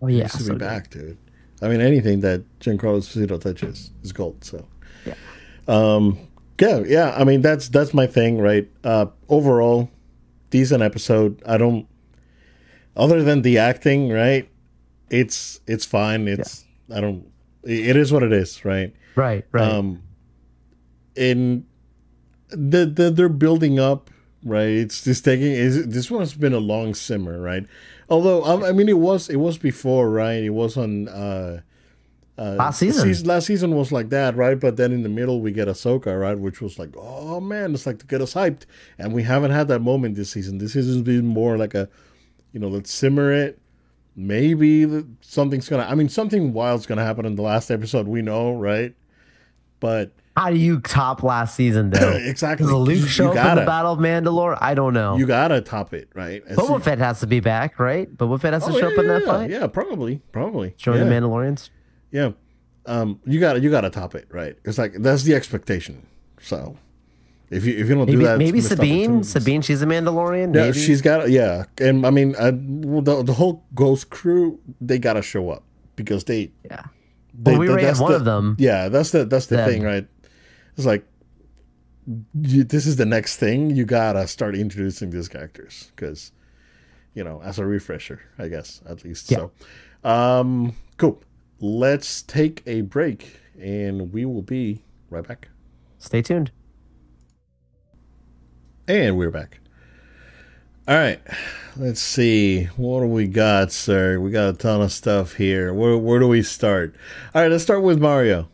Oh 0.02 0.08
yeah, 0.08 0.24
needs 0.24 0.34
to 0.38 0.44
so 0.44 0.54
be 0.54 0.60
good. 0.60 0.66
back, 0.66 0.90
dude. 0.90 1.18
I 1.62 1.68
mean 1.68 1.82
anything 1.82 2.20
that 2.22 2.44
Giancarlo 2.60 3.00
Esposito 3.00 3.40
touches 3.40 3.92
is 4.04 4.12
gold, 4.12 4.44
so 4.44 4.66
Yeah. 5.06 5.14
Um 5.68 6.18
yeah, 6.60 6.84
yeah. 6.86 7.16
I 7.18 7.24
mean 7.24 7.42
that's 7.42 7.70
that's 7.70 7.94
my 7.94 8.08
thing, 8.08 8.40
right? 8.40 8.70
Uh 8.84 9.08
overall, 9.30 9.90
decent 10.50 10.84
episode. 10.84 11.42
I 11.46 11.58
don't 11.58 11.88
other 12.96 13.24
than 13.24 13.42
the 13.42 13.58
acting, 13.58 14.10
right? 14.10 14.50
It's 15.10 15.60
it's 15.68 15.86
fine. 15.86 16.28
It's 16.28 16.66
I 16.94 17.02
don't 17.02 17.26
it 17.64 17.96
is 17.96 18.12
what 18.12 18.24
it 18.24 18.34
is, 18.34 18.64
right? 18.64 18.94
Right, 19.16 19.46
right. 19.52 19.72
um 19.72 20.02
in 21.16 21.66
the, 22.50 22.86
the 22.86 23.10
they're 23.10 23.30
building 23.30 23.80
up 23.80 24.10
right 24.46 24.70
it's 24.70 25.04
just 25.04 25.26
taking 25.26 25.52
is 25.52 25.88
this 25.88 26.10
one's 26.10 26.36
been 26.36 26.54
a 26.54 26.60
long 26.60 26.94
simmer 26.94 27.42
right 27.42 27.66
although 28.10 28.44
um, 28.46 28.64
i 28.64 28.72
mean 28.72 28.88
it 28.88 29.00
was 29.00 29.28
it 29.28 29.38
was 29.38 29.58
before 29.58 30.10
right 30.10 30.44
it 30.44 30.52
was 30.52 30.78
on 30.78 31.08
uh 31.10 31.60
uh, 32.38 32.56
Last 32.56 32.80
season. 32.80 33.28
last 33.28 33.46
season 33.46 33.76
was 33.76 33.94
like 33.94 34.10
that, 34.10 34.36
right? 34.36 34.60
But 34.60 34.76
then 34.76 34.92
in 34.92 35.04
the 35.04 35.10
middle 35.10 35.40
we 35.40 35.54
get 35.54 35.70
Ahsoka, 35.70 36.20
right? 36.20 36.38
Which 36.38 36.60
was 36.60 36.78
like, 36.78 36.90
oh 36.98 37.40
man, 37.40 37.74
it's 37.74 37.86
like 37.86 38.00
to 38.00 38.06
get 38.06 38.20
us 38.20 38.34
hyped, 38.34 38.64
and 38.98 39.14
we 39.14 39.24
haven't 39.24 39.52
had 39.52 39.70
that 39.70 39.80
moment 39.80 40.16
this 40.16 40.32
season. 40.32 40.58
This 40.58 40.74
season's 40.74 41.02
been 41.02 41.26
more 41.26 41.58
like 41.58 41.74
a, 41.74 41.88
you 42.52 42.60
know, 42.60 42.68
let's 42.68 42.92
simmer 42.92 43.32
it. 43.32 43.58
Maybe 44.18 44.86
something's 45.22 45.70
gonna. 45.70 45.84
I 45.84 45.96
mean, 45.96 46.10
something 46.10 46.52
wild's 46.52 46.86
gonna 46.86 47.06
happen 47.06 47.26
in 47.26 47.36
the 47.36 47.42
last 47.42 47.72
episode. 47.72 48.06
We 48.06 48.22
know, 48.22 48.54
right? 48.54 48.94
But 49.80 50.12
how 50.36 50.50
do 50.50 50.58
you 50.58 50.80
top 50.82 51.24
last 51.24 51.56
season 51.56 51.90
though? 51.92 52.12
exactly, 52.24 52.66
Does 52.66 52.74
Luke 52.74 52.98
You 53.00 53.08
show 53.08 53.32
up 53.32 53.38
in 53.52 53.56
the 53.56 53.66
Battle 53.66 53.94
of 53.94 54.00
Mandalore? 54.00 54.58
I 54.60 54.74
don't 54.74 54.94
know. 54.94 55.18
You 55.18 55.26
gotta 55.26 55.62
top 55.62 55.94
it, 55.94 56.10
right? 56.14 56.44
And 56.48 56.58
Boba 56.58 56.82
Fett 56.84 56.98
has 57.00 57.20
to 57.22 57.28
be 57.28 57.40
back, 57.40 57.80
right? 57.80 58.14
Boba 58.16 58.40
Fett 58.40 58.54
has 58.54 58.66
to 58.66 58.72
Oh, 58.72 58.80
show 58.80 58.88
yeah, 58.90 58.94
up 58.94 59.00
in 59.00 59.08
that 59.08 59.22
yeah, 59.22 59.28
fight. 59.32 59.50
Yeah, 59.50 59.68
probably, 59.68 60.22
probably. 60.32 60.74
Showing 60.78 61.00
yeah. 61.00 61.06
the 61.06 61.10
Mandalorians. 61.12 61.70
Yeah. 62.12 62.32
Um, 62.86 63.20
you 63.26 63.40
gotta 63.40 63.60
you 63.60 63.72
gotta 63.72 63.90
top 63.90 64.14
it, 64.16 64.28
right? 64.32 64.56
It's 64.66 64.78
like 64.78 64.94
that's 65.00 65.24
the 65.24 65.34
expectation. 65.36 66.06
So 66.40 66.78
if 67.50 67.66
you 67.66 67.74
if 67.78 67.88
you 67.90 67.96
don't 67.96 68.06
do 68.06 68.18
that, 68.20 68.38
maybe 68.38 68.60
Sabine. 68.62 69.24
Sabine, 69.24 69.62
she's 69.62 69.82
a 69.82 69.86
Mandalorian. 69.86 70.54
Yeah, 70.54 70.66
maybe. 70.66 70.80
she's 70.80 71.02
got 71.02 71.30
yeah, 71.32 71.64
and 71.80 72.06
I 72.06 72.10
mean 72.12 72.36
I, 72.38 72.52
well, 72.54 73.02
the 73.02 73.24
the 73.24 73.34
whole 73.34 73.64
Ghost 73.74 74.10
crew 74.10 74.60
they 74.82 75.00
gotta 75.00 75.22
show 75.24 75.50
up 75.50 75.64
because 75.96 76.26
they 76.26 76.52
yeah. 76.66 76.84
they 77.34 77.52
Well, 77.52 77.60
we 77.62 77.70
already 77.70 77.86
that's 77.86 77.98
had 78.00 78.04
one 78.04 78.12
the- 78.12 78.18
of 78.20 78.26
them. 78.26 78.56
Yeah, 78.60 78.90
that's 78.90 79.10
the 79.12 79.26
that's 79.26 79.48
the 79.48 79.56
Them. 79.58 79.70
thing, 79.70 79.84
right? 79.84 80.08
It's 80.76 80.86
like 80.86 81.06
you, 82.42 82.64
this 82.64 82.86
is 82.86 82.98
the 82.98 83.06
next 83.06 83.38
thing 83.38 83.72
you 83.72 83.86
gotta 83.86 84.28
start 84.28 84.56
introducing 84.56 85.10
these 85.10 85.28
characters 85.28 85.92
because 85.96 86.32
you 87.14 87.24
know 87.24 87.42
as 87.44 87.60
a 87.60 87.66
refresher, 87.66 88.22
I 88.38 88.48
guess 88.48 88.82
at 88.88 89.04
least. 89.04 89.32
Yeah. 89.32 89.48
So, 90.04 90.10
um, 90.10 90.76
cool. 90.98 91.22
Let's 91.60 92.22
take 92.22 92.62
a 92.68 92.82
break, 92.82 93.40
and 93.60 94.12
we 94.12 94.26
will 94.26 94.42
be 94.42 94.82
right 95.10 95.26
back. 95.26 95.48
Stay 95.98 96.22
tuned. 96.22 96.52
And 98.88 99.18
we're 99.18 99.32
back. 99.32 99.60
All 100.88 100.96
right. 100.96 101.20
Let's 101.78 102.00
see. 102.00 102.66
What 102.78 103.00
do 103.00 103.08
we 103.08 103.28
got, 103.28 103.72
sir? 103.72 104.20
We 104.20 104.30
got 104.30 104.50
a 104.50 104.54
ton 104.54 104.82
of 104.82 104.92
stuff 104.92 105.34
here. 105.34 105.74
Where, 105.74 105.98
where 105.98 106.20
do 106.20 106.28
we 106.28 106.44
start? 106.44 106.94
All 107.34 107.42
right, 107.42 107.50
let's 107.50 107.64
start 107.64 107.82
with 107.82 108.00
Mario. 108.00 108.48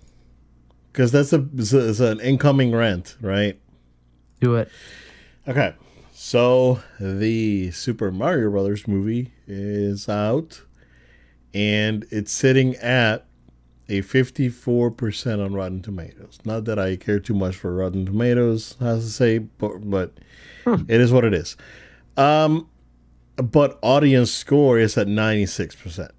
Because 0.91 1.11
that's 1.11 1.31
a, 1.33 1.45
it's 1.55 1.73
a- 1.73 1.89
it's 1.89 1.99
an 1.99 2.19
incoming 2.19 2.73
rent, 2.73 3.15
right? 3.21 3.59
Do 4.39 4.55
it. 4.55 4.69
Okay. 5.47 5.73
So 6.13 6.81
the 6.99 7.71
Super 7.71 8.11
Mario 8.11 8.49
Brothers 8.51 8.87
movie 8.87 9.31
is 9.47 10.07
out 10.07 10.61
and 11.53 12.05
it's 12.11 12.31
sitting 12.31 12.75
at 12.75 13.25
a 13.89 14.01
54% 14.01 15.43
on 15.43 15.53
Rotten 15.53 15.81
Tomatoes. 15.81 16.39
Not 16.45 16.65
that 16.65 16.79
I 16.79 16.95
care 16.95 17.19
too 17.19 17.33
much 17.33 17.55
for 17.55 17.73
Rotten 17.75 18.05
Tomatoes, 18.05 18.75
has 18.79 19.03
to 19.03 19.09
say, 19.11 19.37
but, 19.39 19.89
but 19.89 20.13
it 20.87 21.01
is 21.01 21.11
what 21.11 21.25
it 21.25 21.33
is. 21.33 21.57
Um, 22.15 22.69
but 23.35 23.79
audience 23.81 24.31
score 24.31 24.77
is 24.79 24.97
at 24.97 25.07
96%. 25.07 26.09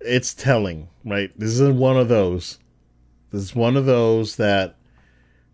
It's 0.00 0.34
telling, 0.34 0.88
right? 1.04 1.30
This 1.38 1.58
is 1.58 1.70
one 1.70 1.96
of 1.96 2.08
those. 2.08 2.58
This 3.30 3.42
is 3.42 3.54
one 3.54 3.76
of 3.76 3.86
those 3.86 4.36
that 4.36 4.76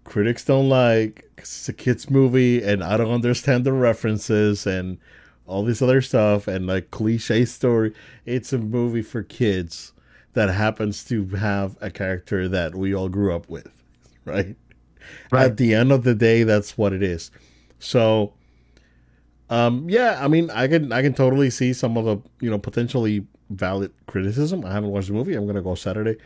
critics 0.04 0.44
don't 0.44 0.68
like. 0.68 1.30
It's 1.38 1.68
a 1.68 1.72
kids' 1.72 2.10
movie, 2.10 2.62
and 2.62 2.82
I 2.84 2.96
don't 2.96 3.10
understand 3.10 3.64
the 3.64 3.72
references 3.72 4.66
and 4.66 4.98
all 5.46 5.64
this 5.64 5.82
other 5.82 6.00
stuff 6.00 6.48
and 6.48 6.66
like 6.66 6.90
cliche 6.90 7.44
story. 7.44 7.92
It's 8.24 8.52
a 8.52 8.58
movie 8.58 9.02
for 9.02 9.22
kids 9.22 9.92
that 10.34 10.50
happens 10.50 11.04
to 11.04 11.26
have 11.28 11.76
a 11.80 11.90
character 11.90 12.48
that 12.48 12.74
we 12.74 12.94
all 12.94 13.08
grew 13.08 13.34
up 13.34 13.48
with, 13.48 13.68
right? 14.24 14.56
Right. 15.30 15.44
At 15.44 15.56
the 15.58 15.74
end 15.74 15.92
of 15.92 16.04
the 16.04 16.14
day, 16.14 16.44
that's 16.44 16.78
what 16.78 16.92
it 16.92 17.02
is. 17.02 17.30
So, 17.78 18.32
um, 19.50 19.88
yeah, 19.88 20.18
I 20.22 20.28
mean, 20.28 20.50
I 20.50 20.66
can 20.68 20.92
I 20.92 21.02
can 21.02 21.12
totally 21.14 21.50
see 21.50 21.72
some 21.72 21.96
of 21.96 22.04
the 22.06 22.18
you 22.40 22.50
know 22.50 22.58
potentially 22.58 23.26
valid 23.50 23.92
criticism. 24.06 24.64
I 24.64 24.72
haven't 24.72 24.90
watched 24.90 25.08
the 25.08 25.14
movie. 25.14 25.34
I'm 25.34 25.46
gonna 25.46 25.62
go 25.62 25.74
Saturday, 25.74 26.16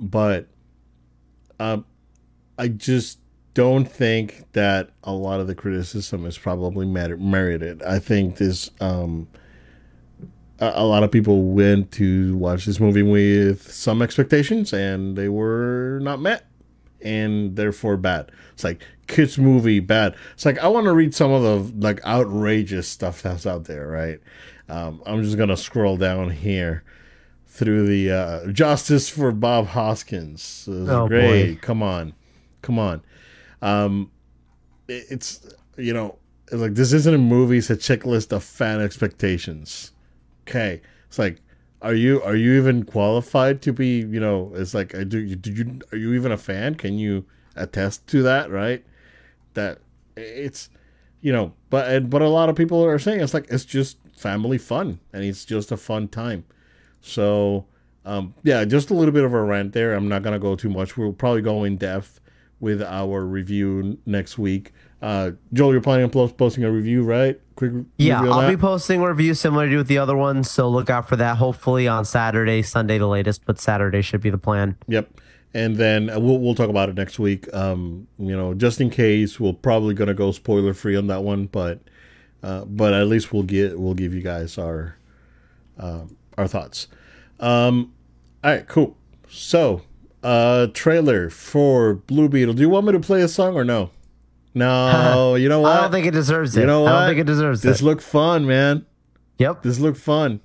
but 0.00 0.48
um, 1.60 1.84
I 2.58 2.68
just 2.68 3.18
don't 3.52 3.84
think 3.84 4.44
that 4.52 4.90
a 5.04 5.12
lot 5.12 5.40
of 5.40 5.46
the 5.46 5.54
criticism 5.54 6.24
is 6.24 6.38
probably 6.38 6.86
mer- 6.86 7.18
merited. 7.18 7.82
I 7.82 7.98
think 7.98 8.38
this 8.38 8.70
um, 8.80 9.28
a, 10.58 10.72
a 10.76 10.84
lot 10.84 11.02
of 11.02 11.10
people 11.10 11.42
went 11.52 11.92
to 11.92 12.34
watch 12.38 12.64
this 12.64 12.80
movie 12.80 13.02
with 13.02 13.70
some 13.70 14.00
expectations 14.00 14.72
and 14.72 15.16
they 15.16 15.28
were 15.28 16.00
not 16.02 16.20
met 16.20 16.46
and 17.02 17.56
therefore 17.56 17.98
bad. 17.98 18.32
It's 18.54 18.64
like 18.64 18.82
kids 19.06 19.36
movie 19.36 19.80
bad. 19.80 20.16
It's 20.32 20.46
like 20.46 20.58
I 20.58 20.68
want 20.68 20.86
to 20.86 20.94
read 20.94 21.14
some 21.14 21.30
of 21.30 21.42
the 21.42 21.86
like 21.86 22.02
outrageous 22.06 22.88
stuff 22.88 23.20
that's 23.20 23.46
out 23.46 23.64
there, 23.64 23.86
right? 23.86 24.18
Um, 24.70 25.02
I'm 25.04 25.22
just 25.22 25.36
gonna 25.36 25.58
scroll 25.58 25.98
down 25.98 26.30
here 26.30 26.84
through 27.50 27.86
the 27.86 28.10
uh, 28.10 28.46
justice 28.52 29.08
for 29.08 29.32
Bob 29.32 29.66
Hoskins. 29.68 30.66
Oh, 30.70 31.08
great. 31.08 31.56
boy. 31.56 31.58
Come 31.60 31.82
on, 31.82 32.14
come 32.62 32.78
on. 32.78 33.02
Um, 33.60 34.10
it- 34.88 35.06
it's 35.10 35.46
you 35.76 35.92
know 35.92 36.16
it's 36.46 36.60
like 36.60 36.74
this 36.74 36.92
isn't 36.92 37.14
a 37.14 37.18
movie. 37.18 37.58
It's 37.58 37.70
a 37.70 37.76
checklist 37.76 38.32
of 38.32 38.42
fan 38.44 38.80
expectations. 38.80 39.92
Okay, 40.48 40.80
it's 41.08 41.18
like. 41.18 41.40
Are 41.82 41.94
you 41.94 42.22
are 42.24 42.36
you 42.36 42.58
even 42.60 42.84
qualified 42.84 43.62
to 43.62 43.72
be 43.72 44.00
you 44.00 44.20
know 44.20 44.52
it's 44.54 44.74
like 44.74 44.94
I 44.94 45.02
do 45.02 45.34
did 45.34 45.56
you 45.56 45.78
are 45.92 45.96
you 45.96 46.12
even 46.12 46.30
a 46.30 46.36
fan 46.36 46.74
can 46.74 46.98
you 46.98 47.24
attest 47.56 48.06
to 48.08 48.22
that 48.24 48.50
right 48.50 48.84
that 49.54 49.78
it's 50.14 50.68
you 51.22 51.32
know 51.32 51.54
but 51.70 51.88
and, 51.90 52.10
but 52.10 52.20
a 52.20 52.28
lot 52.28 52.50
of 52.50 52.54
people 52.54 52.84
are 52.84 52.98
saying 52.98 53.22
it's 53.22 53.32
like 53.32 53.46
it's 53.48 53.64
just 53.64 53.96
family 54.14 54.58
fun 54.58 55.00
and 55.14 55.24
it's 55.24 55.46
just 55.46 55.72
a 55.72 55.78
fun 55.78 56.06
time 56.08 56.44
so 57.00 57.64
um 58.04 58.34
yeah 58.42 58.64
just 58.64 58.90
a 58.90 58.94
little 58.94 59.12
bit 59.12 59.24
of 59.24 59.32
a 59.32 59.42
rant 59.42 59.72
there 59.72 59.94
i'm 59.94 60.08
not 60.08 60.22
gonna 60.22 60.38
go 60.38 60.56
too 60.56 60.68
much 60.70 60.96
we'll 60.96 61.12
probably 61.12 61.42
go 61.42 61.64
in 61.64 61.76
depth 61.76 62.20
with 62.60 62.82
our 62.82 63.24
review 63.24 63.98
next 64.06 64.38
week 64.38 64.72
uh 65.02 65.30
joel 65.52 65.72
you're 65.72 65.80
planning 65.80 66.04
on 66.04 66.28
posting 66.30 66.64
a 66.64 66.70
review 66.70 67.02
right 67.02 67.40
quick 67.56 67.72
Yeah, 67.98 68.22
I'll 68.22 68.48
be 68.48 68.54
that? 68.54 68.60
posting 68.60 69.02
review 69.02 69.34
similar 69.34 69.68
to 69.68 69.76
with 69.78 69.86
the 69.86 69.98
other 69.98 70.16
ones, 70.16 70.50
so 70.50 70.68
look 70.70 70.88
out 70.88 71.08
for 71.08 71.16
that. 71.16 71.36
Hopefully 71.36 71.86
on 71.86 72.06
Saturday, 72.06 72.62
Sunday 72.62 72.96
the 72.96 73.06
latest, 73.06 73.44
but 73.44 73.60
Saturday 73.60 74.00
should 74.00 74.22
be 74.22 74.30
the 74.30 74.38
plan. 74.38 74.76
Yep. 74.88 75.10
And 75.52 75.76
then 75.76 76.08
uh, 76.08 76.18
we'll 76.18 76.38
we'll 76.38 76.54
talk 76.54 76.70
about 76.70 76.88
it 76.88 76.94
next 76.94 77.18
week. 77.18 77.52
Um, 77.54 78.06
you 78.18 78.34
know, 78.34 78.54
just 78.54 78.80
in 78.80 78.88
case, 78.88 79.38
we're 79.38 79.52
probably 79.52 79.94
gonna 79.94 80.14
go 80.14 80.32
spoiler 80.32 80.72
free 80.72 80.96
on 80.96 81.08
that 81.08 81.22
one, 81.22 81.46
but 81.46 81.80
uh, 82.42 82.64
but 82.64 82.94
at 82.94 83.08
least 83.08 83.30
we'll 83.30 83.42
get 83.42 83.78
we'll 83.78 83.92
give 83.94 84.14
you 84.14 84.22
guys 84.22 84.56
our 84.56 84.96
um 85.78 86.16
our 86.40 86.48
thoughts. 86.48 86.88
Um, 87.38 87.92
all 88.42 88.50
right, 88.52 88.66
cool. 88.66 88.96
So, 89.28 89.82
uh, 90.22 90.68
trailer 90.72 91.30
for 91.30 91.94
Blue 91.94 92.28
Beetle. 92.28 92.54
Do 92.54 92.62
you 92.62 92.68
want 92.68 92.86
me 92.86 92.92
to 92.92 93.00
play 93.00 93.22
a 93.22 93.28
song 93.28 93.54
or 93.54 93.64
no? 93.64 93.90
No, 94.54 95.34
you 95.38 95.48
know 95.48 95.60
what? 95.60 95.72
I 95.72 95.80
don't 95.82 95.92
think 95.92 96.06
it 96.06 96.12
deserves 96.12 96.56
it. 96.56 96.60
You 96.60 96.66
know 96.66 96.82
what? 96.82 96.92
I 96.92 97.00
don't 97.00 97.10
think 97.10 97.20
it 97.20 97.26
deserves 97.26 97.62
this 97.62 97.80
it. 97.80 97.84
looked 97.84 98.02
fun, 98.02 98.46
man. 98.46 98.86
Yep. 99.38 99.62
This 99.62 99.78
looked 99.78 99.98
fun. 99.98 100.40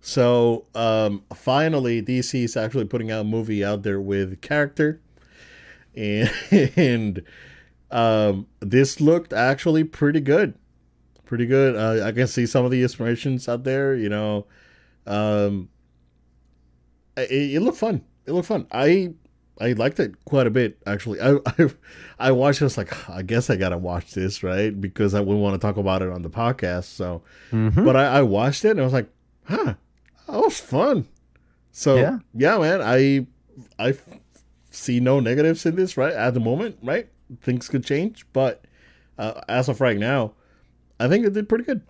So 0.00 0.66
um, 0.74 1.24
finally, 1.34 2.02
DC 2.02 2.44
is 2.44 2.56
actually 2.56 2.86
putting 2.86 3.10
out 3.10 3.20
a 3.20 3.24
movie 3.24 3.64
out 3.64 3.82
there 3.82 4.00
with 4.00 4.40
character, 4.40 5.00
and, 5.94 6.30
and 6.50 7.22
um, 7.90 8.46
this 8.60 9.00
looked 9.00 9.32
actually 9.32 9.84
pretty 9.84 10.20
good, 10.20 10.54
pretty 11.26 11.46
good. 11.46 11.76
Uh, 11.76 12.06
I 12.06 12.12
can 12.12 12.26
see 12.26 12.46
some 12.46 12.64
of 12.64 12.70
the 12.70 12.82
inspirations 12.82 13.48
out 13.48 13.64
there. 13.64 13.94
You 13.94 14.08
know, 14.08 14.46
um, 15.06 15.68
it, 17.16 17.30
it 17.56 17.60
looked 17.60 17.78
fun. 17.78 18.02
It 18.26 18.32
looked 18.32 18.48
fun. 18.48 18.66
I 18.72 19.12
I 19.60 19.72
liked 19.72 20.00
it 20.00 20.24
quite 20.24 20.46
a 20.46 20.50
bit 20.50 20.78
actually. 20.86 21.20
I 21.20 21.36
I, 21.58 21.70
I 22.18 22.32
watched. 22.32 22.58
it, 22.60 22.64
I 22.64 22.66
was 22.66 22.76
like, 22.78 23.08
I 23.10 23.22
guess 23.22 23.50
I 23.50 23.56
gotta 23.56 23.78
watch 23.78 24.12
this 24.12 24.42
right 24.42 24.78
because 24.78 25.14
I 25.14 25.20
wouldn't 25.20 25.40
want 25.42 25.60
to 25.60 25.66
talk 25.66 25.76
about 25.76 26.02
it 26.02 26.08
on 26.10 26.22
the 26.22 26.30
podcast. 26.30 26.84
So 26.84 27.22
Mhm. 27.52 27.84
but 27.84 27.96
I, 27.96 28.18
I 28.18 28.22
watched 28.22 28.64
it 28.64 28.70
and 28.72 28.80
I 28.80 28.84
was 28.84 28.92
like, 28.92 29.10
huh, 29.44 29.74
that 30.26 30.38
was 30.40 30.58
fun. 30.60 31.06
So 31.72 31.96
Yeah. 31.96 32.18
yeah, 32.34 32.58
man, 32.58 32.80
I 32.82 33.26
I 33.78 33.90
f- 33.90 34.02
see 34.70 35.00
no 35.00 35.20
negatives 35.20 35.66
in 35.66 35.76
this 35.76 35.96
right 35.96 36.12
at 36.14 36.34
the 36.34 36.40
moment. 36.40 36.78
Right, 36.82 37.08
things 37.42 37.68
could 37.68 37.84
change, 37.84 38.24
but 38.32 38.64
uh, 39.18 39.40
as 39.48 39.68
of 39.68 39.80
right 39.80 39.98
now, 39.98 40.32
I 40.98 41.08
think 41.08 41.26
it 41.26 41.32
did 41.34 41.48
pretty 41.48 41.64
good. 41.64 41.82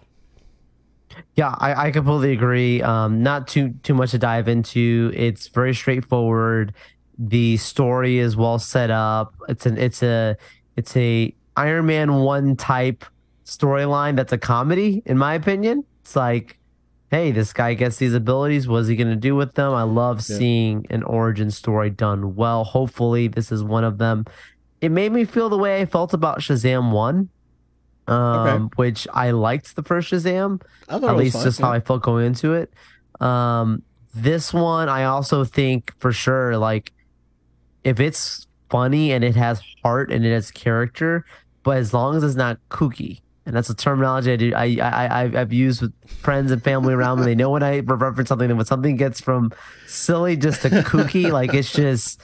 Yeah, 1.37 1.55
I, 1.59 1.87
I 1.87 1.91
completely 1.91 2.33
agree. 2.33 2.83
Um, 2.83 3.23
not 3.23 3.49
too 3.49 3.75
too 3.83 3.95
much 3.95 4.13
to 4.13 4.19
dive 4.19 4.49
into. 4.49 5.11
It's 5.15 5.49
very 5.49 5.75
straightforward. 5.75 6.73
The 7.19 7.57
story 7.59 8.19
is 8.19 8.37
well 8.37 8.59
set 8.59 8.91
up. 8.91 9.35
It's 9.49 9.67
an 9.67 9.77
it's 9.79 10.03
a 10.03 10.37
it's 10.77 10.97
a 10.97 11.35
Iron 11.57 11.87
Man 11.87 12.15
one 12.21 12.57
type 12.57 13.05
storyline 13.45 14.17
that's 14.17 14.33
a 14.33 14.39
comedy, 14.39 15.03
in 15.07 15.19
my 15.19 15.35
opinion. 15.35 15.85
It's 16.03 16.15
like, 16.17 16.59
hey, 17.11 17.33
this 17.33 17.53
guy 17.53 17.75
gets 17.75 17.97
these 17.97 18.15
abilities. 18.15 18.69
What's 18.69 18.89
he 18.89 18.97
gonna 18.97 19.17
do 19.17 19.35
with 19.35 19.55
them? 19.55 19.73
I 19.75 19.83
love 19.83 20.19
Yeah. 20.19 20.37
seeing 20.39 20.87
an 20.91 21.03
origin 21.03 21.51
story 21.51 21.91
done 21.91 22.37
well. 22.37 22.65
Hopefully, 22.65 23.29
this 23.29 23.51
is 23.51 23.63
one 23.65 23.85
of 23.85 23.99
them. 23.99 24.25
It 24.81 24.91
made 24.91 25.13
me 25.13 25.25
feel 25.25 25.49
the 25.49 25.59
way 25.59 25.81
I 25.81 25.87
felt 25.87 26.15
about 26.15 26.39
Shazam 26.41 26.93
one, 26.93 27.29
um, 28.11 28.71
which 28.77 29.07
I 29.13 29.31
liked 29.31 29.77
the 29.77 29.83
first 29.83 30.11
Shazam 30.11 30.61
at 30.89 31.17
least 31.17 31.37
fun, 31.37 31.45
just 31.45 31.61
yeah. 31.61 31.67
how 31.67 31.73
I 31.73 31.81
felt 31.81 32.03
going 32.03 32.27
into 32.27 32.55
it. 32.55 32.73
Um, 33.21 33.83
this 34.15 34.53
one, 34.53 34.89
I 34.89 35.05
also 35.05 35.45
think 35.45 35.95
for 35.99 36.13
sure, 36.13 36.57
like 36.57 36.93
if 37.85 38.01
it's 38.01 38.47
funny 38.69 39.13
and 39.13 39.25
it 39.25 39.37
has 39.37 39.63
heart 39.83 40.11
and 40.11 40.25
it 40.25 40.33
has 40.33 40.51
character, 40.51 41.25
but 41.63 41.77
as 41.77 41.95
long 41.95 42.17
as 42.17 42.23
it's 42.25 42.35
not 42.37 42.59
kooky, 42.71 43.21
and 43.47 43.55
that's 43.55 43.71
a 43.71 43.75
terminology 43.75 44.33
I 44.33 44.37
do, 44.37 44.53
I 44.55 44.65
I 44.81 45.07
I- 45.25 45.41
I've 45.41 45.53
used 45.53 45.83
with 45.83 45.93
friends 46.09 46.51
and 46.51 46.63
family 46.63 46.95
around 46.95 47.21
me. 47.21 47.27
They 47.27 47.35
know 47.35 47.51
when 47.51 47.63
I 47.63 47.81
reference 47.81 48.29
something, 48.29 48.51
and 48.51 48.59
when 48.59 48.67
something 48.67 48.97
gets 48.97 49.21
from 49.21 49.53
silly 49.87 50.37
just 50.37 50.63
to 50.63 50.71
kooky, 50.71 51.31
like 51.31 51.55
it's 51.55 51.73
just. 51.73 52.21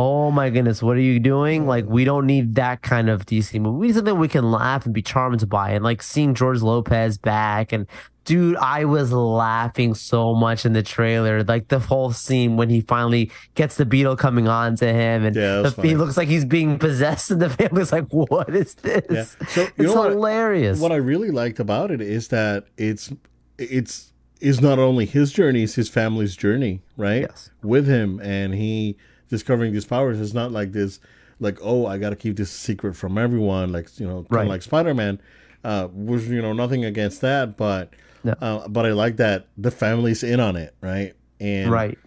Oh 0.00 0.30
my 0.30 0.48
goodness, 0.48 0.80
what 0.80 0.96
are 0.96 1.00
you 1.00 1.18
doing? 1.18 1.66
Like, 1.66 1.84
we 1.86 2.04
don't 2.04 2.24
need 2.24 2.54
that 2.54 2.82
kind 2.82 3.10
of 3.10 3.26
DC 3.26 3.60
movie. 3.60 3.76
We 3.78 3.86
need 3.88 3.96
something 3.96 4.16
we 4.16 4.28
can 4.28 4.48
laugh 4.48 4.84
and 4.84 4.94
be 4.94 5.02
charmed 5.02 5.48
by. 5.48 5.70
And 5.70 5.82
like 5.82 6.02
seeing 6.04 6.34
George 6.36 6.62
Lopez 6.62 7.18
back 7.18 7.72
and 7.72 7.84
dude, 8.24 8.54
I 8.58 8.84
was 8.84 9.10
laughing 9.10 9.94
so 9.94 10.36
much 10.36 10.64
in 10.64 10.72
the 10.72 10.84
trailer. 10.84 11.42
Like 11.42 11.66
the 11.66 11.80
whole 11.80 12.12
scene 12.12 12.56
when 12.56 12.68
he 12.70 12.80
finally 12.82 13.32
gets 13.56 13.76
the 13.76 13.84
beetle 13.86 14.14
coming 14.14 14.46
on 14.46 14.76
to 14.76 14.86
him 14.86 15.24
and 15.24 15.34
Yeah, 15.34 15.62
the, 15.62 15.82
he 15.82 15.96
looks 15.96 16.16
like 16.16 16.28
he's 16.28 16.44
being 16.44 16.78
possessed 16.78 17.32
and 17.32 17.42
the 17.42 17.50
family's 17.50 17.90
like, 17.90 18.06
What 18.10 18.54
is 18.54 18.74
this? 18.76 19.04
Yeah. 19.10 19.46
So, 19.48 19.62
you 19.62 19.68
it's 19.78 19.94
know 19.94 19.94
what- 20.02 20.10
hilarious. 20.12 20.78
What 20.78 20.92
I 20.92 20.96
really 20.96 21.32
liked 21.32 21.58
about 21.58 21.90
it 21.90 22.00
is 22.00 22.28
that 22.28 22.66
it's 22.76 23.12
it's 23.58 24.12
is 24.40 24.60
not 24.60 24.78
only 24.78 25.06
his 25.06 25.32
journey, 25.32 25.64
it's 25.64 25.74
his 25.74 25.88
family's 25.88 26.36
journey, 26.36 26.82
right? 26.96 27.22
Yes. 27.22 27.50
With 27.64 27.88
him 27.88 28.20
and 28.22 28.54
he 28.54 28.96
discovering 29.28 29.72
these 29.72 29.84
powers. 29.84 30.20
It's 30.20 30.34
not 30.34 30.52
like 30.52 30.72
this 30.72 31.00
like, 31.40 31.58
oh, 31.62 31.86
I 31.86 31.98
gotta 31.98 32.16
keep 32.16 32.36
this 32.36 32.50
secret 32.50 32.94
from 32.96 33.16
everyone, 33.18 33.70
like 33.72 33.88
you 34.00 34.06
know, 34.06 34.22
kind 34.22 34.26
Right. 34.30 34.42
of 34.42 34.48
like 34.48 34.62
Spider 34.62 34.94
Man. 34.94 35.20
Uh 35.64 35.88
which 35.88 36.22
you 36.24 36.40
know, 36.42 36.52
nothing 36.52 36.84
against 36.84 37.20
that, 37.22 37.56
but 37.56 37.92
No. 38.24 38.32
uh, 38.40 38.68
but 38.68 38.86
I 38.86 38.92
like 38.92 39.16
that 39.16 39.46
the 39.56 39.70
family's 39.70 40.22
in 40.22 40.40
on 40.40 40.56
it, 40.56 40.74
right? 40.80 41.14
And 41.40 41.70
right. 41.70 41.98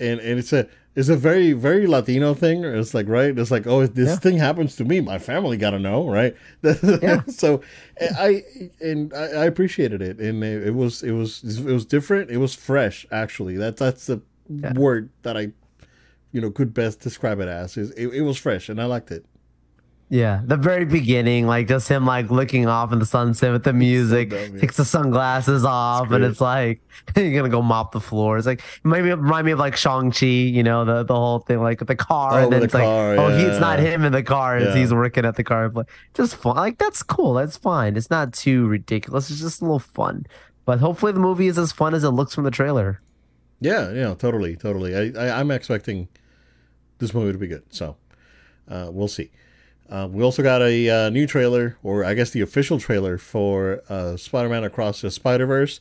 and 0.00 0.20
and 0.20 0.38
it's 0.38 0.52
a 0.52 0.68
it's 0.96 1.08
a 1.08 1.16
very 1.16 1.52
very 1.54 1.86
Latino 1.88 2.34
thing. 2.34 2.64
It's 2.64 2.94
like 2.94 3.08
right. 3.08 3.36
It's 3.36 3.50
like 3.50 3.66
oh, 3.66 3.80
if 3.82 3.94
this 3.94 4.08
Yeah. 4.10 4.16
thing 4.16 4.38
happens 4.38 4.76
to 4.76 4.84
me, 4.84 5.00
my 5.00 5.18
family 5.18 5.56
gotta 5.56 5.78
know, 5.78 6.08
right? 6.08 6.36
Yeah. 7.02 7.22
so 7.26 7.60
I 8.18 8.42
and 8.80 9.12
I, 9.14 9.24
I 9.24 9.44
appreciated 9.46 10.02
it, 10.02 10.18
and 10.20 10.42
it, 10.44 10.68
it 10.68 10.74
was 10.74 11.02
it 11.02 11.12
was 11.12 11.42
it 11.44 11.64
was 11.72 11.84
different. 11.84 12.30
It 12.30 12.38
was 12.38 12.54
fresh, 12.54 13.06
actually. 13.10 13.56
That's 13.56 13.78
that's 13.80 14.06
the 14.06 14.20
word 14.74 15.10
that 15.22 15.36
I, 15.36 15.52
you 16.34 16.40
know, 16.42 16.50
could 16.50 16.74
best 16.74 17.00
describe 17.00 17.38
it 17.40 17.48
as. 17.48 17.76
Is 17.78 17.92
it, 17.92 18.08
it 18.08 18.22
was 18.22 18.36
fresh 18.36 18.68
and 18.68 18.78
I 18.82 18.86
liked 18.86 19.10
it. 19.10 19.24
Yeah, 20.10 20.42
the 20.44 20.58
very 20.58 20.84
beginning, 20.84 21.46
like 21.46 21.66
just 21.66 21.88
him 21.88 22.04
like 22.04 22.30
looking 22.30 22.66
off 22.66 22.92
in 22.92 22.98
the 22.98 23.06
sunset 23.06 23.52
with 23.52 23.64
the 23.64 23.72
music, 23.72 24.30
dumb, 24.30 24.54
yeah. 24.54 24.60
takes 24.60 24.76
the 24.76 24.84
sunglasses 24.84 25.64
off, 25.64 26.10
and 26.10 26.22
it's 26.22 26.40
like 26.42 26.82
you're 27.16 27.32
gonna 27.34 27.48
go 27.48 27.62
mop 27.62 27.92
the 27.92 28.00
floor. 28.00 28.36
It's 28.36 28.46
like 28.46 28.60
maybe 28.84 29.08
remind 29.10 29.46
me 29.46 29.52
of 29.52 29.58
like 29.58 29.76
Shang 29.76 30.10
Chi, 30.12 30.26
you 30.26 30.62
know, 30.62 30.84
the 30.84 31.04
the 31.04 31.14
whole 31.14 31.38
thing, 31.38 31.60
like 31.62 31.80
with 31.80 31.88
the 31.88 31.96
car, 31.96 32.34
Oh, 32.34 32.44
and 32.44 32.52
then 32.52 32.60
with 32.60 32.64
it's 32.64 32.72
the 32.72 32.78
like, 32.80 32.84
car, 32.86 33.16
oh, 33.16 33.36
he, 33.36 33.44
it's 33.44 33.58
not 33.60 33.78
him 33.78 34.04
in 34.04 34.12
the 34.12 34.22
car, 34.22 34.58
it's 34.58 34.74
Yeah. 34.74 34.80
he's 34.82 34.92
working 34.92 35.24
at 35.24 35.36
the 35.36 35.42
car. 35.44 35.70
But 35.70 35.86
just 36.12 36.36
fun, 36.36 36.56
like 36.56 36.76
that's 36.78 37.02
cool, 37.02 37.34
that's 37.34 37.56
fine. 37.56 37.96
It's 37.96 38.10
not 38.10 38.34
too 38.34 38.66
ridiculous. 38.66 39.30
It's 39.30 39.40
just 39.40 39.62
a 39.62 39.64
little 39.64 39.78
fun. 39.78 40.26
But 40.66 40.80
hopefully 40.80 41.12
the 41.12 41.20
movie 41.20 41.46
is 41.48 41.58
as 41.58 41.72
fun 41.72 41.94
as 41.94 42.04
it 42.04 42.10
looks 42.10 42.34
from 42.34 42.44
the 42.44 42.50
trailer. 42.50 43.00
Yeah, 43.60 43.90
yeah, 43.92 44.14
totally, 44.14 44.54
totally. 44.56 44.94
I, 44.94 45.26
I 45.28 45.40
I'm 45.40 45.50
expecting 45.50 46.08
this 46.98 47.14
movie 47.14 47.32
to 47.32 47.38
be 47.38 47.48
good. 47.48 47.64
So, 47.70 47.96
uh, 48.68 48.88
we'll 48.92 49.08
see. 49.08 49.30
Uh, 49.88 50.08
we 50.10 50.22
also 50.22 50.42
got 50.42 50.62
a 50.62 50.88
uh, 50.88 51.10
new 51.10 51.26
trailer, 51.26 51.76
or 51.82 52.04
I 52.04 52.14
guess 52.14 52.30
the 52.30 52.40
official 52.40 52.78
trailer 52.78 53.18
for 53.18 53.82
uh, 53.88 54.16
Spider-Man 54.16 54.64
Across 54.64 55.02
the 55.02 55.10
Spider-Verse. 55.10 55.80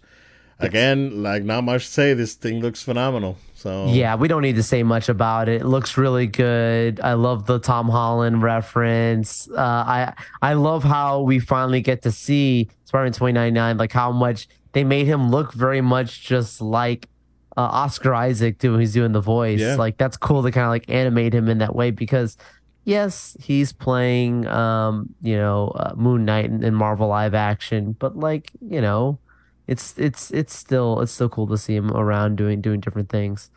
Again, 0.60 1.24
like 1.24 1.44
not 1.44 1.64
much 1.64 1.88
to 1.88 1.92
say. 1.92 2.14
This 2.14 2.36
thing 2.36 2.62
looks 2.62 2.82
phenomenal. 2.82 3.38
So 3.56 3.88
Yeah, 3.88 4.16
we 4.16 4.28
don't 4.28 4.42
need 4.42 4.56
to 4.56 4.64
say 4.64 4.84
much 4.84 5.10
about 5.10 5.50
it. 5.50 5.62
It 5.62 5.66
looks 5.66 5.98
really 5.98 6.28
good. 6.28 7.02
I 7.02 7.14
love 7.14 7.48
the 7.48 7.60
Tom 7.60 7.90
Holland 7.90 8.44
reference. 8.44 9.50
Uh, 9.50 9.56
I 9.58 10.14
I 10.42 10.54
love 10.54 10.84
how 10.84 11.22
we 11.22 11.40
finally 11.40 11.82
get 11.82 12.04
to 12.04 12.12
see 12.12 12.70
Spider-Man 12.86 13.14
2099, 13.14 13.78
like 13.78 13.92
how 13.92 14.12
much 14.12 14.48
they 14.74 14.84
made 14.84 15.06
him 15.06 15.32
look 15.32 15.54
very 15.54 15.82
much 15.82 16.22
just 16.22 16.62
like 16.62 17.10
uh, 17.58 17.62
Oscar 17.62 18.14
Isaac 18.14 18.60
doing 18.60 18.80
he's 18.80 18.94
doing 18.94 19.12
the 19.12 19.22
voice. 19.22 19.60
Yeah. 19.60 19.76
Like 19.76 19.98
that's 19.98 20.18
cool 20.18 20.44
to 20.44 20.52
kind 20.52 20.66
of 20.66 20.70
like 20.70 20.90
animate 20.90 21.34
him 21.34 21.50
in 21.50 21.60
that 21.60 21.76
way 21.76 21.92
because 21.92 22.38
yes, 22.86 23.38
he's 23.40 23.72
playing 23.72 24.48
um, 24.48 25.14
you 25.22 25.38
know, 25.38 25.70
uh, 25.76 25.94
Moon 25.96 26.26
Knight 26.26 26.46
in, 26.46 26.64
in 26.64 26.74
Marvel 26.74 27.08
live 27.08 27.34
action, 27.34 27.96
but 28.00 28.18
like, 28.18 28.52
you 28.62 28.82
know, 28.82 29.20
it's 29.68 29.98
it's 29.98 30.32
it's 30.32 30.56
still 30.56 31.00
it's 31.00 31.12
still 31.12 31.30
cool 31.30 31.48
to 31.48 31.58
see 31.58 31.76
him 31.76 31.92
around 31.92 32.36
doing 32.36 32.62
doing 32.62 32.80
different 32.80 33.10
things. 33.10 33.50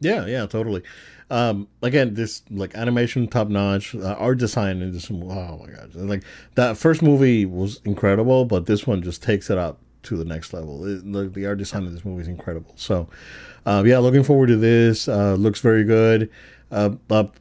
Yeah, 0.00 0.26
yeah, 0.26 0.46
totally. 0.46 0.82
Um, 1.30 1.68
again, 1.82 2.14
this 2.14 2.42
like 2.50 2.74
animation 2.74 3.26
top 3.28 3.48
notch, 3.48 3.94
uh, 3.94 4.14
art 4.18 4.38
design 4.38 4.80
in 4.80 4.92
this. 4.92 5.10
Oh 5.10 5.14
my 5.58 5.70
god! 5.70 5.94
Like 5.94 6.22
that 6.54 6.76
first 6.76 7.02
movie 7.02 7.44
was 7.44 7.80
incredible, 7.84 8.44
but 8.44 8.66
this 8.66 8.86
one 8.86 9.02
just 9.02 9.22
takes 9.22 9.50
it 9.50 9.58
up 9.58 9.78
to 10.06 10.16
the 10.16 10.24
next 10.24 10.52
level. 10.52 10.84
It, 10.86 11.12
the, 11.12 11.28
the 11.28 11.46
art 11.46 11.58
design 11.58 11.84
of 11.86 11.92
this 11.92 12.04
movie 12.04 12.22
is 12.22 12.28
incredible. 12.28 12.72
So, 12.76 13.08
uh, 13.64 13.82
yeah, 13.86 13.98
looking 13.98 14.22
forward 14.24 14.48
to 14.48 14.56
this. 14.56 15.08
Uh, 15.08 15.34
looks 15.34 15.60
very 15.60 15.84
good. 15.84 16.30
Uh, 16.70 16.90
but 16.90 17.34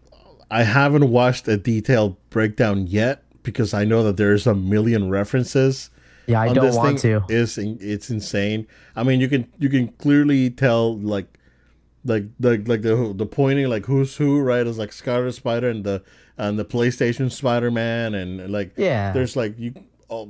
I 0.51 0.63
haven't 0.63 1.09
watched 1.09 1.47
a 1.47 1.57
detailed 1.57 2.15
breakdown 2.29 2.87
yet 2.87 3.23
because 3.43 3.73
I 3.73 3.85
know 3.85 4.03
that 4.03 4.17
there's 4.17 4.45
a 4.47 4.53
million 4.55 5.09
references 5.09 5.89
Yeah, 6.27 6.41
I 6.41 6.53
don't 6.53 6.73
want 6.75 6.99
thing 6.99 7.21
to. 7.21 7.33
is 7.33 7.57
it's 7.57 8.09
insane. 8.09 8.67
I 8.95 9.03
mean, 9.03 9.19
you 9.19 9.27
can 9.27 9.47
you 9.59 9.69
can 9.69 9.87
clearly 9.89 10.49
tell 10.49 10.97
like 10.97 11.27
like 12.03 12.25
the 12.39 12.57
like 12.67 12.81
the 12.83 13.13
the 13.15 13.25
pointing 13.25 13.67
like 13.67 13.85
who's 13.85 14.15
who 14.17 14.39
right 14.39 14.65
is 14.67 14.77
like 14.77 14.91
Scarlet 14.93 15.33
Spider 15.33 15.69
and 15.69 15.83
the 15.83 16.03
and 16.37 16.59
the 16.59 16.65
PlayStation 16.65 17.31
Spider 17.31 17.71
Man 17.71 18.13
and 18.13 18.51
like 18.51 18.73
Yeah. 18.77 19.11
there's 19.11 19.35
like 19.35 19.57
you 19.57 19.73
oh, 20.09 20.29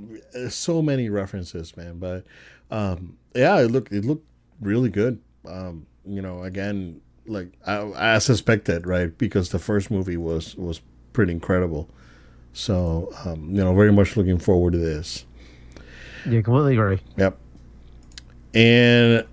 so 0.50 0.82
many 0.82 1.10
references 1.10 1.76
man 1.76 2.00
but 2.00 2.24
um 2.72 3.18
yeah 3.36 3.60
it 3.60 3.72
looked 3.72 3.92
it 3.92 4.06
looked 4.06 4.26
really 4.62 4.90
good 4.90 5.20
um 5.48 5.86
you 6.06 6.22
know 6.22 6.44
again 6.44 7.02
like 7.28 7.52
I, 7.66 8.16
I 8.16 8.18
suspected 8.20 8.86
right 8.88 9.16
because 9.18 9.50
the 9.50 9.60
first 9.60 9.92
movie 9.92 10.18
was 10.18 10.56
was 10.56 10.82
pretty 11.14 11.32
incredible 11.32 11.90
so 12.54 13.12
um 13.26 13.50
you 13.50 13.64
know 13.64 13.74
very 13.76 13.92
much 13.92 14.16
looking 14.16 14.38
forward 14.38 14.74
to 14.74 14.80
this 14.80 15.26
Yeah, 16.26 16.42
completely 16.42 16.74
agree. 16.74 17.00
Yep. 17.18 17.38
And 18.54 19.26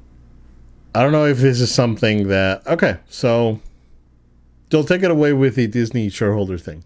I 0.94 1.02
don't 1.02 1.12
know 1.12 1.26
if 1.26 1.38
this 1.38 1.60
is 1.60 1.72
something 1.72 2.28
that 2.28 2.66
okay, 2.66 2.98
so 3.08 3.60
they'll 4.70 4.84
take 4.84 5.02
it 5.02 5.10
away 5.10 5.32
with 5.32 5.54
the 5.54 5.66
Disney 5.66 6.08
shareholder 6.10 6.58
thing. 6.58 6.84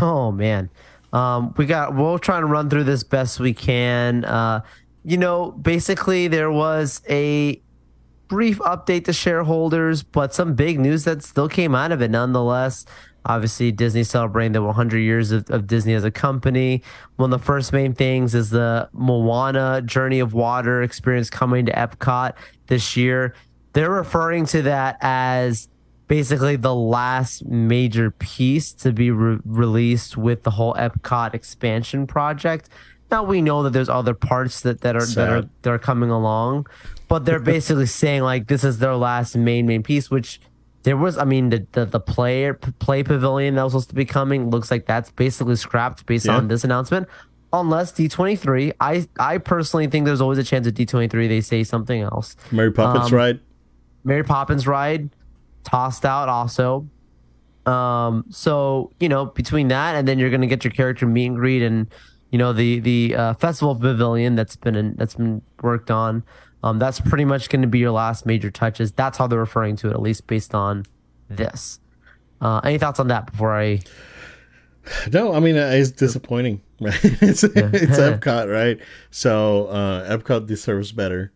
Oh 0.00 0.30
man, 0.30 0.70
um, 1.12 1.54
we 1.56 1.66
got. 1.66 1.94
We'll 1.94 2.18
try 2.18 2.38
and 2.38 2.50
run 2.50 2.68
through 2.68 2.84
this 2.84 3.02
best 3.02 3.40
we 3.40 3.54
can. 3.54 4.24
Uh, 4.24 4.62
you 5.04 5.16
know, 5.16 5.52
basically 5.52 6.28
there 6.28 6.50
was 6.50 7.00
a 7.08 7.60
brief 8.28 8.58
update 8.58 9.06
to 9.06 9.12
shareholders, 9.12 10.02
but 10.02 10.34
some 10.34 10.54
big 10.54 10.78
news 10.78 11.04
that 11.04 11.22
still 11.22 11.48
came 11.48 11.74
out 11.74 11.92
of 11.92 12.02
it 12.02 12.10
nonetheless. 12.10 12.84
Obviously, 13.24 13.72
Disney 13.72 14.04
celebrating 14.04 14.52
the 14.52 14.62
100 14.62 14.98
years 14.98 15.32
of, 15.32 15.50
of 15.50 15.66
Disney 15.66 15.94
as 15.94 16.04
a 16.04 16.10
company. 16.10 16.82
One 17.16 17.32
of 17.32 17.40
the 17.40 17.44
first 17.44 17.72
main 17.72 17.92
things 17.92 18.34
is 18.34 18.50
the 18.50 18.88
Moana 18.92 19.82
Journey 19.82 20.20
of 20.20 20.34
Water 20.34 20.82
experience 20.82 21.28
coming 21.28 21.66
to 21.66 21.72
Epcot 21.72 22.34
this 22.68 22.96
year. 22.96 23.34
They're 23.72 23.90
referring 23.90 24.46
to 24.46 24.62
that 24.62 24.96
as 25.00 25.68
basically 26.08 26.56
the 26.56 26.74
last 26.74 27.44
major 27.46 28.10
piece 28.10 28.72
to 28.72 28.92
be 28.92 29.10
re- 29.10 29.38
released 29.44 30.16
with 30.16 30.42
the 30.42 30.50
whole 30.50 30.74
Epcot 30.74 31.34
expansion 31.34 32.06
project. 32.06 32.68
Now 33.10 33.22
we 33.22 33.40
know 33.40 33.62
that 33.62 33.72
there's 33.72 33.88
other 33.88 34.14
parts 34.14 34.62
that, 34.62 34.80
that 34.82 34.96
are 34.96 35.06
that 35.06 35.28
are 35.30 35.42
that 35.62 35.70
are 35.70 35.78
coming 35.78 36.10
along, 36.10 36.66
but 37.08 37.24
they're 37.24 37.38
basically 37.56 37.86
saying 37.86 38.22
like 38.22 38.48
this 38.48 38.64
is 38.64 38.78
their 38.78 38.96
last 38.96 39.36
main 39.36 39.66
main 39.66 39.82
piece, 39.82 40.10
which 40.10 40.40
there 40.82 40.96
was 40.96 41.16
I 41.16 41.24
mean 41.24 41.48
the 41.50 41.66
the, 41.72 41.84
the 41.86 42.00
player 42.00 42.54
play 42.54 43.02
pavilion 43.02 43.54
that 43.54 43.62
was 43.64 43.72
supposed 43.72 43.88
to 43.90 43.94
be 43.94 44.04
coming 44.04 44.50
looks 44.50 44.70
like 44.70 44.86
that's 44.86 45.10
basically 45.10 45.56
scrapped 45.56 46.04
based 46.06 46.26
Yeah. 46.26 46.36
on 46.36 46.48
this 46.48 46.64
announcement. 46.64 47.08
Unless 47.50 47.92
D23, 47.92 48.72
I 48.78 49.08
I 49.18 49.38
personally 49.38 49.86
think 49.86 50.04
there's 50.04 50.20
always 50.20 50.36
a 50.38 50.44
chance 50.44 50.66
at 50.66 50.74
D23 50.74 51.28
they 51.28 51.40
say 51.40 51.64
something 51.64 52.02
else. 52.02 52.36
Mary 52.52 52.70
Poppins 52.70 53.10
Um, 53.10 53.16
ride. 53.18 53.40
Mary 54.04 54.22
Poppins 54.22 54.66
ride 54.66 55.08
tossed 55.68 56.04
out 56.04 56.28
also. 56.28 56.88
Um, 57.66 58.24
so 58.30 58.92
you 58.98 59.08
know 59.08 59.26
between 59.26 59.68
that 59.68 59.94
and 59.94 60.08
then 60.08 60.18
you're 60.18 60.30
gonna 60.30 60.46
get 60.46 60.64
your 60.64 60.72
character 60.72 61.06
meet 61.06 61.26
and 61.26 61.36
greet 61.36 61.62
and 61.62 61.86
you 62.30 62.38
know 62.38 62.52
the 62.52 62.80
the 62.80 63.14
uh, 63.14 63.34
festival 63.34 63.74
pavilion 63.74 64.34
that's 64.34 64.56
been 64.56 64.74
in, 64.74 64.94
that's 64.96 65.14
been 65.14 65.42
worked 65.62 65.90
on. 65.90 66.22
Um, 66.62 66.78
that's 66.78 67.00
pretty 67.00 67.24
much 67.24 67.48
going 67.50 67.62
to 67.62 67.68
be 67.68 67.78
your 67.78 67.92
last 67.92 68.26
major 68.26 68.50
touches. 68.50 68.90
That's 68.90 69.16
how 69.16 69.28
they're 69.28 69.38
referring 69.38 69.76
to 69.76 69.88
it, 69.88 69.92
at 69.92 70.02
least 70.02 70.26
based 70.26 70.56
on 70.56 70.84
this. 71.30 71.78
Uh, 72.40 72.60
any 72.64 72.78
thoughts 72.78 72.98
on 72.98 73.08
that 73.08 73.30
before 73.30 73.58
I? 73.58 73.80
No, 75.12 75.34
I 75.34 75.40
mean 75.40 75.58
uh, 75.58 75.70
it's 75.74 75.90
disappointing, 75.90 76.62
right? 76.80 76.98
it's 77.04 77.44
it's 77.44 77.98
Epcot, 77.98 78.50
right? 78.50 78.78
So 79.10 79.66
uh, 79.66 80.16
Epcot 80.16 80.46
deserves 80.46 80.92
better, 80.92 81.30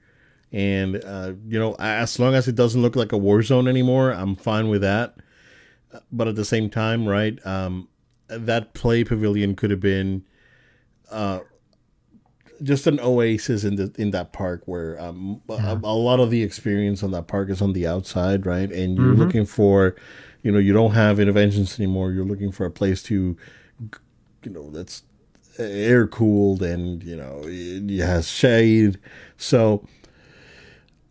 and 0.53 1.03
uh, 1.05 1.33
you 1.47 1.59
know 1.59 1.75
as 1.79 2.19
long 2.19 2.35
as 2.35 2.47
it 2.49 2.55
doesn't 2.55 2.83
look 2.83 2.97
like 2.97 3.13
a 3.13 3.19
war 3.19 3.43
zone 3.43 3.69
anymore, 3.69 4.13
I'm 4.13 4.37
fine 4.37 4.69
with 4.69 4.83
that. 4.83 5.17
But 6.11 6.29
at 6.29 6.37
the 6.37 6.45
same 6.45 6.71
time, 6.71 7.07
right? 7.07 7.39
Um, 7.47 7.89
that 8.29 8.75
play 8.75 9.05
pavilion 9.05 9.55
could 9.55 9.71
have 9.71 9.81
been 9.81 10.25
uh, 11.11 11.41
just 12.63 12.87
an 12.87 13.01
oasis 13.01 13.65
in 13.65 13.77
the 13.77 13.93
in 13.99 14.11
that 14.13 14.33
park 14.33 14.63
where 14.67 15.01
um, 15.01 15.43
a, 15.49 15.79
a 15.83 15.95
lot 15.95 16.21
of 16.21 16.31
the 16.31 16.43
experience 16.43 17.03
on 17.03 17.11
that 17.11 17.27
park 17.27 17.51
is 17.51 17.61
on 17.61 17.73
the 17.73 17.87
outside, 17.87 18.47
right? 18.47 18.71
And 18.71 18.97
you're 18.97 19.15
looking 19.15 19.45
for, 19.45 19.97
you 20.43 20.53
know, 20.53 20.59
you 20.59 20.73
don't 20.73 20.93
have 20.93 21.19
Innoventions 21.19 21.79
anymore. 21.79 22.13
You're 22.13 22.25
looking 22.25 22.53
for 22.53 22.65
a 22.65 22.71
place 22.71 23.03
to, 23.05 23.37
you 24.45 24.51
know, 24.51 24.71
that's 24.71 25.03
air 25.59 26.07
cooled 26.07 26.63
and 26.63 27.03
you 27.03 27.17
know 27.17 27.43
it 27.45 27.91
it 27.91 28.05
has 28.05 28.29
shade. 28.29 28.99
So 29.37 29.87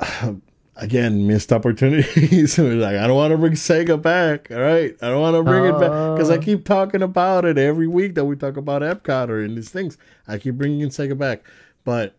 again, 0.76 1.28
missed 1.28 1.52
opportunities. 1.52 2.58
Like, 2.60 2.98
I 2.98 3.08
don't 3.08 3.16
want 3.16 3.32
to 3.32 3.38
bring 3.38 3.54
Sega 3.54 4.02
back. 4.02 4.50
All 4.52 4.60
right, 4.60 4.96
I 5.02 5.10
don't 5.10 5.22
want 5.22 5.36
to 5.36 5.44
bring 5.44 5.66
it 5.66 5.80
back 5.80 5.92
because 6.16 6.30
I 6.30 6.38
ah. 6.38 6.42
keep 6.42 6.66
talking 6.66 7.02
about 7.02 7.46
it 7.46 7.58
every 7.58 7.88
week 7.88 8.16
that 8.16 8.26
we 8.26 8.36
talk 8.36 8.58
about 8.58 8.82
Epcot 8.82 9.30
or 9.30 9.44
in 9.44 9.56
these 9.56 9.70
things. 9.70 9.98
I 10.28 10.38
keep 10.38 10.56
bringing 10.56 10.88
Sega 10.90 11.18
back, 11.18 11.44
but 11.84 12.16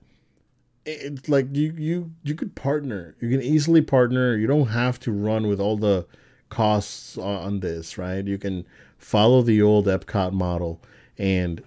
it's 0.85 1.29
like 1.29 1.47
you 1.53 1.73
you 1.77 2.13
you 2.23 2.35
could 2.35 2.55
partner. 2.55 3.15
You 3.21 3.31
can 3.31 3.43
easily 3.43 3.83
partner. 3.83 4.37
You 4.37 4.47
don't 4.47 4.69
have 4.69 4.99
to 5.01 5.13
run 5.13 5.47
with 5.47 5.61
all 5.61 5.77
the 5.77 6.07
costs 6.49 7.17
on, 7.17 7.37
on 7.37 7.61
this, 7.61 7.99
right? 7.99 8.27
You 8.27 8.39
can 8.39 8.67
follow 8.99 9.43
the 9.43 9.63
old 9.63 9.87
Epcot 9.87 10.33
model 10.33 10.81
and 11.19 11.63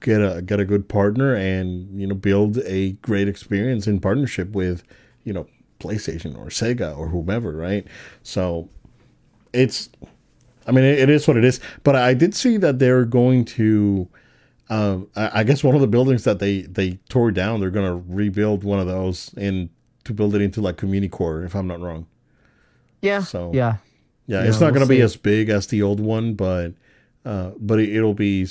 get 0.00 0.20
a 0.20 0.42
get 0.42 0.60
a 0.60 0.64
good 0.64 0.88
partner 0.88 1.34
and 1.34 2.00
you 2.00 2.06
know 2.06 2.14
build 2.14 2.58
a 2.58 2.92
great 2.92 3.28
experience 3.28 3.86
in 3.86 4.00
partnership 4.00 4.50
with 4.50 4.82
you 5.24 5.32
know 5.32 5.46
PlayStation 5.78 6.36
or 6.36 6.46
Sega 6.46 6.96
or 6.96 7.08
whomever, 7.08 7.52
right? 7.52 7.86
So 8.22 8.68
it's 9.52 9.88
I 10.66 10.72
mean 10.72 10.84
it, 10.84 10.98
it 10.98 11.10
is 11.10 11.26
what 11.26 11.36
it 11.36 11.44
is. 11.44 11.60
But 11.82 11.96
I 11.96 12.14
did 12.14 12.34
see 12.34 12.56
that 12.58 12.78
they're 12.78 13.04
going 13.04 13.44
to 13.46 14.08
um, 14.68 15.08
I, 15.16 15.40
I 15.40 15.44
guess 15.44 15.64
one 15.64 15.74
of 15.74 15.80
the 15.80 15.88
buildings 15.88 16.24
that 16.24 16.38
they 16.38 16.62
they 16.62 16.98
tore 17.08 17.30
down, 17.30 17.60
they're 17.60 17.70
gonna 17.70 17.96
rebuild 17.96 18.64
one 18.64 18.78
of 18.78 18.86
those 18.86 19.34
and 19.36 19.68
to 20.04 20.14
build 20.14 20.34
it 20.34 20.40
into 20.40 20.60
like 20.60 20.76
community 20.76 21.08
core, 21.08 21.42
if 21.42 21.54
I'm 21.54 21.66
not 21.66 21.80
wrong. 21.80 22.06
Yeah. 23.02 23.22
So 23.22 23.50
yeah. 23.52 23.76
yeah, 24.26 24.42
Yeah, 24.42 24.48
it's 24.48 24.60
not 24.60 24.72
we'll 24.72 24.80
going 24.80 24.88
to 24.88 24.94
be 24.94 25.00
as 25.00 25.16
big 25.16 25.48
as 25.48 25.66
the 25.66 25.82
old 25.82 26.00
one, 26.00 26.34
but 26.34 26.72
uh, 27.24 27.50
but 27.58 27.80
it, 27.80 27.94
it'll 27.94 28.14
be 28.14 28.46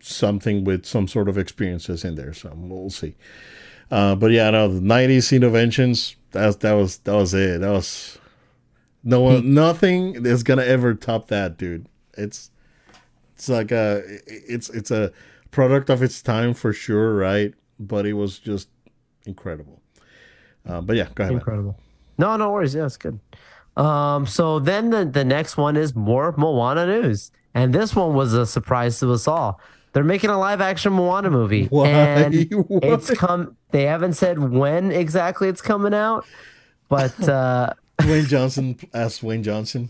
something 0.00 0.64
with 0.64 0.84
some 0.84 1.08
sort 1.08 1.28
of 1.28 1.38
experiences 1.38 2.04
in 2.04 2.14
there. 2.14 2.32
So 2.32 2.52
we'll 2.54 2.90
see. 2.90 3.14
Uh, 3.94 4.16
but 4.16 4.32
yeah, 4.32 4.50
no, 4.50 4.66
the 4.66 4.80
'90s 4.80 5.38
Innoventions. 5.38 6.16
That 6.32 6.58
that 6.60 6.72
was 6.72 6.98
that 6.98 7.14
was 7.14 7.32
it. 7.32 7.60
That 7.60 7.70
was 7.70 8.18
no 9.04 9.20
one, 9.20 9.54
nothing 9.54 10.26
is 10.26 10.42
gonna 10.42 10.64
ever 10.64 10.94
top 10.94 11.28
that, 11.28 11.56
dude. 11.58 11.86
It's 12.18 12.50
it's 13.34 13.48
like 13.48 13.70
a 13.70 14.02
it's 14.26 14.68
it's 14.70 14.90
a 14.90 15.12
product 15.52 15.90
of 15.90 16.02
its 16.02 16.22
time 16.22 16.54
for 16.54 16.72
sure, 16.72 17.14
right? 17.14 17.54
But 17.78 18.04
it 18.04 18.14
was 18.14 18.40
just 18.40 18.68
incredible. 19.26 19.80
Uh, 20.66 20.80
but 20.80 20.96
yeah, 20.96 21.06
go 21.14 21.22
ahead. 21.22 21.34
man. 21.34 21.40
Incredible. 21.40 21.78
No, 22.18 22.36
no 22.36 22.50
worries. 22.50 22.74
Yeah, 22.74 22.86
it's 22.86 22.96
good. 22.96 23.20
Um, 23.76 24.26
so 24.26 24.58
then 24.58 24.90
the, 24.90 25.04
the 25.04 25.24
next 25.24 25.56
one 25.56 25.76
is 25.76 25.94
more 25.94 26.34
Moana 26.36 26.86
news. 26.86 27.30
And 27.54 27.72
this 27.72 27.94
one 27.94 28.14
was 28.14 28.32
a 28.32 28.44
surprise 28.44 28.98
to 29.00 29.12
us 29.12 29.28
all. 29.28 29.60
They're 29.94 30.04
making 30.04 30.30
a 30.30 30.38
live 30.38 30.60
action 30.60 30.92
Moana 30.92 31.30
movie. 31.30 31.66
Why? 31.70 31.88
And 31.88 32.34
it's 32.82 33.10
come 33.12 33.56
they 33.70 33.84
haven't 33.84 34.14
said 34.14 34.38
when 34.38 34.92
exactly 34.92 35.48
it's 35.48 35.62
coming 35.62 35.94
out, 35.94 36.26
but 36.88 37.18
uh 37.28 37.72
Dwayne 38.00 38.26
Johnson 38.26 38.76
asked 38.92 39.22
Wayne 39.22 39.42
Johnson. 39.42 39.88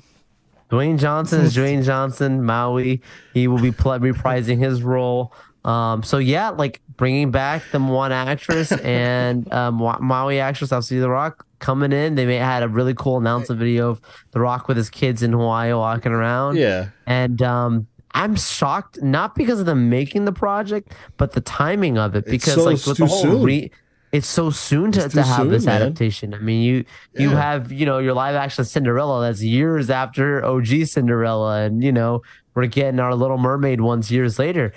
Dwayne 0.70 0.98
Johnson 0.98 1.40
is 1.40 1.56
Dwayne 1.56 1.84
Johnson, 1.84 2.44
Maui. 2.44 3.00
He 3.32 3.48
will 3.48 3.60
be 3.60 3.72
pl- 3.72 3.98
reprising 3.98 4.58
his 4.58 4.82
role. 4.82 5.32
Um, 5.64 6.02
so 6.02 6.18
yeah, 6.18 6.50
like 6.50 6.80
bringing 6.96 7.30
back 7.30 7.62
the 7.72 7.78
Moana 7.78 8.14
actress 8.14 8.72
and 8.72 9.50
um, 9.52 9.76
Maui 9.76 10.38
actress, 10.40 10.72
obviously 10.72 11.00
The 11.00 11.08
Rock 11.08 11.46
coming 11.58 11.92
in. 11.92 12.14
They 12.14 12.26
may 12.26 12.36
had 12.36 12.62
a 12.62 12.68
really 12.68 12.94
cool 12.94 13.16
announcement 13.18 13.58
video 13.58 13.90
of 13.90 14.00
The 14.32 14.40
Rock 14.40 14.68
with 14.68 14.76
his 14.76 14.90
kids 14.90 15.22
in 15.22 15.32
Hawaii 15.32 15.72
walking 15.72 16.12
around. 16.12 16.56
Yeah, 16.56 16.88
And 17.06 17.40
um, 17.40 17.86
I'm 18.14 18.36
shocked, 18.36 19.02
not 19.02 19.34
because 19.34 19.58
of 19.60 19.66
them 19.66 19.90
making 19.90 20.24
the 20.24 20.32
project, 20.32 20.92
but 21.16 21.32
the 21.32 21.40
timing 21.40 21.98
of 21.98 22.14
it. 22.14 22.24
Because 22.26 22.54
so 22.54 22.64
like 22.64 22.86
with 22.86 22.98
the 22.98 23.06
whole 23.06 23.42
re, 23.44 23.70
it's 24.12 24.28
so 24.28 24.50
soon 24.50 24.92
to, 24.92 25.08
to 25.08 25.22
have 25.24 25.36
soon, 25.42 25.48
this 25.50 25.66
man. 25.66 25.82
adaptation. 25.82 26.32
I 26.32 26.38
mean, 26.38 26.62
you 26.62 26.84
you 27.18 27.30
Yeah. 27.30 27.40
have 27.40 27.72
you 27.72 27.84
know 27.86 27.98
your 27.98 28.14
live 28.14 28.36
action 28.36 28.64
Cinderella 28.64 29.22
that's 29.22 29.42
years 29.42 29.90
after 29.90 30.44
OG 30.44 30.84
Cinderella, 30.86 31.62
and 31.64 31.82
you 31.82 31.90
know 31.90 32.22
we're 32.54 32.66
getting 32.66 33.00
our 33.00 33.14
Little 33.16 33.38
Mermaid 33.38 33.80
ones 33.80 34.12
years 34.12 34.38
later. 34.38 34.72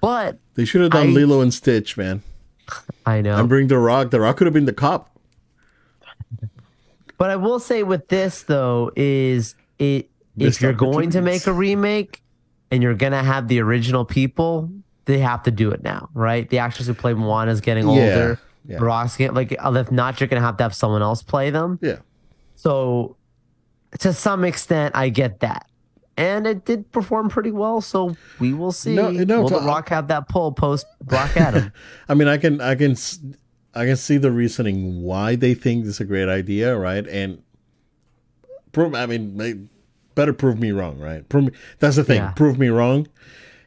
But 0.00 0.38
they 0.54 0.64
should 0.64 0.80
have 0.82 0.92
done 0.92 1.08
I- 1.08 1.10
Lilo 1.10 1.40
and 1.40 1.52
Stitch, 1.52 1.96
man, 1.96 2.22
I 3.04 3.20
know. 3.20 3.36
and 3.36 3.48
bring 3.48 3.66
The 3.66 3.78
Rock. 3.78 4.10
The 4.12 4.20
Rock 4.20 4.36
could 4.36 4.46
have 4.46 4.54
been 4.54 4.66
the 4.66 4.72
cop. 4.72 5.10
But 7.16 7.30
I 7.30 7.36
will 7.36 7.58
say 7.58 7.82
with 7.82 8.06
this 8.06 8.44
though 8.44 8.92
is 8.94 9.56
it 9.80 10.08
Missed 10.36 10.58
if 10.58 10.62
you're 10.62 10.72
going 10.72 11.10
to 11.10 11.20
make 11.20 11.48
a 11.48 11.52
remake 11.52 12.22
and 12.70 12.82
you're 12.82 12.94
gonna 12.94 13.22
have 13.22 13.48
the 13.48 13.60
original 13.60 14.04
people, 14.04 14.70
they 15.06 15.18
have 15.18 15.42
to 15.44 15.50
do 15.50 15.70
it 15.70 15.82
now, 15.82 16.08
right? 16.14 16.48
The 16.48 16.58
actors 16.58 16.86
who 16.86 16.94
play 16.94 17.14
Moana 17.14 17.50
is 17.50 17.60
getting 17.60 17.86
older. 17.86 18.38
yeah. 18.66 18.78
Getting 19.16 19.34
like 19.34 19.56
uh, 19.58 19.72
if 19.74 19.90
not, 19.90 20.20
you're 20.20 20.28
gonna 20.28 20.42
have 20.42 20.56
to 20.58 20.62
have 20.64 20.74
someone 20.74 21.02
else 21.02 21.22
play 21.22 21.50
them. 21.50 21.78
Yeah, 21.80 21.96
So 22.54 23.16
to 24.00 24.12
some 24.12 24.44
extent, 24.44 24.94
I 24.94 25.08
get 25.08 25.40
that. 25.40 25.66
And 26.18 26.46
it 26.48 26.64
did 26.64 26.90
perform 26.90 27.28
pretty 27.28 27.52
well, 27.52 27.80
so 27.80 28.16
we 28.40 28.52
will 28.52 28.72
see. 28.72 28.94
No, 28.94 29.10
no, 29.10 29.42
will 29.42 29.48
the 29.48 29.60
Rock 29.60 29.88
have 29.90 30.08
that 30.08 30.28
pull 30.28 30.50
post 30.50 30.84
Black 31.00 31.36
Adam? 31.36 31.72
I 32.08 32.14
mean, 32.14 32.26
I 32.26 32.36
can, 32.38 32.60
I 32.60 32.74
can, 32.74 32.96
I 33.72 33.86
can 33.86 33.96
see 33.96 34.18
the 34.18 34.32
reasoning 34.32 35.02
why 35.02 35.36
they 35.36 35.54
think 35.54 35.84
this 35.84 35.94
is 35.94 36.00
a 36.00 36.04
great 36.04 36.28
idea, 36.28 36.76
right? 36.76 37.06
And 37.06 37.40
prove. 38.72 38.96
I 38.96 39.06
mean, 39.06 39.36
they 39.36 39.54
better 40.18 40.32
prove 40.32 40.58
me 40.58 40.72
wrong, 40.72 40.98
right? 40.98 41.26
Prove 41.28 41.44
me. 41.44 41.52
That's 41.78 41.94
the 41.94 42.02
thing. 42.02 42.16
Yeah. 42.16 42.32
Prove 42.32 42.58
me 42.58 42.68
wrong, 42.68 43.06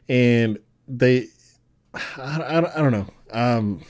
and 0.06 0.58
they. 0.86 1.28
I, 1.94 2.40
I, 2.42 2.78
I 2.78 2.82
don't 2.82 2.92
know. 2.92 3.06
Um. 3.32 3.82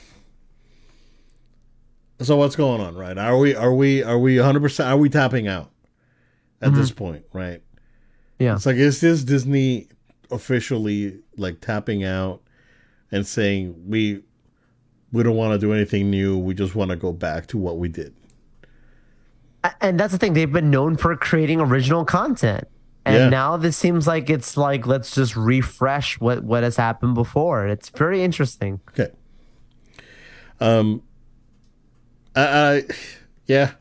So 2.21 2.37
what's 2.37 2.55
going 2.55 2.79
on, 2.79 2.95
right? 2.95 3.17
Are 3.17 3.37
we 3.37 3.53
are 3.53 3.73
we 3.73 4.01
are 4.01 4.17
we 4.17 4.37
100 4.37 4.61
percent 4.61 4.89
are 4.89 4.97
we 4.97 5.09
tapping 5.09 5.49
out 5.49 5.71
at 6.61 6.73
this 6.73 6.89
point, 6.89 7.25
right? 7.33 7.61
Yeah. 8.39 8.55
It's 8.55 8.65
like 8.65 8.77
is 8.77 9.01
this 9.01 9.25
Disney 9.25 9.89
officially 10.31 11.19
like 11.35 11.59
tapping 11.59 12.05
out 12.05 12.41
and 13.11 13.27
saying 13.27 13.75
we 13.85 14.23
we 15.11 15.21
don't 15.21 15.35
want 15.35 15.51
to 15.53 15.59
do 15.59 15.73
anything 15.73 16.09
new, 16.09 16.37
we 16.37 16.53
just 16.53 16.75
want 16.75 16.91
to 16.91 16.95
go 16.95 17.11
back 17.11 17.47
to 17.47 17.57
what 17.57 17.77
we 17.77 17.89
did. 17.89 18.15
And 19.81 19.99
that's 19.99 20.11
the 20.11 20.17
thing 20.19 20.33
they've 20.33 20.51
been 20.51 20.69
known 20.69 20.97
for 20.97 21.15
creating 21.15 21.59
original 21.61 22.03
content 22.05 22.67
and 23.05 23.15
Yeah. 23.15 23.29
now 23.29 23.57
this 23.57 23.75
seems 23.77 24.07
like 24.07 24.29
it's 24.29 24.55
like 24.57 24.87
let's 24.87 25.13
just 25.13 25.35
refresh 25.35 26.19
what 26.19 26.43
what 26.43 26.63
has 26.63 26.77
happened 26.77 27.15
before 27.15 27.67
it's 27.67 27.89
very 27.89 28.23
interesting 28.23 28.79
Okay. 28.91 29.11
Um 30.59 31.01
I, 32.35 32.41
I 32.77 32.83
yeah. 33.45 33.71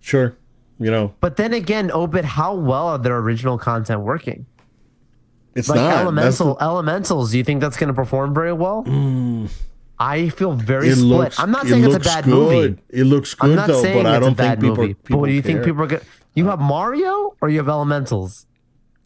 Sure. 0.00 0.36
You 0.78 0.90
know, 0.90 1.14
but 1.20 1.36
then 1.36 1.52
again 1.52 1.90
Obed 1.90 2.24
how 2.24 2.54
well 2.54 2.88
are 2.88 2.98
their 2.98 3.18
original 3.18 3.58
content 3.58 4.00
working 4.00 4.46
it's 5.54 5.68
like 5.68 5.80
not 5.80 5.96
elemental 5.98 6.56
elementals 6.60 7.32
do 7.32 7.38
you 7.38 7.44
think 7.44 7.60
that's 7.60 7.76
going 7.76 7.88
to 7.88 7.94
perform 7.94 8.32
very 8.32 8.52
well 8.52 8.84
i 10.00 10.28
feel 10.28 10.52
very 10.52 10.88
it 10.88 10.96
split 10.96 11.06
looks 11.08 11.40
i'm 11.40 11.50
not 11.50 11.66
it 11.66 11.70
saying 11.70 11.84
it's 11.84 11.94
a 11.94 12.00
bad 12.00 12.24
good. 12.24 12.30
movie 12.32 12.78
It 12.90 13.04
looks 13.04 13.34
good. 13.34 13.44
i'm 13.44 13.50
good 13.50 13.56
not 13.56 13.66
though, 13.68 13.82
saying 13.82 14.02
but 14.02 14.06
I 14.06 14.16
it's 14.16 14.24
don't 14.24 14.32
a 14.32 14.36
bad 14.36 14.60
think 14.60 14.70
people 14.72 14.76
movie 14.84 14.94
people 14.94 15.20
but 15.20 15.26
do 15.26 15.32
you 15.32 15.42
think 15.42 15.64
people 15.64 15.82
are 15.82 15.86
going 15.86 16.02
you 16.34 16.46
have 16.48 16.60
mario 16.60 17.34
or 17.40 17.48
you 17.48 17.58
have 17.58 17.68
elementals 17.68 18.46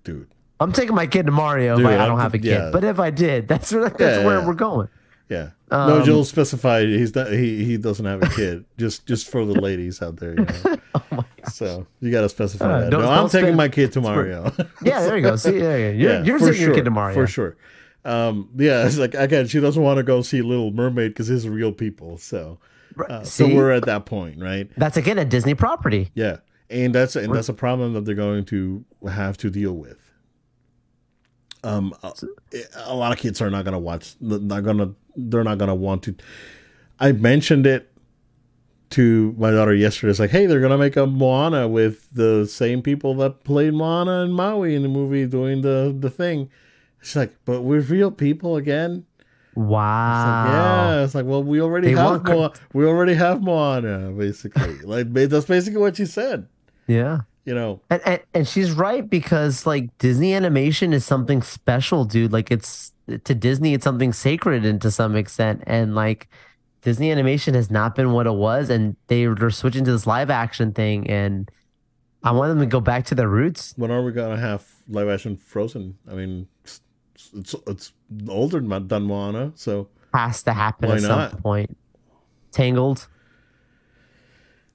dude. 0.04 0.28
i'm 0.60 0.72
taking 0.72 0.94
my 0.94 1.06
kid 1.06 1.26
to 1.26 1.32
mario 1.32 1.76
Dude, 1.76 1.84
but 1.84 1.98
i 2.00 2.06
don't 2.06 2.18
have 2.20 2.34
a 2.34 2.38
kid 2.38 2.46
yeah. 2.46 2.70
but 2.72 2.84
if 2.84 2.98
i 2.98 3.10
did 3.10 3.48
that's, 3.48 3.70
that's 3.70 3.98
Yeah, 4.00 4.24
where 4.24 4.38
yeah. 4.40 4.46
we're 4.46 4.54
going 4.54 4.88
Yeah. 5.30 5.50
no, 5.70 5.98
Um, 6.00 6.04
Joel 6.04 6.24
specified 6.24 6.88
he's 6.88 7.14
not 7.14 7.32
he 7.32 7.64
he 7.64 7.76
doesn't 7.78 8.04
have 8.04 8.22
a 8.22 8.28
kid. 8.28 8.64
just 8.76 9.06
just 9.06 9.30
for 9.30 9.46
the 9.46 9.54
ladies 9.58 10.02
out 10.02 10.16
there, 10.16 10.34
you 10.36 10.44
know. 10.44 10.76
Oh 10.94 11.02
my 11.10 11.24
god. 11.40 11.52
So 11.52 11.86
you 12.00 12.10
gotta 12.12 12.28
specify 12.28 12.66
Uh, 12.66 12.80
that. 12.80 12.90
no, 12.90 13.00
I'm 13.08 13.30
taking 13.30 13.56
my 13.56 13.68
kid 13.70 13.92
to 13.92 14.00
Mario. 14.02 14.52
Yeah, 14.84 15.00
there 15.00 15.16
you 15.16 15.22
go. 15.22 15.36
See, 15.36 15.56
there 15.58 15.78
you 15.78 15.92
go. 15.92 15.98
You're, 15.98 16.12
yeah, 16.12 16.22
you're 16.26 16.38
taking 16.38 16.54
sure, 16.54 16.66
your 16.66 16.74
kid 16.74 16.84
to 16.84 16.90
Mario. 16.90 17.14
for 17.14 17.26
sure. 17.26 17.56
Um, 18.04 18.50
yeah, 18.56 18.86
it's 18.86 18.98
like 18.98 19.14
again, 19.14 19.46
she 19.46 19.60
doesn't 19.60 19.82
want 19.82 19.98
to 19.98 20.02
go 20.02 20.22
see 20.22 20.42
Little 20.42 20.72
Mermaid 20.72 21.12
because 21.12 21.30
it's 21.30 21.44
real 21.44 21.72
people. 21.72 22.18
So, 22.18 22.58
uh, 23.08 23.22
so 23.22 23.46
we're 23.46 23.70
at 23.70 23.86
that 23.86 24.06
point, 24.06 24.40
right? 24.40 24.68
That's 24.76 24.96
again 24.96 25.18
a 25.18 25.24
Disney 25.24 25.54
property. 25.54 26.10
Yeah, 26.14 26.38
and 26.68 26.94
that's 26.94 27.14
and 27.16 27.32
that's 27.32 27.48
a 27.48 27.54
problem 27.54 27.92
that 27.94 28.04
they're 28.04 28.14
going 28.14 28.44
to 28.46 28.84
have 29.08 29.36
to 29.38 29.50
deal 29.50 29.74
with. 29.74 29.98
Um, 31.64 31.94
a, 32.02 32.12
a 32.76 32.94
lot 32.94 33.12
of 33.12 33.18
kids 33.18 33.40
are 33.40 33.50
not 33.50 33.64
gonna 33.64 33.78
watch. 33.78 34.16
Not 34.20 34.64
gonna. 34.64 34.94
They're 35.14 35.44
not 35.44 35.58
gonna 35.58 35.74
want 35.74 36.02
to. 36.04 36.16
I 36.98 37.12
mentioned 37.12 37.66
it 37.66 37.88
to 38.90 39.34
my 39.38 39.50
daughter 39.50 39.74
yesterday. 39.74 40.10
It's 40.10 40.18
like, 40.18 40.30
hey, 40.30 40.46
they're 40.46 40.60
gonna 40.60 40.78
make 40.78 40.96
a 40.96 41.06
Moana 41.06 41.68
with 41.68 42.08
the 42.12 42.46
same 42.46 42.82
people 42.82 43.14
that 43.16 43.44
played 43.44 43.74
Moana 43.74 44.22
and 44.22 44.34
Maui 44.34 44.74
in 44.74 44.82
the 44.82 44.88
movie 44.88 45.26
doing 45.26 45.62
the 45.62 45.94
the 45.96 46.10
thing. 46.10 46.50
She's 47.02 47.16
like, 47.16 47.34
but 47.44 47.62
we're 47.62 47.80
real 47.80 48.10
people 48.10 48.56
again. 48.56 49.04
Wow. 49.54 50.46
Yeah, 50.46 51.04
it's 51.04 51.14
like, 51.14 51.26
well, 51.26 51.42
we 51.42 51.60
already 51.60 51.88
They 51.88 51.94
have 52.00 52.10
want 52.10 52.24
cr- 52.24 52.32
Mo- 52.32 52.52
we 52.72 52.86
already 52.86 53.14
have 53.14 53.42
Moana, 53.42 54.10
basically. 54.12 54.78
like 54.84 55.12
that's 55.12 55.46
basically 55.46 55.80
what 55.80 55.96
she 55.96 56.06
said. 56.06 56.48
Yeah. 56.86 57.20
You 57.44 57.54
know, 57.54 57.80
And, 57.90 58.00
and 58.06 58.20
and 58.34 58.48
she's 58.48 58.70
right 58.70 59.08
because 59.08 59.66
like 59.66 59.96
Disney 59.98 60.32
animation 60.32 60.92
is 60.92 61.04
something 61.04 61.42
special, 61.42 62.04
dude. 62.04 62.32
Like 62.32 62.52
it's 62.52 62.92
to 63.08 63.34
Disney, 63.34 63.74
it's 63.74 63.82
something 63.82 64.12
sacred 64.12 64.64
and 64.64 64.80
to 64.80 64.92
some 64.92 65.16
extent. 65.16 65.64
And 65.66 65.96
like 65.96 66.28
Disney 66.82 67.10
animation 67.10 67.54
has 67.54 67.68
not 67.68 67.96
been 67.96 68.12
what 68.12 68.28
it 68.28 68.34
was, 68.34 68.70
and 68.70 68.94
they 69.08 69.26
they're 69.26 69.50
switching 69.50 69.84
to 69.86 69.90
this 69.92 70.06
live 70.06 70.30
action 70.30 70.72
thing. 70.72 71.10
And 71.10 71.50
I 72.22 72.30
want 72.30 72.50
them 72.50 72.60
to 72.60 72.66
go 72.66 72.80
back 72.80 73.06
to 73.06 73.16
their 73.16 73.28
roots. 73.28 73.74
when 73.76 73.90
are 73.90 74.04
we 74.04 74.12
gonna 74.12 74.36
have 74.36 74.64
live 74.88 75.08
action 75.08 75.36
Frozen? 75.36 75.98
I 76.08 76.14
mean, 76.14 76.46
it's 77.14 77.54
it's, 77.66 77.92
older 78.28 78.60
than 78.60 79.02
Moana, 79.04 79.52
so 79.54 79.88
Has 80.14 80.42
to 80.44 80.52
happen 80.52 80.90
at 80.90 81.00
some 81.00 81.18
not? 81.18 81.42
point. 81.42 81.76
Tangled, 82.50 83.06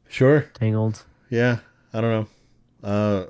sure, 0.10 0.42
tangled. 0.54 1.04
yeah. 1.30 1.60
I 1.94 2.02
don't 2.02 2.28
know. 2.84 2.88
Uh, 2.90 3.26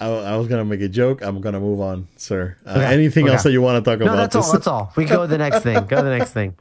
I, 0.00 0.06
I 0.08 0.36
was 0.36 0.48
gonna 0.48 0.64
make 0.64 0.80
a 0.80 0.88
joke. 0.88 1.22
I'm 1.22 1.40
gonna 1.40 1.60
move 1.60 1.80
on, 1.80 2.08
sir. 2.16 2.56
Uh, 2.66 2.72
Okay, 2.72 2.84
anything 2.94 3.28
else 3.28 3.44
that 3.44 3.52
you 3.52 3.62
want 3.62 3.82
to 3.84 3.90
talk 3.90 4.00
No, 4.00 4.06
about? 4.06 4.16
that's 4.16 4.36
all. 4.36 4.52
That's 4.52 4.66
all. 4.66 4.92
We 4.96 5.04
go 5.04 5.22
to 5.22 5.26
the 5.28 5.38
next 5.38 5.60
thing. 5.60 5.74
Go 5.86 5.96
to 5.96 6.02
the 6.02 6.16
next 6.18 6.32
thing. 6.32 6.56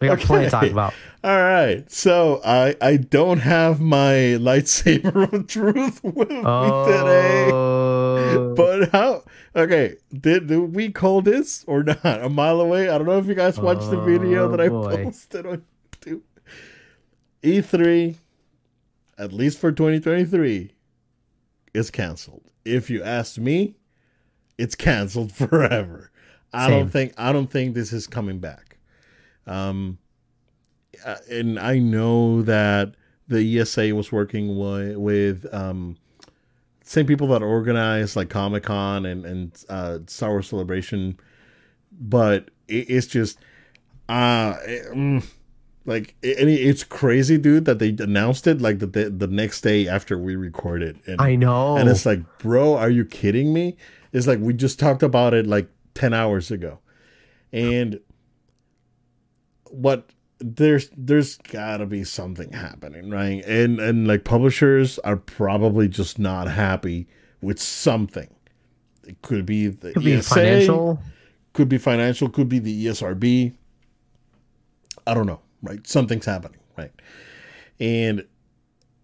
We 0.00 0.06
got 0.06 0.20
plenty 0.20 0.44
to 0.44 0.50
talk 0.50 0.64
about. 0.70 0.94
All 1.24 1.36
right, 1.36 1.90
so 1.90 2.40
I 2.44 2.76
I 2.80 2.96
don't 2.96 3.38
have 3.40 3.80
my 3.80 4.12
lightsaber 4.38 5.32
of 5.32 5.46
truth 5.48 6.02
with 6.04 6.28
me 6.30 6.36
today. 6.42 7.50
Oh, 8.20 8.54
But 8.56 8.90
how? 8.90 9.24
Okay, 9.56 9.96
did, 10.12 10.46
did 10.46 10.74
we 10.74 10.90
call 10.90 11.22
this 11.22 11.64
or 11.66 11.82
not? 11.82 12.04
A 12.04 12.28
mile 12.28 12.60
away. 12.60 12.88
I 12.88 12.98
don't 12.98 13.06
know 13.06 13.18
if 13.18 13.26
you 13.26 13.34
guys 13.34 13.58
watched 13.58 13.90
the 13.90 14.00
video 14.00 14.44
Oh, 14.44 14.48
that 14.50 14.60
I 14.60 14.68
boy. 14.68 15.04
posted 15.04 15.46
on 15.46 15.64
YouTube. 15.92 16.20
E3. 17.42 18.16
at 19.18 19.32
least 19.32 19.58
for 19.58 19.72
2023, 19.72 20.72
is 21.74 21.90
canceled. 21.90 22.42
If 22.64 22.90
you 22.90 23.02
ask 23.02 23.38
me, 23.38 23.76
it's 24.58 24.74
canceled 24.74 25.32
forever. 25.40 26.10
I 26.52 26.66
Same. 26.68 26.78
don't 26.80 26.88
think 26.90 27.14
I 27.16 27.32
don't 27.32 27.50
think 27.50 27.74
this 27.74 27.92
is 27.92 28.06
coming 28.06 28.38
back. 28.40 28.78
Um, 29.46 29.98
uh, 31.04 31.16
and 31.30 31.58
I 31.58 31.78
know 31.78 32.42
that 32.42 32.94
the 33.28 33.60
ESA 33.60 33.94
was 33.94 34.10
working 34.12 34.58
with, 34.58 34.96
with 34.96 35.46
um, 35.54 35.96
same 36.90 37.06
people 37.06 37.28
that 37.28 37.40
organize 37.40 38.16
like 38.16 38.28
Comic 38.30 38.64
Con 38.64 39.06
and 39.06 39.24
and 39.24 39.64
uh, 39.68 39.98
Star 40.08 40.30
Wars 40.30 40.48
Celebration, 40.48 41.16
but 41.92 42.50
it, 42.66 42.90
it's 42.90 43.06
just 43.06 43.38
uh 44.08 44.56
it- 44.66 44.92
mm, 44.92 45.24
like 45.86 46.16
it, 46.20 46.48
it's 46.48 46.82
crazy, 46.82 47.38
dude, 47.38 47.64
that 47.66 47.78
they 47.78 47.90
announced 47.90 48.48
it 48.48 48.60
like 48.60 48.80
the 48.80 48.86
the, 48.88 49.08
the 49.08 49.26
next 49.28 49.60
day 49.60 49.86
after 49.86 50.18
we 50.18 50.34
recorded, 50.34 50.98
and 51.06 51.20
I 51.20 51.36
know. 51.36 51.76
and 51.76 51.88
it's 51.88 52.04
like, 52.04 52.22
bro, 52.38 52.76
are 52.76 52.90
you 52.90 53.04
kidding 53.04 53.52
me? 53.52 53.76
It's 54.12 54.26
like 54.26 54.40
we 54.40 54.52
just 54.52 54.80
talked 54.80 55.04
about 55.04 55.32
it 55.32 55.46
like 55.46 55.68
10 55.94 56.12
hours 56.12 56.50
ago. 56.50 56.80
And 57.52 58.00
what 59.70 60.10
there's 60.40 60.90
there's 60.96 61.36
gotta 61.36 61.86
be 61.86 62.04
something 62.04 62.52
happening, 62.52 63.10
right? 63.10 63.44
And 63.44 63.78
and 63.78 64.08
like 64.08 64.24
publishers 64.24 64.98
are 65.00 65.16
probably 65.16 65.88
just 65.88 66.18
not 66.18 66.48
happy 66.48 67.06
with 67.40 67.60
something. 67.60 68.28
It 69.06 69.20
could 69.22 69.46
be 69.46 69.68
the 69.68 69.92
could 69.92 70.04
be 70.04 70.20
financial. 70.20 71.00
could 71.52 71.68
be 71.68 71.78
financial, 71.78 72.28
could 72.28 72.48
be 72.48 72.58
the 72.58 72.86
ESRB. 72.86 73.54
I 75.06 75.14
don't 75.14 75.26
know, 75.26 75.40
right? 75.62 75.86
Something's 75.86 76.26
happening, 76.26 76.60
right? 76.76 76.92
And 77.78 78.26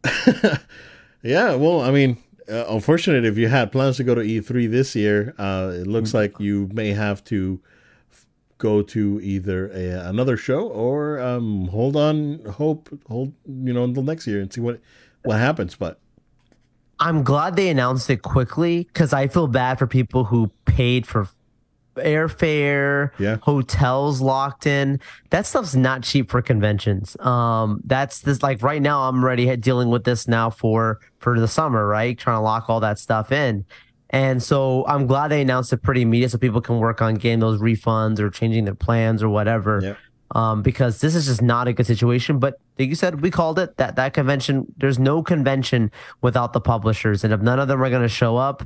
yeah, 1.22 1.55
well, 1.55 1.80
I 1.80 1.91
mean, 1.91 2.18
uh, 2.49 2.64
unfortunate 2.68 3.24
if 3.24 3.37
you 3.37 3.49
had 3.49 3.72
plans 3.72 3.97
to 3.97 4.05
go 4.05 4.14
to 4.14 4.20
E3 4.20 4.70
this 4.70 4.95
year, 4.95 5.34
uh, 5.39 5.72
it 5.74 5.87
looks 5.87 6.14
like 6.14 6.39
you 6.39 6.68
may 6.72 6.93
have 6.93 7.24
to 7.24 7.61
go 8.59 8.83
to 8.83 9.21
either 9.23 9.69
a, 9.73 10.09
another 10.09 10.37
show 10.37 10.69
or 10.69 11.21
um, 11.21 11.69
hold 11.69 11.97
on, 11.97 12.41
hope, 12.45 12.89
hold, 13.07 13.33
you 13.47 13.73
know, 13.73 13.85
until 13.85 14.03
next 14.03 14.27
year 14.27 14.41
and 14.41 14.53
see 14.53 14.61
what 14.61 14.81
what 15.25 15.39
happens. 15.39 15.75
But 15.75 15.99
I'm 17.01 17.23
glad 17.23 17.57
they 17.57 17.69
announced 17.69 18.09
it 18.11 18.23
quickly 18.23 18.85
because 18.85 19.13
I 19.13 19.29
feel 19.29 19.47
bad 19.49 19.79
for 19.79 19.87
people 19.87 20.25
who 20.25 20.51
paid 20.65 21.07
for 21.07 21.29
airfare, 21.97 23.11
Yeah. 23.19 23.37
hotels 23.43 24.21
locked 24.21 24.67
in. 24.67 25.01
That 25.31 25.47
stuff's 25.47 25.75
not 25.75 26.03
cheap 26.03 26.31
for 26.31 26.43
conventions. 26.43 27.17
Um, 27.21 27.81
that's 27.85 28.21
this 28.21 28.43
like 28.43 28.63
right 28.63 28.83
now. 28.83 29.09
I'm 29.09 29.23
already 29.23 29.55
dealing 29.57 29.89
with 29.91 30.05
this 30.05 30.29
now 30.29 30.51
for 30.51 31.01
for 31.19 31.39
the 31.41 31.49
summer, 31.49 31.87
right? 31.87 32.17
Trying 32.17 32.37
to 32.37 32.43
lock 32.43 32.69
all 32.69 32.81
that 32.81 32.99
stuff 32.99 33.33
in. 33.33 33.65
And 34.11 34.43
so 34.43 34.85
I'm 34.87 35.07
glad 35.07 35.29
they 35.29 35.43
announced 35.43 35.73
it 35.73 35.83
pretty 35.83 36.03
immediate 36.03 36.31
so 36.31 36.39
people 36.39 36.61
can 36.61 36.79
work 36.79 37.03
on 37.03 37.15
getting 37.15 37.41
those 37.41 37.61
refunds 37.61 38.19
or 38.21 38.31
changing 38.31 38.65
their 38.65 38.75
plans 38.75 39.23
or 39.23 39.29
whatever. 39.29 39.81
Yep. 39.83 39.99
Um, 40.33 40.63
because 40.63 41.01
this 41.01 41.15
is 41.15 41.27
just 41.27 41.41
not 41.41 41.69
a 41.69 41.73
good 41.73 41.87
situation. 41.87 42.41
But 42.41 42.59
like 42.79 42.89
you 42.89 42.97
said, 42.97 43.21
we 43.21 43.31
called 43.31 43.59
it 43.61 43.77
that 43.77 43.95
that 43.97 44.13
convention. 44.13 44.67
There's 44.77 44.99
no 44.99 45.23
convention 45.23 45.93
without 46.21 46.53
the 46.53 46.61
publishers, 46.61 47.23
and 47.23 47.33
if 47.33 47.41
none 47.41 47.61
of 47.61 47.69
them 47.69 47.81
are 47.81 47.91
going 47.91 48.03
to 48.03 48.09
show 48.09 48.37
up, 48.37 48.65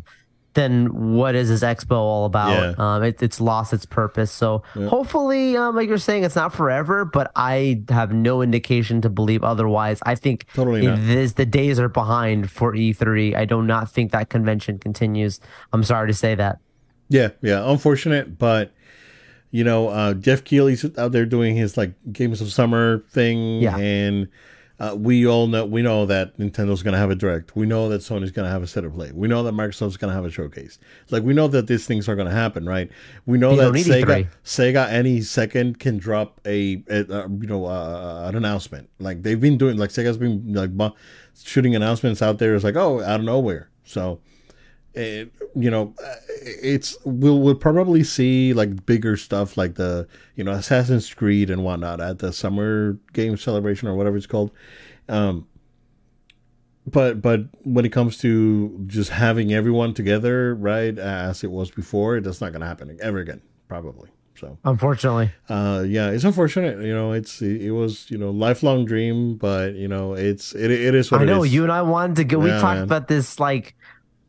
then 0.55 1.13
what 1.15 1.35
is 1.35 1.49
this 1.49 1.63
expo 1.63 1.93
all 1.93 2.25
about? 2.25 2.51
Yeah. 2.51 2.75
Um, 2.97 3.03
it, 3.05 3.23
it's 3.23 3.41
lost 3.41 3.73
its 3.73 3.87
purpose. 3.87 4.31
So 4.33 4.63
Yeah. 4.75 4.89
hopefully, 4.89 5.57
um, 5.57 5.77
like 5.77 5.89
you're 5.89 5.99
saying, 5.99 6.25
it's 6.25 6.35
not 6.37 6.53
forever. 6.53 7.05
But 7.05 7.31
I 7.37 7.83
have 7.89 8.13
no 8.13 8.43
indication 8.43 9.01
to 9.03 9.09
believe 9.09 9.45
otherwise. 9.45 10.01
I 10.05 10.15
think 10.17 10.47
Totally 10.55 10.87
not. 10.87 10.99
it 10.99 11.09
is 11.09 11.35
the 11.35 11.47
days 11.47 11.79
are 11.79 11.89
behind 11.89 12.51
for 12.51 12.73
E3. 12.75 13.37
I 13.37 13.45
do 13.45 13.63
not 13.63 13.91
think 13.91 14.13
that 14.13 14.29
convention 14.29 14.79
continues. 14.79 15.41
I'm 15.73 15.85
sorry 15.85 16.09
to 16.09 16.15
say 16.15 16.35
that. 16.35 16.59
Yeah, 17.09 17.29
yeah, 17.43 17.69
unfortunate, 17.71 18.39
but 18.39 18.73
you 19.53 19.65
know, 19.65 19.89
uh, 19.89 20.15
Geoff 20.15 20.45
Keighley's 20.45 20.85
out 20.97 21.11
there 21.11 21.27
doing 21.27 21.57
his 21.57 21.77
like 21.77 21.93
games 22.13 22.41
of 22.41 22.53
summer 22.53 23.01
thing, 23.11 23.61
Yeah. 23.61 23.77
and 23.77 24.29
uh, 24.81 24.95
we 24.97 25.27
all 25.27 25.47
know 25.47 25.67
we 25.67 25.83
know 25.83 26.07
that 26.07 26.39
Nintendo's 26.39 26.83
going 26.83 26.95
to 26.95 26.99
have 26.99 27.11
a 27.11 27.15
direct. 27.15 27.55
We 27.55 27.67
know 27.67 27.91
that 27.91 28.01
Sony's 28.01 28.31
going 28.31 28.47
to 28.47 28.51
have 28.51 28.63
a 28.63 28.67
State 28.67 28.85
of 28.85 28.95
Play. 28.95 29.13
We 29.13 29.29
know 29.29 29.43
that 29.43 29.53
Microsoft's 29.53 29.99
going 29.99 30.09
to 30.09 30.15
have 30.15 30.25
a 30.25 30.31
showcase. 30.31 30.79
Like 31.11 31.23
we 31.23 31.35
know 31.35 31.49
that 31.49 31.67
these 31.67 31.87
things 31.87 32.09
are 32.09 32.17
going 32.17 32.29
to 32.29 32.35
happen, 32.35 32.67
right? 32.67 32.91
We 33.27 33.37
know 33.37 33.51
You 33.51 33.59
that 33.59 33.73
Sega, 33.73 34.29
Sega 34.43 34.91
any 34.91 35.21
second 35.21 35.79
can 35.79 35.99
drop 35.99 36.41
a, 36.47 36.83
a, 36.89 37.01
uh 37.01 37.29
you 37.29 37.47
know 37.47 37.67
uh, 37.67 38.25
an 38.27 38.37
announcement. 38.37 38.89
Like 38.99 39.23
they've 39.23 39.41
been 39.41 39.59
doing, 39.59 39.77
like 39.77 39.91
Sega's 39.91 40.17
been 40.17 40.55
like 40.55 40.75
bu- 40.75 40.93
shooting 41.43 41.77
announcements 41.77 42.23
out 42.23 42.39
there. 42.39 42.55
It's 42.55 42.65
like 42.65 42.77
oh 42.77 43.03
out 43.03 43.21
of 43.21 43.27
nowhere. 43.27 43.69
So 43.85 44.21
it, 44.95 45.33
you 45.55 45.71
know, 45.71 45.95
it's 46.43 46.97
we'll 47.05 47.41
we'll 47.41 47.55
probably 47.55 48.03
see 48.03 48.53
like 48.53 48.87
bigger 48.87 49.17
stuff 49.17 49.57
like 49.57 49.75
the 49.77 50.09
you 50.35 50.45
know 50.45 50.53
Assassin's 50.53 51.13
Creed 51.13 51.51
and 51.51 51.65
whatnot 51.65 52.01
at 52.01 52.19
the 52.19 52.33
summer 52.33 52.99
game 53.13 53.37
celebration 53.37 53.89
or 53.89 53.95
whatever 53.95 54.17
it's 54.17 54.27
called. 54.27 54.51
Um, 55.09 55.47
but 56.87 57.23
but 57.23 57.43
when 57.63 57.85
it 57.85 57.91
comes 57.91 58.19
to 58.19 58.83
just 58.87 59.11
having 59.11 59.53
everyone 59.53 59.95
together, 59.95 60.55
right, 60.55 60.99
as 60.99 61.45
it 61.45 61.51
was 61.51 61.71
before, 61.71 62.21
that's 62.21 62.41
not 62.41 62.53
going 62.53 62.63
to 62.63 62.67
happen 62.67 62.97
ever 63.01 63.19
again, 63.19 63.43
probably. 63.69 64.11
So 64.37 64.57
Unfortunately, 64.65 65.33
uh, 65.51 65.85
yeah, 65.87 66.11
it's 66.11 66.25
unfortunate. 66.25 66.83
You 66.83 66.95
know, 66.95 67.13
it's 67.13 67.43
it, 67.43 67.61
it 67.61 67.71
was 67.73 68.11
you 68.11 68.17
know 68.17 68.31
lifelong 68.31 68.87
dream, 68.87 69.37
but 69.37 69.75
you 69.75 69.87
know 69.87 70.15
it's 70.15 70.55
it, 70.55 70.71
it 70.71 70.95
is 70.95 71.11
what 71.11 71.21
I 71.21 71.25
know 71.25 71.43
you 71.43 71.63
and 71.63 71.71
I 71.71 71.83
wanted 71.83 72.17
to 72.17 72.25
go. 72.25 72.39
we 72.39 72.49
talked 72.49 72.63
man. 72.63 72.83
about 72.83 73.09
this 73.09 73.39
like 73.39 73.75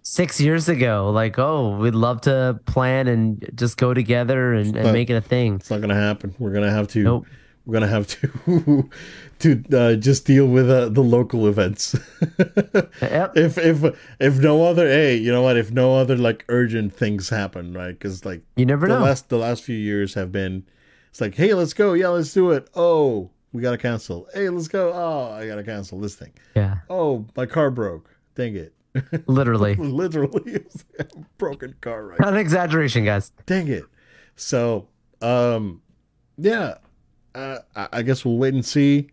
six 0.04 0.40
years 0.42 0.68
ago. 0.70 1.10
Like, 1.14 1.38
oh, 1.40 1.78
we'd 1.78 1.96
love 1.96 2.22
to 2.22 2.60
plan 2.66 3.08
and 3.08 3.50
just 3.56 3.78
go 3.78 3.94
together 3.94 4.54
and, 4.54 4.76
and 4.76 4.84
But- 4.86 4.94
make 4.94 5.10
it 5.10 5.16
a 5.16 5.22
thing. 5.22 5.56
It's 5.56 5.70
not 5.70 5.82
gonna 5.82 5.96
happen. 5.96 6.36
We're 6.40 6.52
gonna 6.54 6.72
have 6.72 6.88
to. 6.90 7.04
Nope. 7.04 7.26
We're 7.66 7.74
gonna 7.74 7.88
have 7.88 8.08
to 8.08 8.90
to 9.40 9.64
uh, 9.72 9.96
just 9.96 10.26
deal 10.26 10.48
with 10.48 10.68
uh, 10.70 10.90
the 10.90 11.02
local 11.02 11.48
events. 11.48 11.96
Yep. 13.02 13.38
if 13.38 13.58
if 13.58 13.84
if 14.20 14.40
no 14.40 14.64
other, 14.64 14.88
hey, 14.88 15.16
you 15.16 15.32
know 15.32 15.42
what? 15.44 15.58
If 15.58 15.72
no 15.72 15.96
other 15.96 16.18
like 16.18 16.44
urgent 16.50 16.94
things 16.96 17.30
happen, 17.30 17.74
right? 17.74 17.92
Because 17.92 18.26
like 18.26 18.42
You 18.56 18.66
never 18.66 18.88
the 18.88 18.98
know. 18.98 19.04
last 19.06 19.30
the 19.30 19.38
last 19.38 19.64
few 19.64 19.76
years 19.78 20.14
have 20.16 20.32
been, 20.32 20.64
it's 21.10 21.22
like, 21.22 21.36
hey, 21.36 21.54
let's 21.54 21.74
go. 21.74 21.94
Yeah, 21.94 22.08
let's 22.10 22.34
do 22.34 22.50
it. 22.52 22.68
Oh, 22.76 23.30
we 23.54 23.62
gotta 23.62 23.78
cancel. 23.78 24.28
Hey, 24.34 24.50
let's 24.50 24.68
go. 24.68 24.92
Oh, 24.94 25.32
I 25.34 25.46
gotta 25.46 25.64
cancel 25.64 26.00
this 26.00 26.16
thing. 26.16 26.34
yeah, 26.56 26.78
Oh, 26.90 27.26
my 27.36 27.46
car 27.46 27.70
broke. 27.70 28.10
Dang 28.36 28.56
it. 28.56 28.74
Literally. 29.28 29.76
Literally, 29.76 30.54
it 30.54 30.66
was 30.66 30.86
a 31.00 31.06
broken 31.38 31.76
car 31.82 32.06
right 32.06 32.20
Not 32.20 32.34
an 32.34 32.40
exaggeration, 32.40 33.06
guys. 33.06 33.32
dang 33.46 33.68
it. 33.68 33.84
So 34.36 34.88
um 35.22 35.82
yeah 36.38 36.76
uh, 37.34 37.60
I, 37.76 38.02
guess 38.02 38.26
we'll 38.26 38.38
wait 38.38 38.54
and 38.54 38.66
see. 38.66 39.10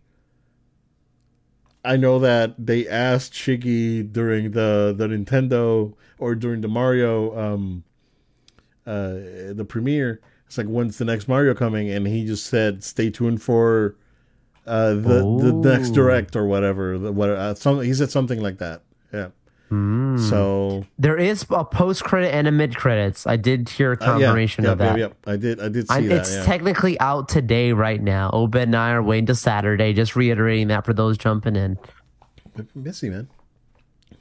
I 1.85 1.95
know 1.95 2.19
that 2.19 2.55
they 2.57 2.87
asked 2.87 3.33
shiggy 3.33 4.11
during 4.11 4.51
the 4.51 4.93
the 4.97 5.07
nintendo 5.07 5.93
or 6.17 6.35
during 6.35 6.59
the 6.59 6.67
mario 6.67 7.37
um 7.39 7.83
uh 8.85 9.53
the 9.53 9.65
premiere. 9.67 10.19
It's 10.47 10.57
like 10.57 10.67
when's 10.67 10.97
the 10.97 11.05
next 11.05 11.29
mario 11.29 11.53
coming? 11.53 11.89
And 11.89 12.05
he 12.07 12.25
just 12.25 12.47
said 12.47 12.83
stay 12.83 13.09
tuned 13.09 13.41
for 13.41 13.95
uh 14.67 14.95
the 14.95 15.37
the 15.41 15.53
next 15.53 15.91
direct 15.91 16.35
or 16.35 16.45
whatever 16.45 16.97
the, 16.97 17.13
what 17.13 17.29
uh, 17.29 17.55
some, 17.55 17.81
he 17.81 17.93
said 17.93 18.11
something 18.11 18.41
like 18.41 18.57
that. 18.57 18.83
Yeah 19.13 19.29
Hmm. 19.69 20.17
so 20.17 20.85
There 20.97 21.15
is 21.15 21.45
a 21.51 21.63
post 21.63 22.03
credit 22.03 22.33
and 22.33 22.47
a 22.47 22.51
mid 22.51 22.75
credits. 22.75 23.27
I 23.27 23.35
did 23.35 23.69
hear 23.69 23.93
a 23.93 23.95
uh, 23.95 23.97
yeah, 24.01 24.05
confirmation 24.07 24.63
yeah, 24.63 24.71
of 24.71 24.77
that. 24.79 24.97
yeah, 24.97 25.07
yeah. 25.07 25.31
i 25.31 25.35
did 25.37 25.59
i 25.59 25.69
did 25.69 25.87
see 25.87 25.93
I, 25.93 26.01
that 26.07 26.17
it's 26.17 26.35
yeah. 26.35 26.43
technically 26.43 26.99
out 26.99 27.29
today, 27.29 27.71
right 27.71 28.01
now. 28.01 28.31
Obed 28.33 28.55
and 28.55 28.75
I 28.75 28.91
are 28.91 29.03
waiting 29.03 29.27
to 29.27 29.35
Saturday. 29.35 29.93
Just 29.93 30.15
reiterating 30.15 30.69
that 30.69 30.85
for 30.85 30.93
those 30.93 31.17
jumping 31.19 31.55
in. 31.55 31.77
Missy, 32.73 33.09
man. 33.09 33.27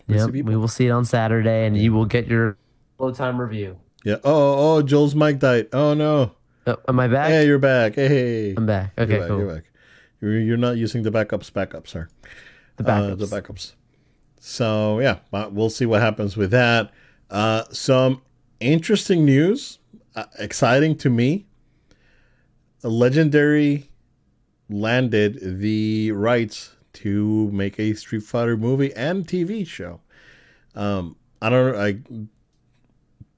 People. 0.07 0.30
we 0.30 0.57
will 0.57 0.68
see 0.68 0.86
it 0.86 0.90
on 0.90 1.05
Saturday, 1.05 1.66
and 1.66 1.76
you 1.76 1.92
will 1.92 2.07
get 2.07 2.26
your 2.26 2.57
low 2.99 3.11
time 3.12 3.40
review. 3.40 3.78
Yeah. 4.05 4.16
Oh, 4.24 4.76
oh, 4.76 4.82
Joel's 4.82 5.14
mic 5.14 5.38
died. 5.38 5.68
Oh 5.72 5.94
no. 5.94 6.32
Oh, 6.66 6.76
am 6.88 7.01
I 7.01 7.09
back? 7.09 7.28
Hey, 7.28 7.46
you're 7.46 7.59
back. 7.59 7.94
Hey. 7.94 8.55
I'm 8.57 8.66
back. 8.66 8.92
Okay, 8.99 9.12
you're 9.12 9.20
back. 9.20 9.28
cool. 9.28 9.38
You're 9.38 9.55
back. 9.55 9.64
You're, 10.20 10.40
you're 10.40 10.57
not 10.57 10.76
using 10.76 11.03
the 11.03 11.11
backups. 11.11 11.51
Backups, 11.51 11.88
sir. 11.88 12.09
The 12.76 12.84
Uh, 12.84 12.86
backups. 12.86 13.18
the 13.18 13.26
backups. 13.40 13.72
So 14.41 15.01
yeah, 15.01 15.18
we'll 15.51 15.70
see 15.70 15.86
what 15.86 16.01
happens 16.01 16.36
with 16.36 16.51
that. 16.51 16.91
Uh, 17.30 17.64
some 17.70 18.22
interesting 18.61 19.24
news. 19.24 19.78
Uh, 20.14 20.24
exciting 20.39 20.97
to 20.99 21.11
me. 21.11 21.47
A 22.82 22.89
legendary 22.89 23.91
landed 24.68 25.61
the 25.61 26.12
rights 26.12 26.76
to 26.95 27.51
make 27.53 27.78
a 27.78 27.95
Street 27.95 28.22
Fighter 28.22 28.57
movie 28.57 28.93
and 28.95 29.26
TV 29.26 29.66
show. 29.66 30.01
Um, 30.74 31.16
I 31.41 31.51
don't 31.51 31.72
know. 31.72 31.80
I 31.80 31.99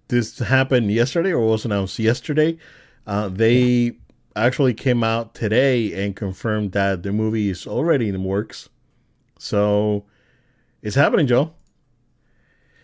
this 0.09 0.39
happened 0.39 0.91
yesterday 0.91 1.33
or 1.33 1.47
was 1.47 1.65
announced 1.65 1.99
yesterday. 1.99 2.59
Uh, 3.07 3.29
they 3.29 3.97
actually 4.37 4.75
came 4.75 5.03
out 5.05 5.35
today 5.35 6.05
and 6.05 6.17
confirmed 6.17 6.73
that 6.73 7.03
the 7.03 7.13
movie 7.13 7.49
is 7.49 7.67
already 7.67 8.09
in 8.09 8.15
the 8.15 8.21
works. 8.21 8.69
So 9.39 10.05
It's 10.83 10.97
happening, 10.97 11.27
Joe. 11.27 11.53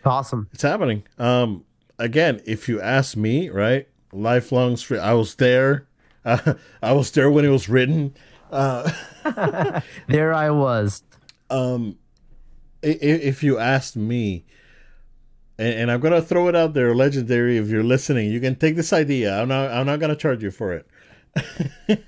Awesome. 0.04 0.48
It's 0.52 0.62
happening. 0.62 1.02
Um, 1.18 1.64
again, 1.98 2.40
if 2.46 2.68
you 2.68 2.80
ask 2.80 3.16
me, 3.16 3.48
right, 3.48 3.88
lifelong 4.12 4.76
street. 4.76 5.00
I 5.00 5.14
was 5.14 5.34
there. 5.36 5.88
Uh, 6.24 6.54
I 6.82 6.92
was 6.92 7.10
there 7.10 7.30
when 7.30 7.44
it 7.44 7.48
was 7.48 7.68
written. 7.68 8.14
Uh, 8.50 8.90
there 10.08 10.32
I 10.32 10.50
was. 10.50 11.02
Um, 11.50 11.96
if, 12.82 13.02
if 13.02 13.42
you 13.42 13.58
asked 13.58 13.96
me, 13.96 14.44
and, 15.58 15.74
and, 15.74 15.90
I'm 15.90 16.00
gonna 16.00 16.22
throw 16.22 16.48
it 16.48 16.56
out 16.56 16.74
there, 16.74 16.94
legendary. 16.94 17.56
If 17.56 17.68
you're 17.68 17.82
listening, 17.82 18.30
you 18.30 18.40
can 18.40 18.56
take 18.56 18.76
this 18.76 18.92
idea. 18.92 19.40
I'm 19.40 19.48
not. 19.48 19.70
I'm 19.70 19.86
not 19.86 20.00
gonna 20.00 20.16
charge 20.16 20.42
you 20.42 20.50
for 20.50 20.74
it. 20.74 22.02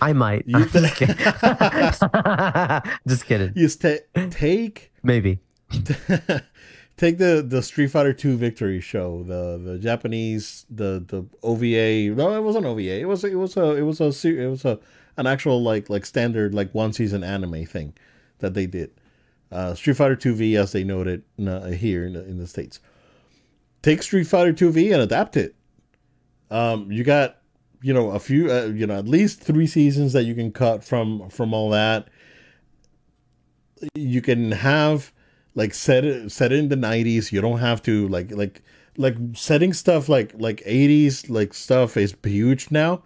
I 0.00 0.12
might. 0.12 0.46
You 0.46 0.64
just 0.66 0.94
kidding. 0.94 1.16
just 3.06 3.26
kidding. 3.26 3.52
You 3.56 3.68
st- 3.68 4.02
take 4.30 4.91
maybe 5.02 5.40
take 6.96 7.18
the 7.18 7.44
the 7.46 7.62
Street 7.62 7.88
Fighter 7.88 8.12
Two 8.12 8.36
Victory 8.36 8.80
show, 8.80 9.22
the 9.22 9.58
the 9.62 9.78
Japanese, 9.78 10.66
the 10.70 11.04
the 11.06 11.24
OVA. 11.42 12.14
No, 12.14 12.34
it 12.34 12.42
wasn't 12.42 12.66
OVA. 12.66 13.00
It 13.00 13.08
was 13.08 13.24
it 13.24 13.34
was 13.34 13.56
a 13.56 13.76
it 13.76 13.82
was 13.82 14.00
a 14.00 14.28
it 14.28 14.48
was 14.48 14.64
a 14.64 14.78
an 15.16 15.26
actual 15.26 15.62
like 15.62 15.90
like 15.90 16.06
standard 16.06 16.54
like 16.54 16.72
one 16.74 16.92
season 16.92 17.24
anime 17.24 17.64
thing 17.66 17.94
that 18.38 18.54
they 18.54 18.66
did. 18.66 18.92
Uh, 19.50 19.74
Street 19.74 19.96
Fighter 19.96 20.16
2V, 20.16 20.58
as 20.58 20.72
they 20.72 20.82
noted 20.82 21.24
uh, 21.46 21.66
here 21.66 22.06
in 22.06 22.14
the, 22.14 22.24
in 22.24 22.38
the 22.38 22.46
states. 22.46 22.80
Take 23.82 24.02
Street 24.02 24.24
Fighter 24.24 24.54
2V 24.54 24.94
and 24.94 25.02
adapt 25.02 25.36
it. 25.36 25.54
Um, 26.50 26.90
you 26.90 27.04
got 27.04 27.38
you 27.82 27.92
know 27.92 28.10
a 28.10 28.18
few 28.18 28.50
uh, 28.50 28.66
you 28.66 28.86
know 28.86 28.98
at 28.98 29.08
least 29.08 29.40
three 29.40 29.66
seasons 29.66 30.12
that 30.12 30.24
you 30.24 30.34
can 30.34 30.52
cut 30.52 30.84
from 30.84 31.28
from 31.30 31.52
all 31.52 31.70
that. 31.70 32.08
You 33.94 34.22
can 34.22 34.52
have 34.52 35.12
like 35.54 35.74
set 35.74 36.04
it 36.04 36.32
set 36.32 36.52
it 36.52 36.58
in 36.58 36.68
the 36.68 36.76
90s 36.76 37.30
you 37.30 37.40
don't 37.40 37.58
have 37.58 37.82
to 37.82 38.08
like 38.08 38.30
like 38.30 38.62
like 38.96 39.16
setting 39.34 39.72
stuff 39.72 40.08
like 40.08 40.32
like 40.36 40.62
80s 40.64 41.28
like 41.28 41.54
stuff 41.54 41.96
is 41.96 42.14
huge 42.22 42.70
now. 42.70 43.02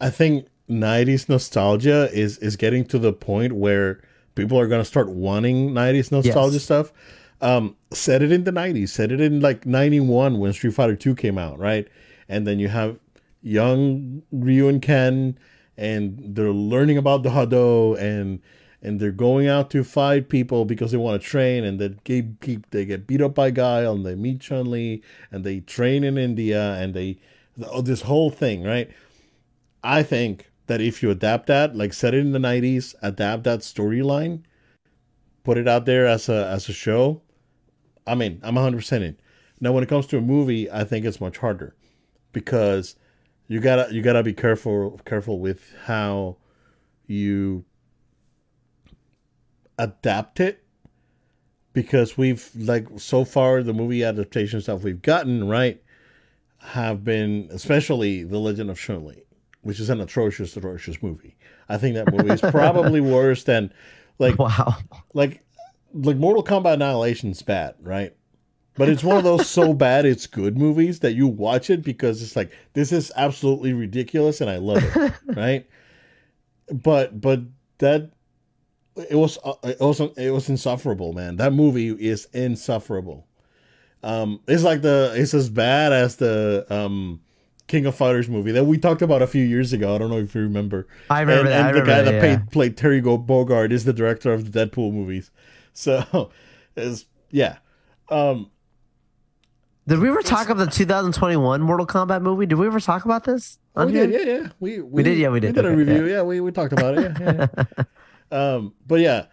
I 0.00 0.10
think 0.10 0.46
90s 0.70 1.28
nostalgia 1.28 2.08
is 2.12 2.38
is 2.38 2.56
getting 2.56 2.84
to 2.86 2.98
the 2.98 3.12
point 3.12 3.54
where 3.54 4.00
people 4.34 4.58
are 4.58 4.66
going 4.66 4.80
to 4.80 4.84
start 4.84 5.08
wanting 5.08 5.70
90s 5.70 6.12
nostalgia 6.12 6.54
yes. 6.54 6.64
stuff. 6.64 6.92
Um 7.40 7.76
set 7.92 8.22
it 8.22 8.32
in 8.32 8.44
the 8.44 8.50
90s 8.50 8.88
set 8.90 9.12
it 9.12 9.20
in 9.20 9.40
like 9.40 9.66
91 9.66 10.38
when 10.38 10.52
street 10.52 10.74
fighter 10.74 10.96
2 10.96 11.14
came 11.14 11.38
out 11.38 11.58
right? 11.58 11.88
And 12.28 12.46
then 12.46 12.58
you 12.58 12.68
have 12.68 12.98
young 13.42 14.22
ryu 14.32 14.68
and 14.68 14.82
ken 14.82 15.38
and 15.76 16.20
they're 16.34 16.50
learning 16.50 16.98
about 16.98 17.22
the 17.22 17.30
hado 17.30 17.96
and 17.98 18.40
and 18.82 19.00
they're 19.00 19.10
going 19.10 19.48
out 19.48 19.70
to 19.70 19.82
fight 19.82 20.28
people 20.28 20.64
because 20.64 20.92
they 20.92 20.98
want 20.98 21.20
to 21.20 21.28
train 21.28 21.64
and 21.64 21.80
they 21.80 21.94
keep, 22.04 22.40
keep 22.40 22.70
they 22.70 22.84
get 22.84 23.06
beat 23.06 23.20
up 23.20 23.34
by 23.34 23.50
Guile 23.50 23.92
and 23.92 24.06
they 24.06 24.14
meet 24.14 24.40
Chun 24.40 24.70
Li 24.70 25.02
and 25.30 25.44
they 25.44 25.60
train 25.60 26.04
in 26.04 26.16
India 26.16 26.74
and 26.74 26.94
they 26.94 27.18
oh, 27.66 27.82
this 27.82 28.02
whole 28.02 28.30
thing, 28.30 28.62
right? 28.62 28.90
I 29.82 30.02
think 30.02 30.50
that 30.66 30.80
if 30.80 31.02
you 31.02 31.10
adapt 31.10 31.46
that, 31.46 31.74
like 31.74 31.92
set 31.92 32.14
it 32.14 32.18
in 32.18 32.32
the 32.32 32.38
nineties, 32.38 32.94
adapt 33.02 33.44
that 33.44 33.60
storyline, 33.60 34.42
put 35.44 35.58
it 35.58 35.66
out 35.66 35.86
there 35.86 36.06
as 36.06 36.28
a 36.28 36.46
as 36.46 36.68
a 36.68 36.72
show, 36.72 37.22
I 38.06 38.14
mean, 38.14 38.40
I'm 38.42 38.54
100 38.54 38.76
percent 38.76 39.04
in. 39.04 39.16
Now, 39.60 39.72
when 39.72 39.82
it 39.82 39.88
comes 39.88 40.06
to 40.08 40.18
a 40.18 40.20
movie, 40.20 40.70
I 40.70 40.84
think 40.84 41.04
it's 41.04 41.20
much 41.20 41.38
harder 41.38 41.74
because 42.32 42.96
you 43.48 43.60
gotta 43.60 43.92
you 43.92 44.02
gotta 44.02 44.22
be 44.22 44.34
careful 44.34 45.00
careful 45.04 45.40
with 45.40 45.72
how 45.84 46.36
you 47.06 47.64
adapt 49.78 50.40
it 50.40 50.62
because 51.72 52.18
we've 52.18 52.50
like 52.56 52.86
so 52.96 53.24
far 53.24 53.62
the 53.62 53.72
movie 53.72 54.04
adaptations 54.04 54.66
that 54.66 54.76
we've 54.76 55.02
gotten 55.02 55.46
right 55.48 55.82
have 56.58 57.04
been 57.04 57.48
especially 57.52 58.24
the 58.24 58.38
legend 58.38 58.68
of 58.70 58.88
li 58.88 59.22
which 59.62 59.80
is 59.80 59.90
an 59.90 60.00
atrocious 60.00 60.56
atrocious 60.56 61.02
movie. 61.02 61.36
I 61.68 61.76
think 61.76 61.94
that 61.94 62.12
movie 62.12 62.32
is 62.32 62.40
probably 62.40 63.00
worse 63.16 63.44
than 63.44 63.72
like 64.18 64.38
wow. 64.38 64.76
like 65.14 65.44
like 65.92 66.16
mortal 66.16 66.44
kombat 66.44 66.74
annihilation's 66.74 67.42
bad 67.42 67.74
right? 67.80 68.14
But 68.76 68.88
it's 68.88 69.02
one 69.02 69.16
of 69.16 69.24
those 69.24 69.48
so 69.48 69.74
bad 69.74 70.06
it's 70.06 70.26
good 70.26 70.56
movies 70.56 71.00
that 71.00 71.14
you 71.14 71.26
watch 71.26 71.68
it 71.68 71.82
because 71.82 72.22
it's 72.22 72.36
like 72.36 72.52
this 72.74 72.92
is 72.92 73.10
absolutely 73.16 73.72
ridiculous 73.72 74.40
and 74.40 74.48
i 74.48 74.56
love 74.56 74.82
it 74.82 75.12
right? 75.36 75.66
But 76.72 77.20
but 77.20 77.40
that 77.78 78.12
it 78.98 79.16
was 79.16 79.38
uh, 79.44 79.54
it 79.62 79.80
was 79.80 80.00
it 80.00 80.30
was 80.30 80.48
insufferable, 80.48 81.12
man. 81.12 81.36
That 81.36 81.52
movie 81.52 81.88
is 81.88 82.26
insufferable. 82.32 83.26
Um, 84.02 84.40
it's 84.46 84.62
like 84.62 84.82
the 84.82 85.12
it's 85.16 85.34
as 85.34 85.50
bad 85.50 85.92
as 85.92 86.16
the 86.16 86.66
um 86.70 87.20
King 87.68 87.86
of 87.86 87.94
Fighters 87.94 88.28
movie 88.28 88.50
that 88.52 88.64
we 88.64 88.78
talked 88.78 89.02
about 89.02 89.22
a 89.22 89.26
few 89.26 89.44
years 89.44 89.72
ago. 89.72 89.94
I 89.94 89.98
don't 89.98 90.10
know 90.10 90.18
if 90.18 90.34
you 90.34 90.40
remember. 90.40 90.88
I 91.10 91.20
remember 91.20 91.40
and, 91.40 91.48
that. 91.48 91.68
And 91.68 91.76
I 91.76 91.80
the 91.80 91.86
guy 91.86 92.02
that, 92.02 92.04
that 92.04 92.14
yeah. 92.14 92.20
played, 92.20 92.50
played 92.50 92.76
Terry 92.76 93.02
Bogard 93.02 93.70
is 93.72 93.84
the 93.84 93.92
director 93.92 94.32
of 94.32 94.50
the 94.50 94.66
Deadpool 94.66 94.92
movies. 94.92 95.30
So, 95.74 96.32
is 96.76 97.06
yeah. 97.30 97.58
Um, 98.08 98.50
did 99.86 100.00
we 100.00 100.08
ever 100.08 100.22
talk 100.22 100.48
about 100.48 100.64
the 100.64 100.70
2021 100.70 101.62
Mortal 101.62 101.86
Kombat 101.86 102.20
movie? 102.20 102.46
Did 102.46 102.56
we 102.56 102.66
ever 102.66 102.80
talk 102.80 103.04
about 103.04 103.22
this? 103.22 103.58
Oh, 103.76 103.86
we 103.86 103.92
did, 103.92 104.10
yeah, 104.10 104.18
yeah. 104.18 104.48
We, 104.58 104.80
we, 104.80 104.82
we, 104.82 105.02
did, 105.04 105.18
yeah, 105.18 105.28
we 105.28 105.38
did. 105.38 105.54
We 105.54 105.62
did 105.62 105.64
okay, 105.64 105.74
a 105.74 105.76
review, 105.76 106.06
yeah. 106.06 106.16
yeah. 106.16 106.22
We 106.22 106.40
we 106.40 106.50
talked 106.50 106.72
about 106.72 106.98
it, 106.98 107.16
yeah. 107.20 107.46
yeah. 107.56 107.84
Um, 108.30 108.74
but 108.86 109.00
yeah, 109.00 109.26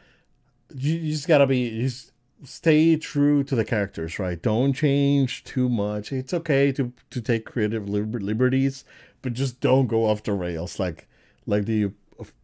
you, 0.74 0.96
you 0.96 1.12
just 1.12 1.28
gotta 1.28 1.48
be 1.48 1.60
you 1.60 1.84
just 1.84 2.12
stay 2.44 2.96
true 2.98 3.44
to 3.44 3.56
the 3.56 3.66
characters, 3.66 4.20
right? 4.20 4.42
Don't 4.42 4.74
change 4.74 5.44
too 5.44 5.70
much. 5.70 6.12
It's 6.12 6.34
okay 6.34 6.72
to 6.74 6.92
to 7.10 7.22
take 7.22 7.46
creative 7.46 7.88
liber- 7.90 8.20
liberties, 8.20 8.86
but 9.22 9.34
just 9.34 9.60
don't 9.60 9.88
go 9.88 10.06
off 10.06 10.24
the 10.24 10.34
rails 10.34 10.80
like 10.80 11.08
like 11.46 11.66
the 11.66 11.92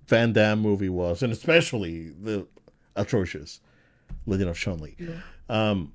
Van 0.07 0.33
Damme 0.33 0.59
movie 0.59 0.89
was, 0.89 1.23
and 1.23 1.31
especially 1.31 2.09
the 2.09 2.47
atrocious 2.95 3.61
Legend 4.25 4.49
of 4.49 4.57
Chun 4.57 4.79
Li. 4.79 4.95
Yeah. 4.99 5.19
Um, 5.49 5.93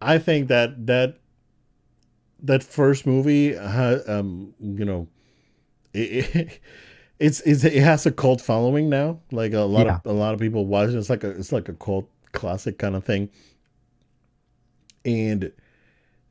I 0.00 0.18
think 0.18 0.48
that 0.48 0.86
that 0.86 1.18
that 2.40 2.62
first 2.62 3.06
movie, 3.06 3.56
uh, 3.56 3.98
um, 4.06 4.54
you 4.60 4.84
know, 4.84 5.08
it, 5.94 6.34
it 6.36 6.60
it's, 7.18 7.40
it's 7.40 7.64
it 7.64 7.82
has 7.82 8.06
a 8.06 8.12
cult 8.12 8.40
following 8.40 8.88
now. 8.88 9.20
Like 9.32 9.52
a 9.52 9.60
lot 9.60 9.86
yeah. 9.86 9.96
of 9.96 10.06
a 10.06 10.12
lot 10.12 10.34
of 10.34 10.40
people 10.40 10.66
watch 10.66 10.90
it. 10.90 10.96
It's 10.96 11.10
like 11.10 11.24
a 11.24 11.30
it's 11.30 11.52
like 11.52 11.68
a 11.68 11.74
cult 11.74 12.08
classic 12.32 12.78
kind 12.78 12.94
of 12.94 13.04
thing. 13.04 13.30
And 15.04 15.52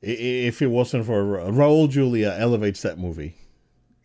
if 0.01 0.61
it 0.61 0.67
wasn't 0.67 1.05
for 1.05 1.23
Raul 1.23 1.89
Julia, 1.89 2.35
elevates 2.37 2.81
that 2.83 2.97
movie 2.97 3.35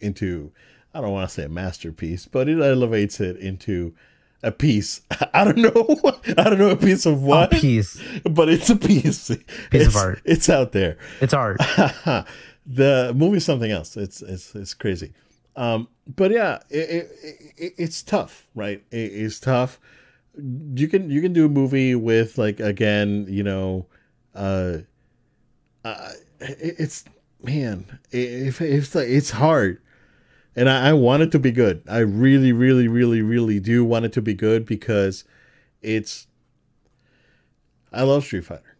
into 0.00 0.52
I 0.94 1.00
don't 1.00 1.12
want 1.12 1.28
to 1.28 1.34
say 1.34 1.44
a 1.44 1.48
masterpiece, 1.48 2.26
but 2.26 2.48
it 2.48 2.60
elevates 2.60 3.20
it 3.20 3.36
into 3.36 3.94
a 4.42 4.50
piece. 4.50 5.02
I 5.34 5.44
don't 5.44 5.58
know. 5.58 5.98
I 6.36 6.44
don't 6.44 6.58
know 6.58 6.70
a 6.70 6.76
piece 6.76 7.06
of 7.06 7.22
what. 7.22 7.54
A 7.54 7.60
piece. 7.60 8.02
But 8.24 8.48
it's 8.48 8.70
a 8.70 8.76
piece. 8.76 9.28
Piece 9.28 9.38
it's, 9.70 9.88
of 9.88 9.96
art. 9.96 10.22
It's 10.24 10.48
out 10.48 10.72
there. 10.72 10.98
It's 11.20 11.34
art. 11.34 11.58
the 12.66 13.12
movie's 13.14 13.44
something 13.44 13.70
else. 13.70 13.96
It's 13.96 14.22
it's 14.22 14.54
it's 14.54 14.74
crazy. 14.74 15.12
Um, 15.56 15.88
but 16.06 16.30
yeah, 16.30 16.60
it, 16.70 16.88
it, 16.88 17.10
it, 17.56 17.74
it's 17.76 18.02
tough, 18.02 18.46
right? 18.54 18.82
it's 18.90 19.38
tough. 19.40 19.78
You 20.36 20.88
can 20.88 21.10
you 21.10 21.20
can 21.20 21.32
do 21.32 21.44
a 21.44 21.48
movie 21.48 21.94
with 21.94 22.38
like 22.38 22.58
again, 22.58 23.26
you 23.28 23.42
know, 23.42 23.86
uh, 24.34 24.78
uh 25.84 26.10
it's 26.40 27.04
man, 27.42 27.98
if 28.10 28.60
it's 28.60 28.94
like 28.94 29.08
it's 29.08 29.30
hard, 29.30 29.80
and 30.56 30.68
I, 30.68 30.90
I 30.90 30.92
want 30.94 31.22
it 31.22 31.32
to 31.32 31.38
be 31.38 31.50
good. 31.50 31.82
I 31.88 31.98
really, 31.98 32.52
really, 32.52 32.88
really, 32.88 33.22
really 33.22 33.60
do 33.60 33.84
want 33.84 34.04
it 34.04 34.12
to 34.14 34.22
be 34.22 34.34
good 34.34 34.64
because 34.66 35.24
it's. 35.82 36.26
I 37.92 38.04
love 38.04 38.24
Street 38.24 38.46
Fighter, 38.46 38.71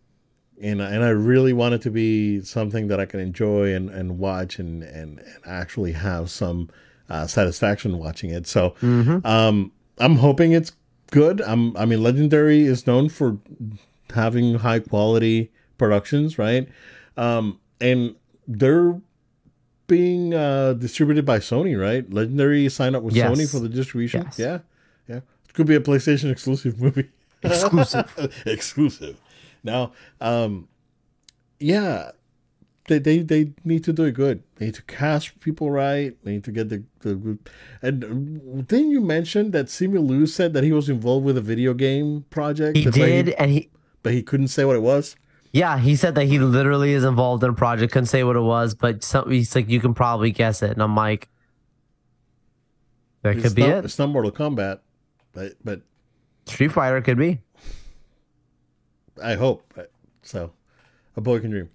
and 0.60 0.80
and 0.80 1.04
I 1.04 1.10
really 1.10 1.52
want 1.52 1.74
it 1.74 1.82
to 1.82 1.90
be 1.90 2.42
something 2.42 2.88
that 2.88 3.00
I 3.00 3.06
can 3.06 3.20
enjoy 3.20 3.74
and, 3.74 3.90
and 3.90 4.18
watch 4.18 4.58
and, 4.58 4.82
and, 4.82 5.18
and 5.20 5.36
actually 5.44 5.92
have 5.92 6.30
some 6.30 6.70
uh, 7.08 7.26
satisfaction 7.26 7.98
watching 7.98 8.30
it. 8.30 8.46
So 8.46 8.70
mm-hmm. 8.80 9.26
um, 9.26 9.72
I'm 9.98 10.16
hoping 10.16 10.52
it's 10.52 10.72
good. 11.10 11.40
I'm 11.42 11.76
I 11.76 11.84
mean 11.84 12.02
Legendary 12.02 12.62
is 12.62 12.86
known 12.86 13.08
for 13.08 13.38
having 14.14 14.56
high 14.56 14.80
quality 14.80 15.50
productions, 15.78 16.38
right? 16.38 16.68
Um, 17.16 17.60
and 17.80 18.14
they're 18.46 19.00
being 19.86 20.32
uh, 20.32 20.74
distributed 20.74 21.26
by 21.26 21.38
Sony, 21.38 21.78
right? 21.78 22.10
Legendary 22.12 22.68
signed 22.68 22.96
up 22.96 23.02
with 23.02 23.14
yes. 23.14 23.30
Sony 23.30 23.50
for 23.50 23.58
the 23.58 23.68
distribution. 23.68 24.22
Yes. 24.22 24.38
Yeah, 24.38 24.58
yeah. 25.08 25.16
It 25.16 25.54
could 25.54 25.66
be 25.66 25.74
a 25.74 25.80
PlayStation 25.80 26.30
exclusive 26.30 26.80
movie. 26.80 27.10
Exclusive. 27.42 28.42
exclusive. 28.46 29.20
Now, 29.64 29.92
um, 30.20 30.68
yeah, 31.60 32.10
they, 32.88 32.98
they 32.98 33.18
they 33.20 33.52
need 33.64 33.84
to 33.84 33.92
do 33.92 34.04
it 34.04 34.12
good. 34.12 34.42
They 34.56 34.66
need 34.66 34.74
to 34.74 34.82
cast 34.82 35.38
people 35.40 35.70
right. 35.70 36.16
They 36.24 36.32
need 36.32 36.44
to 36.44 36.52
get 36.52 36.68
the 36.68 36.82
the. 37.00 37.38
And 37.80 38.04
uh, 38.04 38.62
didn't 38.62 38.90
you 38.90 39.00
mention 39.00 39.52
that 39.52 39.66
Simu 39.66 40.04
Liu 40.06 40.26
said 40.26 40.52
that 40.54 40.64
he 40.64 40.72
was 40.72 40.88
involved 40.88 41.24
with 41.24 41.36
a 41.36 41.40
video 41.40 41.74
game 41.74 42.24
project? 42.30 42.76
He 42.76 42.86
did, 42.86 43.30
and 43.30 43.50
he 43.50 43.70
but 44.02 44.12
he 44.12 44.22
couldn't 44.22 44.48
say 44.48 44.64
what 44.64 44.74
it 44.76 44.82
was. 44.82 45.16
yeah, 45.52 45.78
he 45.78 45.94
said 45.96 46.14
that 46.16 46.24
he 46.24 46.38
literally 46.38 46.92
is 46.92 47.04
involved 47.04 47.44
in 47.44 47.50
a 47.50 47.54
project. 47.54 47.92
Couldn't 47.92 48.06
say 48.06 48.24
what 48.24 48.36
it 48.36 48.40
was, 48.40 48.74
but 48.74 49.04
some, 49.04 49.30
he's 49.30 49.54
like, 49.54 49.68
you 49.68 49.80
can 49.80 49.94
probably 49.94 50.30
guess 50.32 50.62
it. 50.62 50.70
And 50.72 50.82
I'm 50.82 50.96
like, 50.96 51.28
that 53.22 53.36
It's 53.36 53.42
could 53.42 53.54
be 53.54 53.62
not, 53.62 53.70
it. 53.70 53.84
It's 53.84 53.98
not 53.98 54.08
Mortal 54.08 54.32
Kombat, 54.32 54.80
but 55.32 55.54
but 55.62 55.82
Street 56.46 56.72
Fighter 56.72 57.00
could 57.00 57.18
be. 57.18 57.40
I 59.22 59.34
hope 59.34 59.62
so. 60.22 60.52
A 61.16 61.20
boy 61.20 61.40
can 61.40 61.50
dream, 61.50 61.68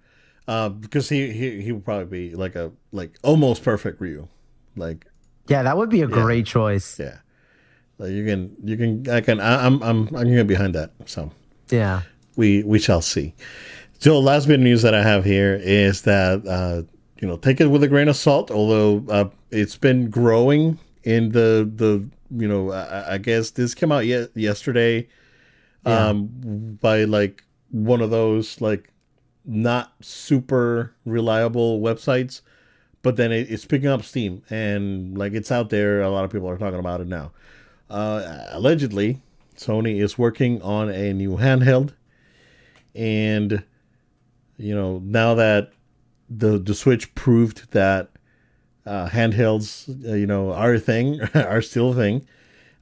uh, 0.48 0.68
because 0.68 1.08
he 1.08 1.30
he 1.32 1.60
he 1.62 1.72
would 1.72 1.84
probably 1.84 2.30
be 2.30 2.34
like 2.34 2.56
a 2.56 2.72
like 2.92 3.16
almost 3.22 3.62
perfect 3.62 4.00
Ryu, 4.00 4.28
like 4.76 5.06
Yeah, 5.46 5.62
that 5.62 5.76
would 5.76 5.90
be 5.90 6.02
a 6.02 6.06
great 6.08 6.46
choice. 6.46 6.98
yeah, 6.98 7.18
like 7.98 8.10
you 8.10 8.24
can 8.24 8.56
you 8.64 8.76
can 8.76 9.08
I 9.08 9.20
can 9.20 9.40
I, 9.40 9.64
I'm 9.66 9.82
I'm 9.82 10.08
I'm 10.08 10.24
gonna 10.24 10.44
be 10.44 10.54
behind 10.54 10.74
that. 10.74 10.90
So 11.06 11.30
Yeah. 11.70 12.02
we 12.36 12.62
we 12.64 12.78
shall 12.78 13.02
see. 13.02 13.34
So 14.00 14.18
last 14.18 14.46
bit 14.46 14.54
of 14.54 14.60
news 14.60 14.82
that 14.82 14.94
I 14.94 15.02
have 15.02 15.24
here 15.24 15.54
is 15.62 16.02
that 16.02 16.46
uh, 16.46 16.82
you 17.20 17.28
know 17.28 17.36
take 17.36 17.60
it 17.60 17.66
with 17.68 17.82
a 17.84 17.88
grain 17.88 18.08
of 18.08 18.16
salt. 18.16 18.50
Although 18.50 19.04
uh, 19.08 19.28
it's 19.50 19.76
been 19.76 20.10
growing 20.10 20.78
in 21.04 21.30
the 21.30 21.68
the 21.76 22.08
you 22.30 22.48
know 22.48 22.72
I, 22.72 23.14
I 23.14 23.18
guess 23.18 23.50
this 23.50 23.74
came 23.74 23.92
out 23.92 24.04
yet 24.06 24.30
yesterday 24.36 25.06
um, 25.88 26.78
by 26.80 27.04
like 27.04 27.44
one 27.70 28.00
of 28.00 28.10
those 28.10 28.60
like 28.60 28.92
not 29.44 29.92
super 30.00 30.94
reliable 31.04 31.80
websites, 31.80 32.42
but 33.02 33.16
then 33.16 33.32
it, 33.32 33.50
it's 33.50 33.64
picking 33.64 33.88
up 33.88 34.04
steam 34.04 34.42
and 34.50 35.16
like 35.16 35.32
it's 35.32 35.50
out 35.50 35.70
there. 35.70 36.02
A 36.02 36.10
lot 36.10 36.24
of 36.24 36.30
people 36.30 36.48
are 36.48 36.58
talking 36.58 36.78
about 36.78 37.00
it 37.00 37.06
now. 37.06 37.32
Uh, 37.88 38.44
allegedly, 38.50 39.20
Sony 39.56 40.00
is 40.00 40.18
working 40.18 40.60
on 40.62 40.90
a 40.90 41.12
new 41.12 41.36
handheld, 41.36 41.94
and 42.94 43.64
you 44.56 44.74
know 44.74 45.00
now 45.04 45.34
that 45.34 45.72
the 46.28 46.58
the 46.58 46.74
Switch 46.74 47.14
proved 47.14 47.72
that 47.72 48.10
uh, 48.88 49.08
handhelds, 49.08 49.88
uh, 50.08 50.14
you 50.14 50.26
know, 50.26 50.52
are 50.52 50.74
a 50.74 50.80
thing, 50.80 51.20
are 51.34 51.62
still 51.62 51.92
a 51.92 51.94
thing, 51.94 52.26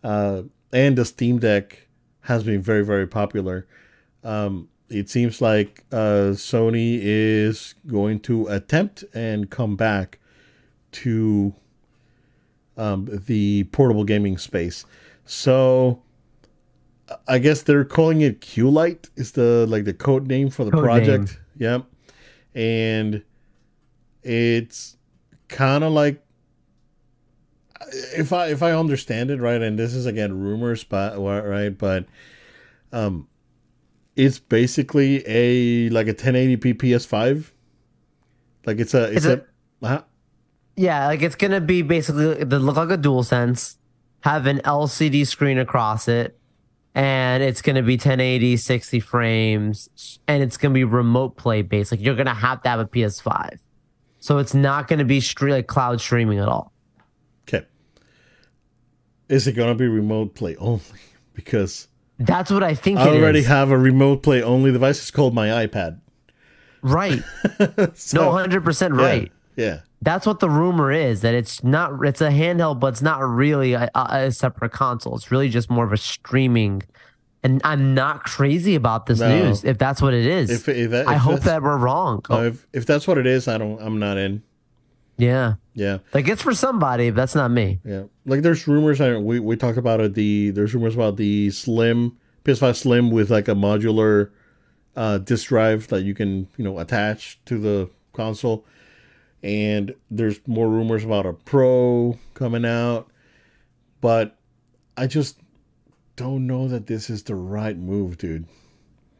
uh, 0.04 0.42
and 0.72 0.96
the 0.96 1.04
Steam 1.04 1.38
Deck 1.38 1.85
has 2.26 2.44
been 2.44 2.62
very 2.62 2.84
very 2.84 3.06
popular. 3.06 3.66
Um, 4.22 4.68
it 4.88 5.10
seems 5.10 5.40
like 5.40 5.84
uh, 5.90 6.34
Sony 6.34 7.00
is 7.02 7.74
going 7.86 8.20
to 8.20 8.46
attempt 8.46 9.04
and 9.14 9.50
come 9.50 9.74
back 9.76 10.18
to 10.92 11.54
um, 12.76 13.08
the 13.26 13.64
portable 13.64 14.04
gaming 14.04 14.38
space. 14.38 14.84
So 15.24 16.02
I 17.26 17.38
guess 17.38 17.62
they're 17.62 17.84
calling 17.84 18.20
it 18.20 18.40
Q 18.40 18.70
Light 18.70 19.10
is 19.16 19.32
the 19.32 19.66
like 19.68 19.84
the 19.84 19.94
code 19.94 20.26
name 20.26 20.50
for 20.50 20.64
the 20.64 20.70
Code 20.70 20.84
project. 20.84 21.40
Yep. 21.58 21.84
And 22.54 23.22
it's 24.22 24.96
kind 25.48 25.84
of 25.84 25.92
like 25.92 26.22
if 27.90 28.32
I 28.32 28.48
if 28.48 28.62
I 28.62 28.72
understand 28.72 29.30
it 29.30 29.40
right, 29.40 29.60
and 29.60 29.78
this 29.78 29.94
is 29.94 30.06
again 30.06 30.40
rumors, 30.40 30.84
but 30.84 31.18
right, 31.18 31.76
but 31.76 32.06
um, 32.92 33.28
it's 34.14 34.38
basically 34.38 35.22
a 35.26 35.88
like 35.90 36.08
a 36.08 36.14
1080p 36.14 36.74
PS5. 36.74 37.50
Like 38.64 38.78
it's 38.78 38.94
a 38.94 39.12
it's 39.12 39.26
a 39.26 39.44
uh, 39.82 40.02
Yeah, 40.76 41.06
like 41.06 41.22
it's 41.22 41.36
gonna 41.36 41.60
be 41.60 41.82
basically 41.82 42.42
they 42.44 42.56
look 42.56 42.76
like 42.76 42.90
a 42.90 42.96
dual 42.96 43.22
sense, 43.22 43.78
have 44.20 44.46
an 44.46 44.58
LCD 44.58 45.26
screen 45.26 45.58
across 45.58 46.08
it, 46.08 46.38
and 46.94 47.42
it's 47.42 47.62
gonna 47.62 47.82
be 47.82 47.94
1080, 47.94 48.56
60 48.56 49.00
frames, 49.00 50.18
and 50.26 50.42
it's 50.42 50.56
gonna 50.56 50.74
be 50.74 50.84
remote 50.84 51.36
play 51.36 51.62
based. 51.62 51.92
Like 51.92 52.00
you're 52.00 52.16
gonna 52.16 52.34
have 52.34 52.62
to 52.62 52.68
have 52.68 52.80
a 52.80 52.86
PS5. 52.86 53.58
So 54.18 54.38
it's 54.38 54.54
not 54.54 54.88
gonna 54.88 55.04
be 55.04 55.20
stre- 55.20 55.50
like 55.50 55.66
cloud 55.68 56.00
streaming 56.00 56.38
at 56.40 56.48
all. 56.48 56.72
Is 59.28 59.46
it 59.46 59.52
gonna 59.52 59.74
be 59.74 59.86
remote 59.88 60.34
play 60.34 60.56
only? 60.56 60.82
Because 61.34 61.88
That's 62.18 62.50
what 62.50 62.62
I 62.62 62.74
think 62.74 62.98
I 62.98 63.08
already 63.08 63.40
is. 63.40 63.46
have 63.46 63.70
a 63.70 63.76
remote 63.76 64.22
play 64.22 64.42
only 64.42 64.72
device. 64.72 64.98
It's 65.00 65.10
called 65.10 65.34
my 65.34 65.48
iPad. 65.66 66.00
right. 66.80 67.22
So, 67.94 68.22
No, 68.22 68.32
hundred 68.32 68.64
percent 68.64 68.94
right. 68.94 69.30
Yeah. 69.54 69.80
That's 70.00 70.24
what 70.26 70.40
the 70.40 70.48
rumor 70.48 70.90
is 70.92 71.20
that 71.22 71.34
it's 71.34 71.62
not. 71.62 71.92
It's 72.06 72.20
a 72.22 72.30
handheld, 72.30 72.80
but 72.80 72.88
it's 72.88 73.02
not 73.02 73.18
really 73.20 73.74
a, 73.74 73.90
a, 73.94 74.30
separate 74.32 74.72
console. 74.72 75.14
It's 75.16 75.30
really 75.30 75.48
just 75.50 75.68
more 75.70 75.84
of 75.84 75.92
a 75.92 75.96
streaming. 75.98 76.82
And 77.42 77.60
I'm 77.64 77.94
not 77.94 78.24
crazy 78.24 78.74
about 78.74 79.04
this 79.06 79.20
No. 79.20 79.28
news. 79.28 79.62
If 79.64 79.76
that's 79.78 80.00
what 80.00 80.14
it 80.14 80.26
is, 80.26 80.50
If, 80.50 80.68
if 80.70 80.90
that, 80.90 81.06
I 81.06 81.14
hope 81.16 81.40
that 81.40 81.62
we're 81.62 81.76
wrong. 81.76 82.22
no, 82.30 82.44
if 82.44 82.66
if 82.72 82.86
that's 82.86 83.06
what 83.06 83.18
it 83.18 83.26
is, 83.26 83.46
I 83.46 83.58
don't. 83.58 83.78
I'm 83.80 83.98
not 83.98 84.16
in. 84.16 84.42
yeah, 85.18 85.54
Yeah. 85.76 85.98
like 86.14 86.26
it's 86.26 86.42
for 86.42 86.54
somebody. 86.54 87.10
But 87.10 87.16
that's 87.16 87.34
not 87.34 87.50
me. 87.50 87.80
Yeah, 87.84 88.04
like 88.24 88.40
there's 88.42 88.66
rumors. 88.66 89.00
I 89.00 89.16
we 89.18 89.38
we 89.38 89.56
talked 89.56 89.78
about 89.78 90.00
it. 90.00 90.14
The 90.14 90.50
there's 90.50 90.74
rumors 90.74 90.94
about 90.94 91.16
the 91.16 91.50
Slim 91.50 92.16
PS5 92.44 92.76
Slim 92.76 93.10
with 93.10 93.30
like 93.30 93.46
a 93.46 93.54
modular 93.54 94.30
uh, 94.96 95.18
disk 95.18 95.48
drive 95.48 95.86
that 95.88 96.02
you 96.02 96.14
can 96.14 96.48
you 96.56 96.64
know 96.64 96.78
attach 96.78 97.38
to 97.44 97.58
the 97.58 97.90
console, 98.14 98.64
and 99.42 99.94
there's 100.10 100.40
more 100.48 100.68
rumors 100.68 101.04
about 101.04 101.26
a 101.26 101.34
Pro 101.34 102.18
coming 102.32 102.64
out, 102.64 103.08
but 104.00 104.38
I 104.96 105.06
just 105.06 105.38
don't 106.16 106.46
know 106.46 106.68
that 106.68 106.86
this 106.86 107.10
is 107.10 107.22
the 107.24 107.34
right 107.34 107.76
move, 107.76 108.16
dude. 108.16 108.46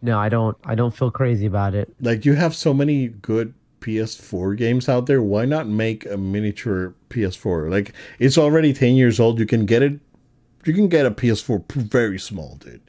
No, 0.00 0.18
I 0.18 0.30
don't. 0.30 0.57
I 0.64 0.74
don't 0.74 0.96
feel 0.96 1.11
crazy 1.11 1.44
about 1.44 1.74
it. 1.74 1.94
Like 2.00 2.24
you 2.24 2.32
have 2.32 2.54
so 2.54 2.72
many 2.72 3.09
good 3.09 3.52
PS4 3.87 4.57
games 4.57 4.89
out 4.89 5.07
there. 5.07 5.22
Why 5.22 5.45
not 5.45 5.68
make 5.68 6.05
a 6.07 6.16
miniature 6.16 6.95
PS4? 7.11 7.70
Like 7.70 7.93
it's 8.18 8.37
already 8.37 8.72
10 8.72 8.95
years 8.97 9.20
old. 9.20 9.39
You 9.39 9.47
can 9.47 9.66
get 9.66 9.82
it. 9.82 10.01
You 10.64 10.72
can 10.74 10.89
get 10.89 11.07
a 11.07 11.11
PS4 11.11 11.70
very 11.72 12.18
small, 12.18 12.57
dude. 12.57 12.80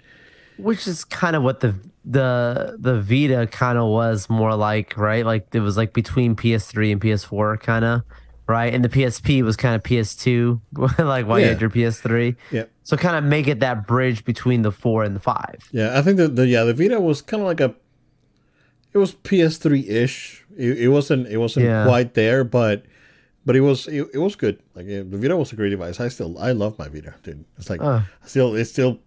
Which 0.58 0.88
is 0.88 1.04
kind 1.06 1.36
of 1.36 1.43
what 1.43 1.60
the 1.60 1.76
the 2.04 2.78
the 2.80 3.00
Vita 3.00 3.48
kind 3.52 3.78
of 3.78 3.88
was 3.89 4.30
more 4.30 4.56
like, 4.56 4.98
right? 4.98 5.24
Like 5.26 5.48
it 5.54 5.60
was 5.60 5.78
like 5.78 5.93
between 5.93 6.36
PS3 6.36 6.93
and 6.93 7.02
PS4, 7.02 7.60
kind 7.60 7.86
of, 7.86 8.02
right? 8.48 8.74
And 8.74 8.84
the 8.84 8.89
PSP 8.89 9.43
was 9.43 9.56
kind 9.56 9.76
of 9.76 9.84
PS2, 9.84 10.60
like 10.98 11.28
you 11.28 11.36
Yeah. 11.38 11.45
had 11.50 11.62
your 11.62 11.70
PS3. 11.70 12.36
Yeah. 12.52 12.64
So 12.84 12.98
kind 12.98 13.16
of 13.18 13.24
make 13.24 13.48
it 13.48 13.60
that 13.60 13.86
bridge 13.86 14.26
between 14.26 14.64
the 14.64 14.72
four 14.72 15.04
and 15.04 15.16
the 15.16 15.20
five. 15.20 15.60
Yeah, 15.72 15.95
I 16.00 16.02
think 16.02 16.18
that 16.18 16.36
the 16.36 16.48
yeah 16.48 16.64
the 16.64 16.74
Vita 16.74 17.00
was 17.00 17.22
kind 17.22 17.41
of 17.43 17.48
like 17.48 17.60
a. 17.60 17.76
It 18.98 19.00
was 19.00 19.14
PS3 19.14 19.88
ish. 19.88 20.45
It, 20.58 20.80
it 20.80 20.88
wasn't. 20.89 21.28
It 21.28 21.38
wasn't 21.38 21.66
Yeah. 21.66 21.86
quite 21.86 22.14
there, 22.14 22.43
but. 22.43 22.84
But 23.45 23.56
it 23.56 23.62
was 23.62 23.88
it, 23.88 24.06
it 24.14 24.18
was 24.18 24.36
good. 24.36 24.62
Like 24.76 24.88
it, 24.88 25.10
the 25.10 25.18
Vita 25.18 25.38
was 25.38 25.54
a 25.54 25.56
great 25.56 25.70
device. 25.70 26.02
I 26.02 26.10
still 26.10 26.38
I 26.38 26.52
love 26.52 26.78
my 26.78 26.89
Vita, 26.89 27.14
dude. 27.24 27.45
It's 27.58 27.70
like 27.70 27.80
Uh. 27.82 28.02
still 28.26 28.54
it's 28.56 28.70
still 28.72 29.00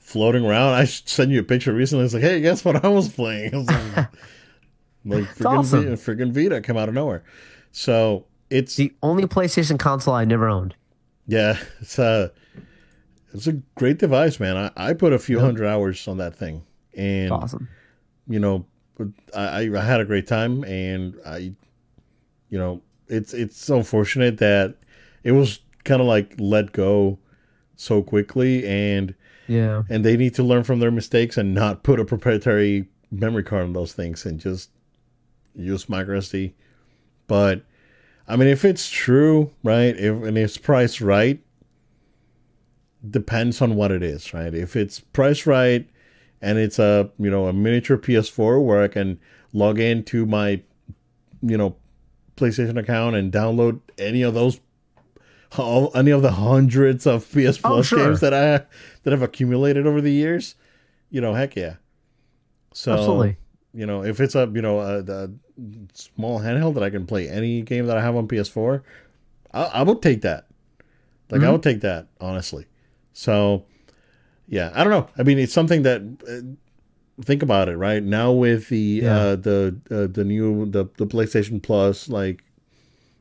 floating 0.00 0.44
around. 0.44 0.74
I 0.74 0.84
sent 0.86 1.30
you 1.30 1.38
a 1.38 1.44
picture 1.44 1.72
recently. 1.72 2.04
It's 2.04 2.12
like, 2.14 2.24
hey, 2.24 2.40
guess 2.40 2.64
what 2.64 2.84
I 2.84 2.88
was 2.88 3.08
playing? 3.08 3.54
I 3.54 3.56
was 3.58 3.66
like, 3.68 3.96
like 5.04 5.24
freaking, 5.36 5.46
awesome. 5.58 5.84
Vita, 5.84 5.92
freaking 5.96 6.32
Vita 6.32 6.60
came 6.62 6.76
out 6.76 6.88
of 6.88 6.94
nowhere. 6.96 7.22
So 7.70 8.26
it's 8.50 8.74
The 8.74 8.92
only 9.04 9.24
PlayStation 9.28 9.78
console 9.78 10.14
I 10.14 10.24
never 10.24 10.48
owned. 10.48 10.74
yeah, 11.28 11.56
it's 11.80 11.96
a 12.00 12.32
it's 13.32 13.46
a 13.46 13.52
great 13.76 13.98
device, 13.98 14.40
man. 14.40 14.56
I, 14.56 14.70
I 14.76 14.92
put 14.94 15.12
a 15.12 15.18
few 15.20 15.38
hundred 15.38 15.66
hours 15.68 16.08
on 16.08 16.16
that 16.18 16.34
thing, 16.34 16.64
and 16.96 17.30
awesome. 17.30 17.68
you 18.26 18.40
know, 18.40 18.66
I, 19.36 19.70
I 19.74 19.80
had 19.82 20.00
a 20.00 20.04
great 20.04 20.26
time, 20.26 20.64
and 20.64 21.14
I, 21.26 21.52
you 22.48 22.58
know, 22.58 22.80
it's 23.08 23.34
it's 23.34 23.56
so 23.62 23.76
unfortunate 23.78 24.38
that 24.38 24.76
it 25.22 25.32
was 25.32 25.60
kind 25.84 26.00
of 26.00 26.06
like 26.06 26.34
let 26.38 26.72
go 26.72 27.18
so 27.76 28.02
quickly, 28.02 28.66
and 28.66 29.14
Yeah. 29.48 29.82
and 29.88 30.04
they 30.04 30.16
need 30.16 30.34
to 30.36 30.42
learn 30.42 30.64
from 30.64 30.80
their 30.80 30.90
mistakes 30.90 31.36
and 31.36 31.54
not 31.54 31.82
put 31.82 32.00
a 32.00 32.04
proprietary 32.04 32.88
memory 33.10 33.42
card 33.44 33.64
on 33.64 33.72
those 33.72 33.92
things 33.92 34.24
and 34.26 34.40
just 34.40 34.70
use 35.54 35.88
micro 35.88 36.18
SD. 36.18 36.52
But 37.26 37.62
I 38.28 38.36
mean, 38.36 38.48
if 38.48 38.64
it's 38.64 38.90
true, 38.90 39.52
right, 39.62 39.94
if 39.96 40.22
and 40.22 40.36
it's 40.38 40.56
priced 40.58 41.00
right, 41.00 41.40
depends 43.08 43.60
on 43.62 43.76
what 43.76 43.90
it 43.92 44.02
is, 44.02 44.32
right? 44.34 44.54
If 44.54 44.74
it's 44.74 45.00
priced 45.00 45.46
right 45.46 45.88
and 46.40 46.58
it's 46.58 46.78
a 46.78 47.10
you 47.18 47.30
know 47.30 47.46
a 47.46 47.52
miniature 47.52 47.96
PS4 47.96 48.64
where 48.64 48.82
I 48.82 48.88
can 48.88 49.18
log 49.52 49.78
into 49.78 50.26
my 50.26 50.62
you 51.42 51.56
know 51.56 51.76
PlayStation 52.36 52.78
account 52.78 53.16
and 53.16 53.32
download 53.32 53.80
any 53.98 54.22
of 54.22 54.34
those 54.34 54.60
all, 55.58 55.90
any 55.94 56.10
of 56.10 56.22
the 56.22 56.32
hundreds 56.32 57.06
of 57.06 57.24
PS 57.30 57.58
Oh, 57.64 57.68
Plus 57.68 57.86
sure. 57.86 57.98
games 57.98 58.20
that 58.20 58.34
I 58.34 58.64
that 59.02 59.12
I've 59.12 59.22
accumulated 59.22 59.86
over 59.86 60.00
the 60.00 60.12
years, 60.12 60.54
you 61.10 61.20
know, 61.20 61.34
heck 61.34 61.56
yeah. 61.56 61.76
So 62.72 62.92
Absolutely. 62.92 63.36
you 63.72 63.86
know, 63.86 64.04
if 64.04 64.20
it's 64.20 64.34
a 64.34 64.50
you 64.52 64.62
know 64.62 64.80
a, 64.80 65.02
the 65.02 65.32
small 65.94 66.40
handheld 66.40 66.74
that 66.74 66.82
I 66.82 66.90
can 66.90 67.06
play 67.06 67.28
any 67.28 67.62
game 67.62 67.86
that 67.86 67.96
I 67.96 68.02
have 68.02 68.16
on 68.16 68.28
PS4, 68.28 68.82
I, 69.52 69.62
I 69.62 69.82
would 69.82 70.02
take 70.02 70.22
that. 70.22 70.46
Like 71.30 71.40
mm-hmm. 71.40 71.48
I 71.48 71.52
would 71.52 71.62
take 71.62 71.80
that 71.80 72.08
honestly. 72.20 72.66
So, 73.12 73.64
yeah, 74.48 74.70
I 74.74 74.84
don't 74.84 74.92
know. 74.92 75.08
I 75.18 75.22
mean, 75.22 75.38
it's 75.38 75.52
something 75.52 75.82
that 75.82 76.02
uh, 76.28 77.22
think 77.22 77.42
about 77.42 77.68
it 77.68 77.76
right 77.76 78.02
now 78.02 78.32
with 78.32 78.68
the 78.68 79.00
yeah. 79.02 79.16
uh, 79.16 79.36
the 79.36 79.76
uh, 79.90 80.06
the 80.06 80.24
new 80.24 80.66
the 80.66 80.86
the 80.96 81.06
PlayStation 81.06 81.62
Plus, 81.62 82.08
like 82.08 82.44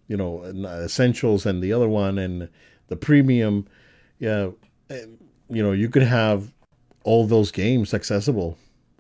you 0.08 0.18
know, 0.18 0.44
essentials 0.44 1.46
and 1.46 1.64
the 1.64 1.74
other 1.74 1.90
one 1.90 2.18
and 2.18 2.50
the 2.88 2.96
premium. 2.96 3.68
Yeah, 4.20 4.52
you 4.90 5.64
know, 5.64 5.72
you 5.72 5.90
could 5.90 6.04
have 6.04 6.54
all 7.04 7.26
those 7.26 7.52
games 7.52 7.94
accessible 7.94 8.58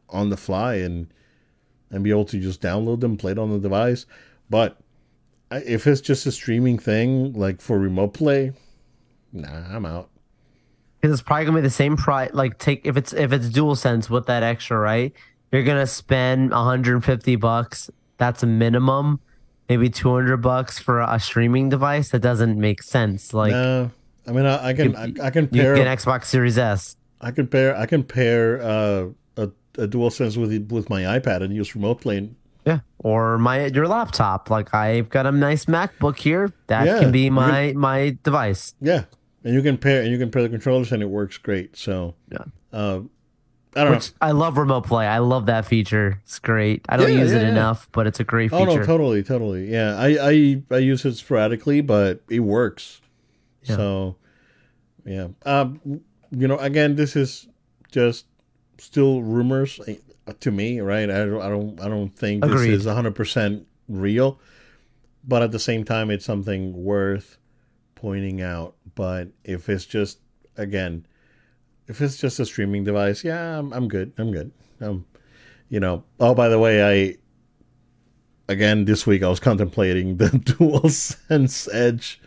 on 0.09 0.29
the 0.29 0.37
fly 0.37 0.75
and 0.75 1.07
and 1.91 2.03
be 2.03 2.09
able 2.09 2.25
to 2.25 2.39
just 2.39 2.61
download 2.61 2.99
them, 3.01 3.17
play 3.17 3.31
it 3.31 3.39
on 3.39 3.51
the 3.51 3.59
device. 3.59 4.05
But 4.49 4.77
if 5.51 5.85
it's 5.87 6.01
just 6.01 6.25
a 6.25 6.31
streaming 6.31 6.79
thing, 6.79 7.33
like 7.33 7.61
for 7.61 7.77
remote 7.77 8.13
play, 8.13 8.53
nah, 9.31 9.75
I'm 9.75 9.85
out. 9.85 10.09
Because 11.05 11.19
it's 11.19 11.27
probably 11.27 11.45
gonna 11.45 11.57
be 11.57 11.61
the 11.61 11.69
same 11.69 11.97
price. 11.97 12.31
Like 12.33 12.57
take 12.57 12.81
if 12.83 12.97
it's 12.97 13.13
if 13.13 13.31
it's 13.31 13.47
dual 13.49 13.75
sense 13.75 14.09
with 14.09 14.25
that 14.25 14.41
extra, 14.41 14.75
right? 14.79 15.13
You're 15.51 15.61
gonna 15.61 15.85
spend 15.85 16.49
150 16.49 17.35
bucks. 17.35 17.91
That's 18.17 18.41
a 18.41 18.47
minimum. 18.47 19.19
Maybe 19.69 19.91
200 19.91 20.37
bucks 20.37 20.79
for 20.79 21.01
a 21.01 21.19
streaming 21.19 21.69
device. 21.69 22.09
That 22.09 22.23
doesn't 22.23 22.59
make 22.59 22.81
sense. 22.81 23.35
Like, 23.35 23.51
no, 23.51 23.91
I 24.25 24.31
mean, 24.31 24.47
I, 24.47 24.69
I 24.69 24.73
can 24.73 24.91
you, 24.93 24.97
I, 24.97 25.27
I, 25.27 25.29
can 25.29 25.47
pair 25.47 25.77
you 25.77 25.83
get 25.83 25.99
Xbox 25.99 26.25
Series 26.25 26.57
S. 26.57 26.95
I 27.21 27.29
can 27.29 27.45
pair 27.45 27.77
I 27.77 27.85
can 27.85 28.01
pair 28.01 28.59
uh, 28.63 29.05
a 29.37 29.51
a 29.77 29.85
dual 29.85 30.09
sense 30.09 30.37
with 30.37 30.71
with 30.71 30.89
my 30.89 31.03
iPad 31.03 31.43
and 31.43 31.53
use 31.53 31.75
remote 31.75 32.01
play. 32.01 32.31
Yeah, 32.65 32.79
or 32.97 33.37
my 33.37 33.67
your 33.67 33.87
laptop. 33.87 34.49
Like 34.49 34.73
I've 34.73 35.11
got 35.11 35.27
a 35.27 35.31
nice 35.31 35.65
MacBook 35.65 36.17
here. 36.17 36.51
That 36.65 36.87
yeah, 36.87 36.99
can 36.99 37.11
be 37.11 37.29
my 37.29 37.73
can, 37.73 37.77
my 37.77 38.17
device. 38.23 38.73
Yeah, 38.81 39.03
and 39.45 39.53
you 39.53 39.61
can 39.61 39.77
pair 39.77 40.01
and 40.01 40.11
you 40.11 40.17
can 40.17 40.31
pair 40.31 40.41
the 40.41 40.49
controllers 40.49 40.91
and 40.91 41.01
it 41.01 41.05
works 41.05 41.37
great. 41.37 41.77
So 41.77 42.15
yeah, 42.29 42.39
uh, 42.73 43.01
I 43.75 43.83
don't 43.83 43.93
Which, 43.93 44.11
know. 44.11 44.17
I 44.21 44.31
love 44.31 44.57
remote 44.57 44.85
play. 44.85 45.05
I 45.05 45.19
love 45.19 45.45
that 45.45 45.65
feature. 45.65 46.19
It's 46.23 46.39
great. 46.39 46.83
I 46.89 46.97
don't 46.97 47.13
yeah, 47.13 47.19
use 47.19 47.31
yeah, 47.31 47.39
it 47.39 47.43
enough, 47.43 47.87
but 47.91 48.07
it's 48.07 48.19
a 48.19 48.23
great 48.23 48.49
feature. 48.51 48.69
Oh 48.69 48.75
no, 48.75 48.83
totally, 48.83 49.23
totally. 49.23 49.71
Yeah, 49.71 49.95
I 49.97 50.17
I 50.19 50.63
I 50.71 50.77
use 50.79 51.05
it 51.05 51.15
sporadically, 51.15 51.79
but 51.79 52.21
it 52.29 52.39
works. 52.39 53.01
So 53.63 54.17
yeah, 55.05 55.29
um, 55.45 56.01
you 56.31 56.47
know, 56.47 56.57
again, 56.57 56.95
this 56.95 57.15
is 57.15 57.47
just 57.91 58.25
still 58.77 59.23
rumors 59.23 59.79
eh, 59.87 59.95
to 60.39 60.51
me, 60.51 60.81
right? 60.81 61.09
I 61.09 61.25
don't, 61.25 61.41
I 61.41 61.49
don't, 61.49 61.81
I 61.81 61.87
don't 61.87 62.15
think 62.15 62.45
Agreed. 62.45 62.71
this 62.71 62.81
is 62.81 62.85
hundred 62.85 63.15
percent 63.15 63.67
real, 63.87 64.39
but 65.23 65.41
at 65.41 65.51
the 65.51 65.59
same 65.59 65.83
time, 65.83 66.11
it's 66.11 66.25
something 66.25 66.83
worth 66.83 67.37
pointing 67.95 68.41
out. 68.41 68.74
But 68.95 69.29
if 69.43 69.69
it's 69.69 69.85
just 69.85 70.19
again, 70.57 71.05
if 71.87 72.01
it's 72.01 72.17
just 72.17 72.39
a 72.39 72.45
streaming 72.45 72.83
device, 72.83 73.23
yeah, 73.23 73.59
I'm, 73.59 73.71
I'm 73.73 73.87
good. 73.87 74.13
I'm 74.17 74.31
good. 74.31 74.51
Um, 74.81 75.05
you 75.69 75.79
know. 75.79 76.03
Oh, 76.19 76.33
by 76.33 76.49
the 76.49 76.59
way, 76.59 76.83
I 76.83 77.17
again 78.51 78.85
this 78.85 79.05
week 79.05 79.23
I 79.23 79.27
was 79.27 79.39
contemplating 79.39 80.17
the 80.17 80.29
Dual 80.57 80.89
Sense 80.89 81.67
Edge, 81.71 82.21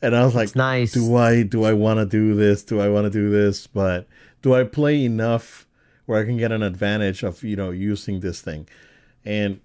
and 0.00 0.16
I 0.16 0.24
was 0.24 0.34
like, 0.34 0.54
nice. 0.56 0.92
Do 0.92 1.16
I 1.16 1.42
do 1.42 1.64
I 1.64 1.72
want 1.72 2.00
to 2.00 2.06
do 2.06 2.34
this? 2.34 2.62
Do 2.62 2.80
I 2.80 2.88
want 2.88 3.04
to 3.04 3.10
do 3.10 3.30
this? 3.30 3.66
But 3.66 4.08
do 4.42 4.54
I 4.54 4.64
play 4.64 5.04
enough 5.04 5.66
where 6.06 6.20
I 6.20 6.24
can 6.24 6.36
get 6.36 6.52
an 6.52 6.62
advantage 6.62 7.22
of 7.22 7.42
you 7.42 7.56
know 7.56 7.70
using 7.70 8.20
this 8.20 8.40
thing, 8.40 8.68
and 9.24 9.60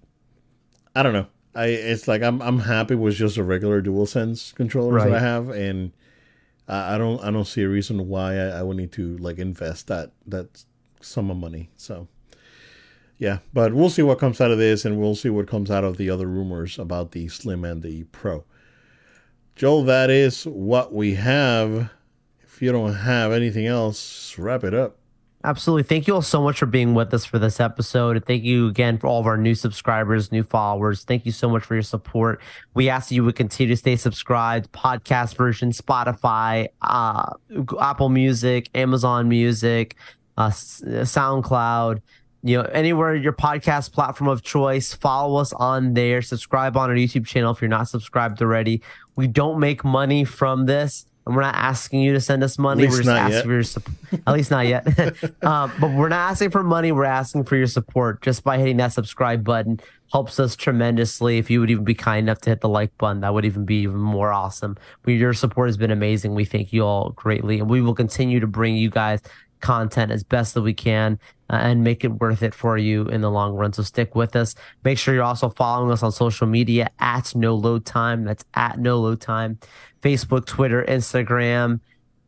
I 0.96 1.04
don't 1.04 1.14
know. 1.14 1.28
I 1.56 1.68
it's 1.68 2.08
like 2.08 2.22
I'm 2.22 2.42
I'm 2.42 2.60
happy 2.60 2.96
with 2.96 3.16
just 3.16 3.38
a 3.38 3.44
regular 3.44 3.82
DualSense 3.82 4.54
controller 4.56 4.94
right. 4.94 5.10
that 5.10 5.18
I 5.18 5.20
have, 5.20 5.50
and 5.50 5.92
I, 6.68 6.98
don't 6.98 7.24
I 7.24 7.32
don't 7.32 7.46
see 7.46 7.64
a 7.64 7.70
reason 7.70 8.08
why 8.08 8.36
I, 8.36 8.60
I 8.60 8.62
would 8.62 8.78
need 8.78 8.92
to 8.94 9.18
like 9.18 9.40
invest 9.40 9.88
that 9.88 10.12
that 10.26 10.66
sum 11.02 11.32
of 11.32 11.38
money. 11.38 11.70
So 11.78 12.08
yeah, 13.18 13.40
but 13.54 13.74
we'll 13.74 13.90
see 13.90 14.04
what 14.04 14.20
comes 14.20 14.40
out 14.40 14.52
of 14.52 14.58
this, 14.58 14.86
and 14.86 15.00
we'll 15.00 15.16
see 15.16 15.30
what 15.30 15.48
comes 15.48 15.72
out 15.72 15.84
of 15.84 15.98
the 15.98 16.10
other 16.10 16.28
rumors 16.28 16.78
about 16.78 17.12
the 17.12 17.28
Slim 17.30 17.64
and 17.66 17.82
the 17.82 18.04
Pro. 18.06 18.44
Joel, 19.56 19.84
that 19.86 20.10
is 20.10 20.44
what 20.44 20.94
we 20.94 21.16
have. 21.16 21.90
If 22.42 22.62
you 22.62 22.72
don't 22.72 22.94
have 22.94 23.32
anything 23.32 23.66
else, 23.66 24.38
wrap 24.38 24.64
it 24.64 24.74
up. 24.74 24.98
Absolutely. 25.48 25.84
Thank 25.84 26.08
you 26.08 26.14
all 26.14 26.22
so 26.22 26.42
much 26.42 26.60
for 26.60 26.66
being 26.66 26.94
with 26.94 27.14
us 27.14 27.24
for 27.24 27.40
this 27.40 27.62
episode. 27.62 28.22
Thank 28.26 28.44
you 28.44 28.68
again 28.68 28.98
for 28.98 29.08
all 29.08 29.22
of 29.22 29.26
our 29.28 29.38
new 29.38 29.56
subscribers, 29.56 30.30
new 30.30 30.44
followers. 30.44 31.06
Thank 31.06 31.26
you 31.26 31.32
so 31.32 31.50
much 31.50 31.64
for 31.64 31.74
your 31.74 31.84
support. 31.84 32.42
We 32.74 32.90
ask 32.90 33.08
that 33.08 33.16
you 33.16 33.24
would 33.24 33.38
continue 33.38 33.74
to 33.74 33.78
stay 33.78 33.96
subscribed, 33.96 34.70
podcast 34.74 35.38
version, 35.38 35.72
Spotify, 35.72 36.68
uh, 36.82 37.32
Apple 37.80 38.10
Music, 38.10 38.70
Amazon 38.76 39.30
Music, 39.30 39.96
uh, 40.36 40.50
SoundCloud, 40.50 42.02
you 42.44 42.58
know, 42.58 42.64
anywhere 42.74 43.16
your 43.16 43.32
podcast 43.32 43.94
platform 43.94 44.30
of 44.30 44.44
choice, 44.44 44.94
follow 44.94 45.40
us 45.40 45.54
on 45.54 45.94
there, 45.94 46.22
subscribe 46.22 46.76
on 46.76 46.90
our 46.90 46.96
YouTube 46.98 47.26
channel 47.26 47.54
if 47.54 47.62
you're 47.62 47.70
not 47.70 47.88
subscribed 47.88 48.42
already. 48.42 48.82
We 49.16 49.28
don't 49.28 49.62
make 49.62 49.86
money 49.86 50.26
from 50.26 50.66
this 50.66 51.06
and 51.28 51.36
we're 51.36 51.42
not 51.42 51.56
asking 51.56 52.00
you 52.00 52.14
to 52.14 52.22
send 52.22 52.42
us 52.42 52.58
money. 52.58 52.88
We're 52.88 52.98
just 52.98 53.10
asking 53.10 53.34
yet. 53.34 53.44
for 53.44 53.52
your 53.52 53.64
support. 53.64 53.98
At 54.26 54.34
least 54.34 54.50
not 54.50 54.66
yet. 54.66 54.88
um, 55.44 55.74
but 55.78 55.92
we're 55.92 56.08
not 56.08 56.32
asking 56.32 56.52
for 56.52 56.64
money. 56.64 56.94
We're 56.94 57.04
asking 57.04 57.44
for 57.44 57.58
your 57.58 57.68
support 57.68 58.22
just 58.22 58.46
by 58.46 58.58
hitting 58.58 58.78
that 58.78 58.94
subscribe 58.94 59.44
button. 59.44 59.82
Helps 60.14 60.40
us 60.40 60.56
tremendously. 60.56 61.38
If 61.38 61.50
you 61.50 61.60
would 61.60 61.70
even 61.70 61.84
be 61.84 61.96
kind 61.96 62.20
enough 62.20 62.40
to 62.42 62.52
hit 62.52 62.62
the 62.62 62.70
like 62.70 62.98
button, 62.98 63.20
that 63.22 63.34
would 63.34 63.44
even 63.44 63.66
be 63.66 63.82
even 63.82 63.98
more 63.98 64.32
awesome. 64.32 64.78
Your 65.06 65.34
support 65.34 65.68
has 65.68 65.76
been 65.76 65.92
amazing. 65.92 66.34
We 66.34 66.46
thank 66.46 66.72
you 66.72 66.86
all 66.86 67.10
greatly, 67.10 67.60
and 67.60 67.70
we 67.70 67.82
will 67.82 67.94
continue 67.94 68.40
to 68.40 68.48
bring 68.48 68.78
you 68.78 68.90
guys 68.90 69.22
content 69.60 70.12
as 70.12 70.24
best 70.24 70.54
that 70.54 70.62
we 70.62 70.74
can 70.74 71.20
uh, 71.50 71.56
and 71.56 71.84
make 71.84 72.04
it 72.04 72.10
worth 72.10 72.44
it 72.44 72.54
for 72.54 72.78
you 72.78 73.06
in 73.06 73.22
the 73.22 73.32
long 73.32 73.54
run. 73.54 73.74
So 73.74 73.84
stick 73.84 74.16
with 74.16 74.36
us. 74.36 74.56
Make 74.84 74.98
sure 74.98 75.14
you're 75.14 75.24
also 75.24 75.50
following 75.50 75.92
us 75.92 76.04
on 76.04 76.12
social 76.12 76.48
media 76.48 76.90
at 77.00 77.36
no 77.36 77.56
load 77.56 77.86
time. 77.86 78.24
That's 78.24 78.46
at 78.54 78.80
no 78.80 79.00
load 79.00 79.22
time. 79.22 79.60
Facebook, 80.02 80.46
Twitter, 80.46 80.84
Instagram, 80.88 81.80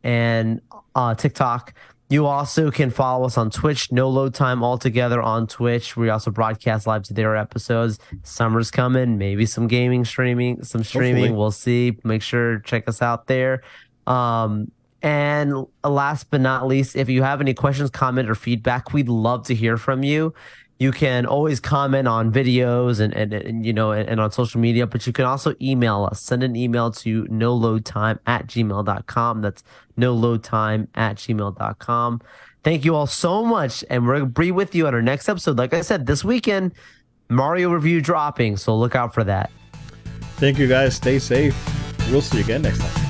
and 0.02 0.60
uh, 0.94 1.14
TikTok. 1.14 1.74
You 2.08 2.26
also 2.26 2.72
can 2.72 2.90
follow 2.90 3.26
us 3.26 3.38
on 3.38 3.50
Twitch, 3.50 3.92
no 3.92 4.08
load 4.08 4.34
time 4.34 4.64
altogether 4.64 5.22
on 5.22 5.46
Twitch. 5.46 5.96
We 5.96 6.10
also 6.10 6.32
broadcast 6.32 6.86
live 6.88 7.04
to 7.04 7.14
their 7.14 7.36
episodes. 7.36 8.00
Summer's 8.24 8.72
coming, 8.72 9.16
maybe 9.16 9.46
some 9.46 9.68
gaming 9.68 10.04
streaming, 10.04 10.64
some 10.64 10.82
streaming. 10.82 11.16
Hopefully. 11.16 11.38
We'll 11.38 11.50
see. 11.52 11.96
Make 12.02 12.22
sure 12.22 12.58
check 12.60 12.88
us 12.88 13.00
out 13.00 13.28
there. 13.28 13.62
Um, 14.08 14.72
and 15.02 15.66
last 15.84 16.30
but 16.30 16.40
not 16.40 16.66
least, 16.66 16.96
if 16.96 17.08
you 17.08 17.22
have 17.22 17.40
any 17.40 17.54
questions, 17.54 17.90
comment, 17.90 18.28
or 18.28 18.34
feedback, 18.34 18.92
we'd 18.92 19.08
love 19.08 19.46
to 19.46 19.54
hear 19.54 19.76
from 19.76 20.02
you. 20.02 20.34
You 20.80 20.92
can 20.92 21.26
always 21.26 21.60
comment 21.60 22.08
on 22.08 22.32
videos 22.32 23.00
and, 23.00 23.14
and, 23.14 23.34
and 23.34 23.66
you 23.66 23.72
know, 23.72 23.92
and, 23.92 24.08
and, 24.08 24.18
on 24.18 24.32
social 24.32 24.60
media, 24.60 24.86
but 24.86 25.06
you 25.06 25.12
can 25.12 25.26
also 25.26 25.54
email 25.60 26.08
us. 26.10 26.22
Send 26.22 26.42
an 26.42 26.56
email 26.56 26.90
to 26.90 27.26
no 27.30 27.54
load 27.54 27.84
time 27.84 28.18
at 28.26 28.46
gmail.com. 28.46 29.42
That's 29.42 29.62
no 29.98 30.14
load 30.14 30.42
time 30.42 30.88
at 30.94 31.16
gmail.com. 31.16 32.22
Thank 32.64 32.84
you 32.86 32.94
all 32.94 33.06
so 33.06 33.44
much. 33.44 33.84
And 33.90 34.06
we're 34.06 34.20
going 34.20 34.32
to 34.32 34.40
be 34.40 34.52
with 34.52 34.74
you 34.74 34.86
on 34.86 34.94
our 34.94 35.02
next 35.02 35.28
episode. 35.28 35.58
Like 35.58 35.74
I 35.74 35.82
said, 35.82 36.06
this 36.06 36.24
weekend, 36.24 36.72
Mario 37.28 37.70
review 37.70 38.00
dropping. 38.00 38.56
So 38.56 38.74
look 38.74 38.94
out 38.94 39.12
for 39.12 39.22
that. 39.24 39.50
Thank 40.36 40.58
you 40.58 40.66
guys. 40.66 40.96
Stay 40.96 41.18
safe. 41.18 41.54
We'll 42.10 42.22
see 42.22 42.38
you 42.38 42.44
again 42.44 42.62
next 42.62 42.78
time. 42.78 43.09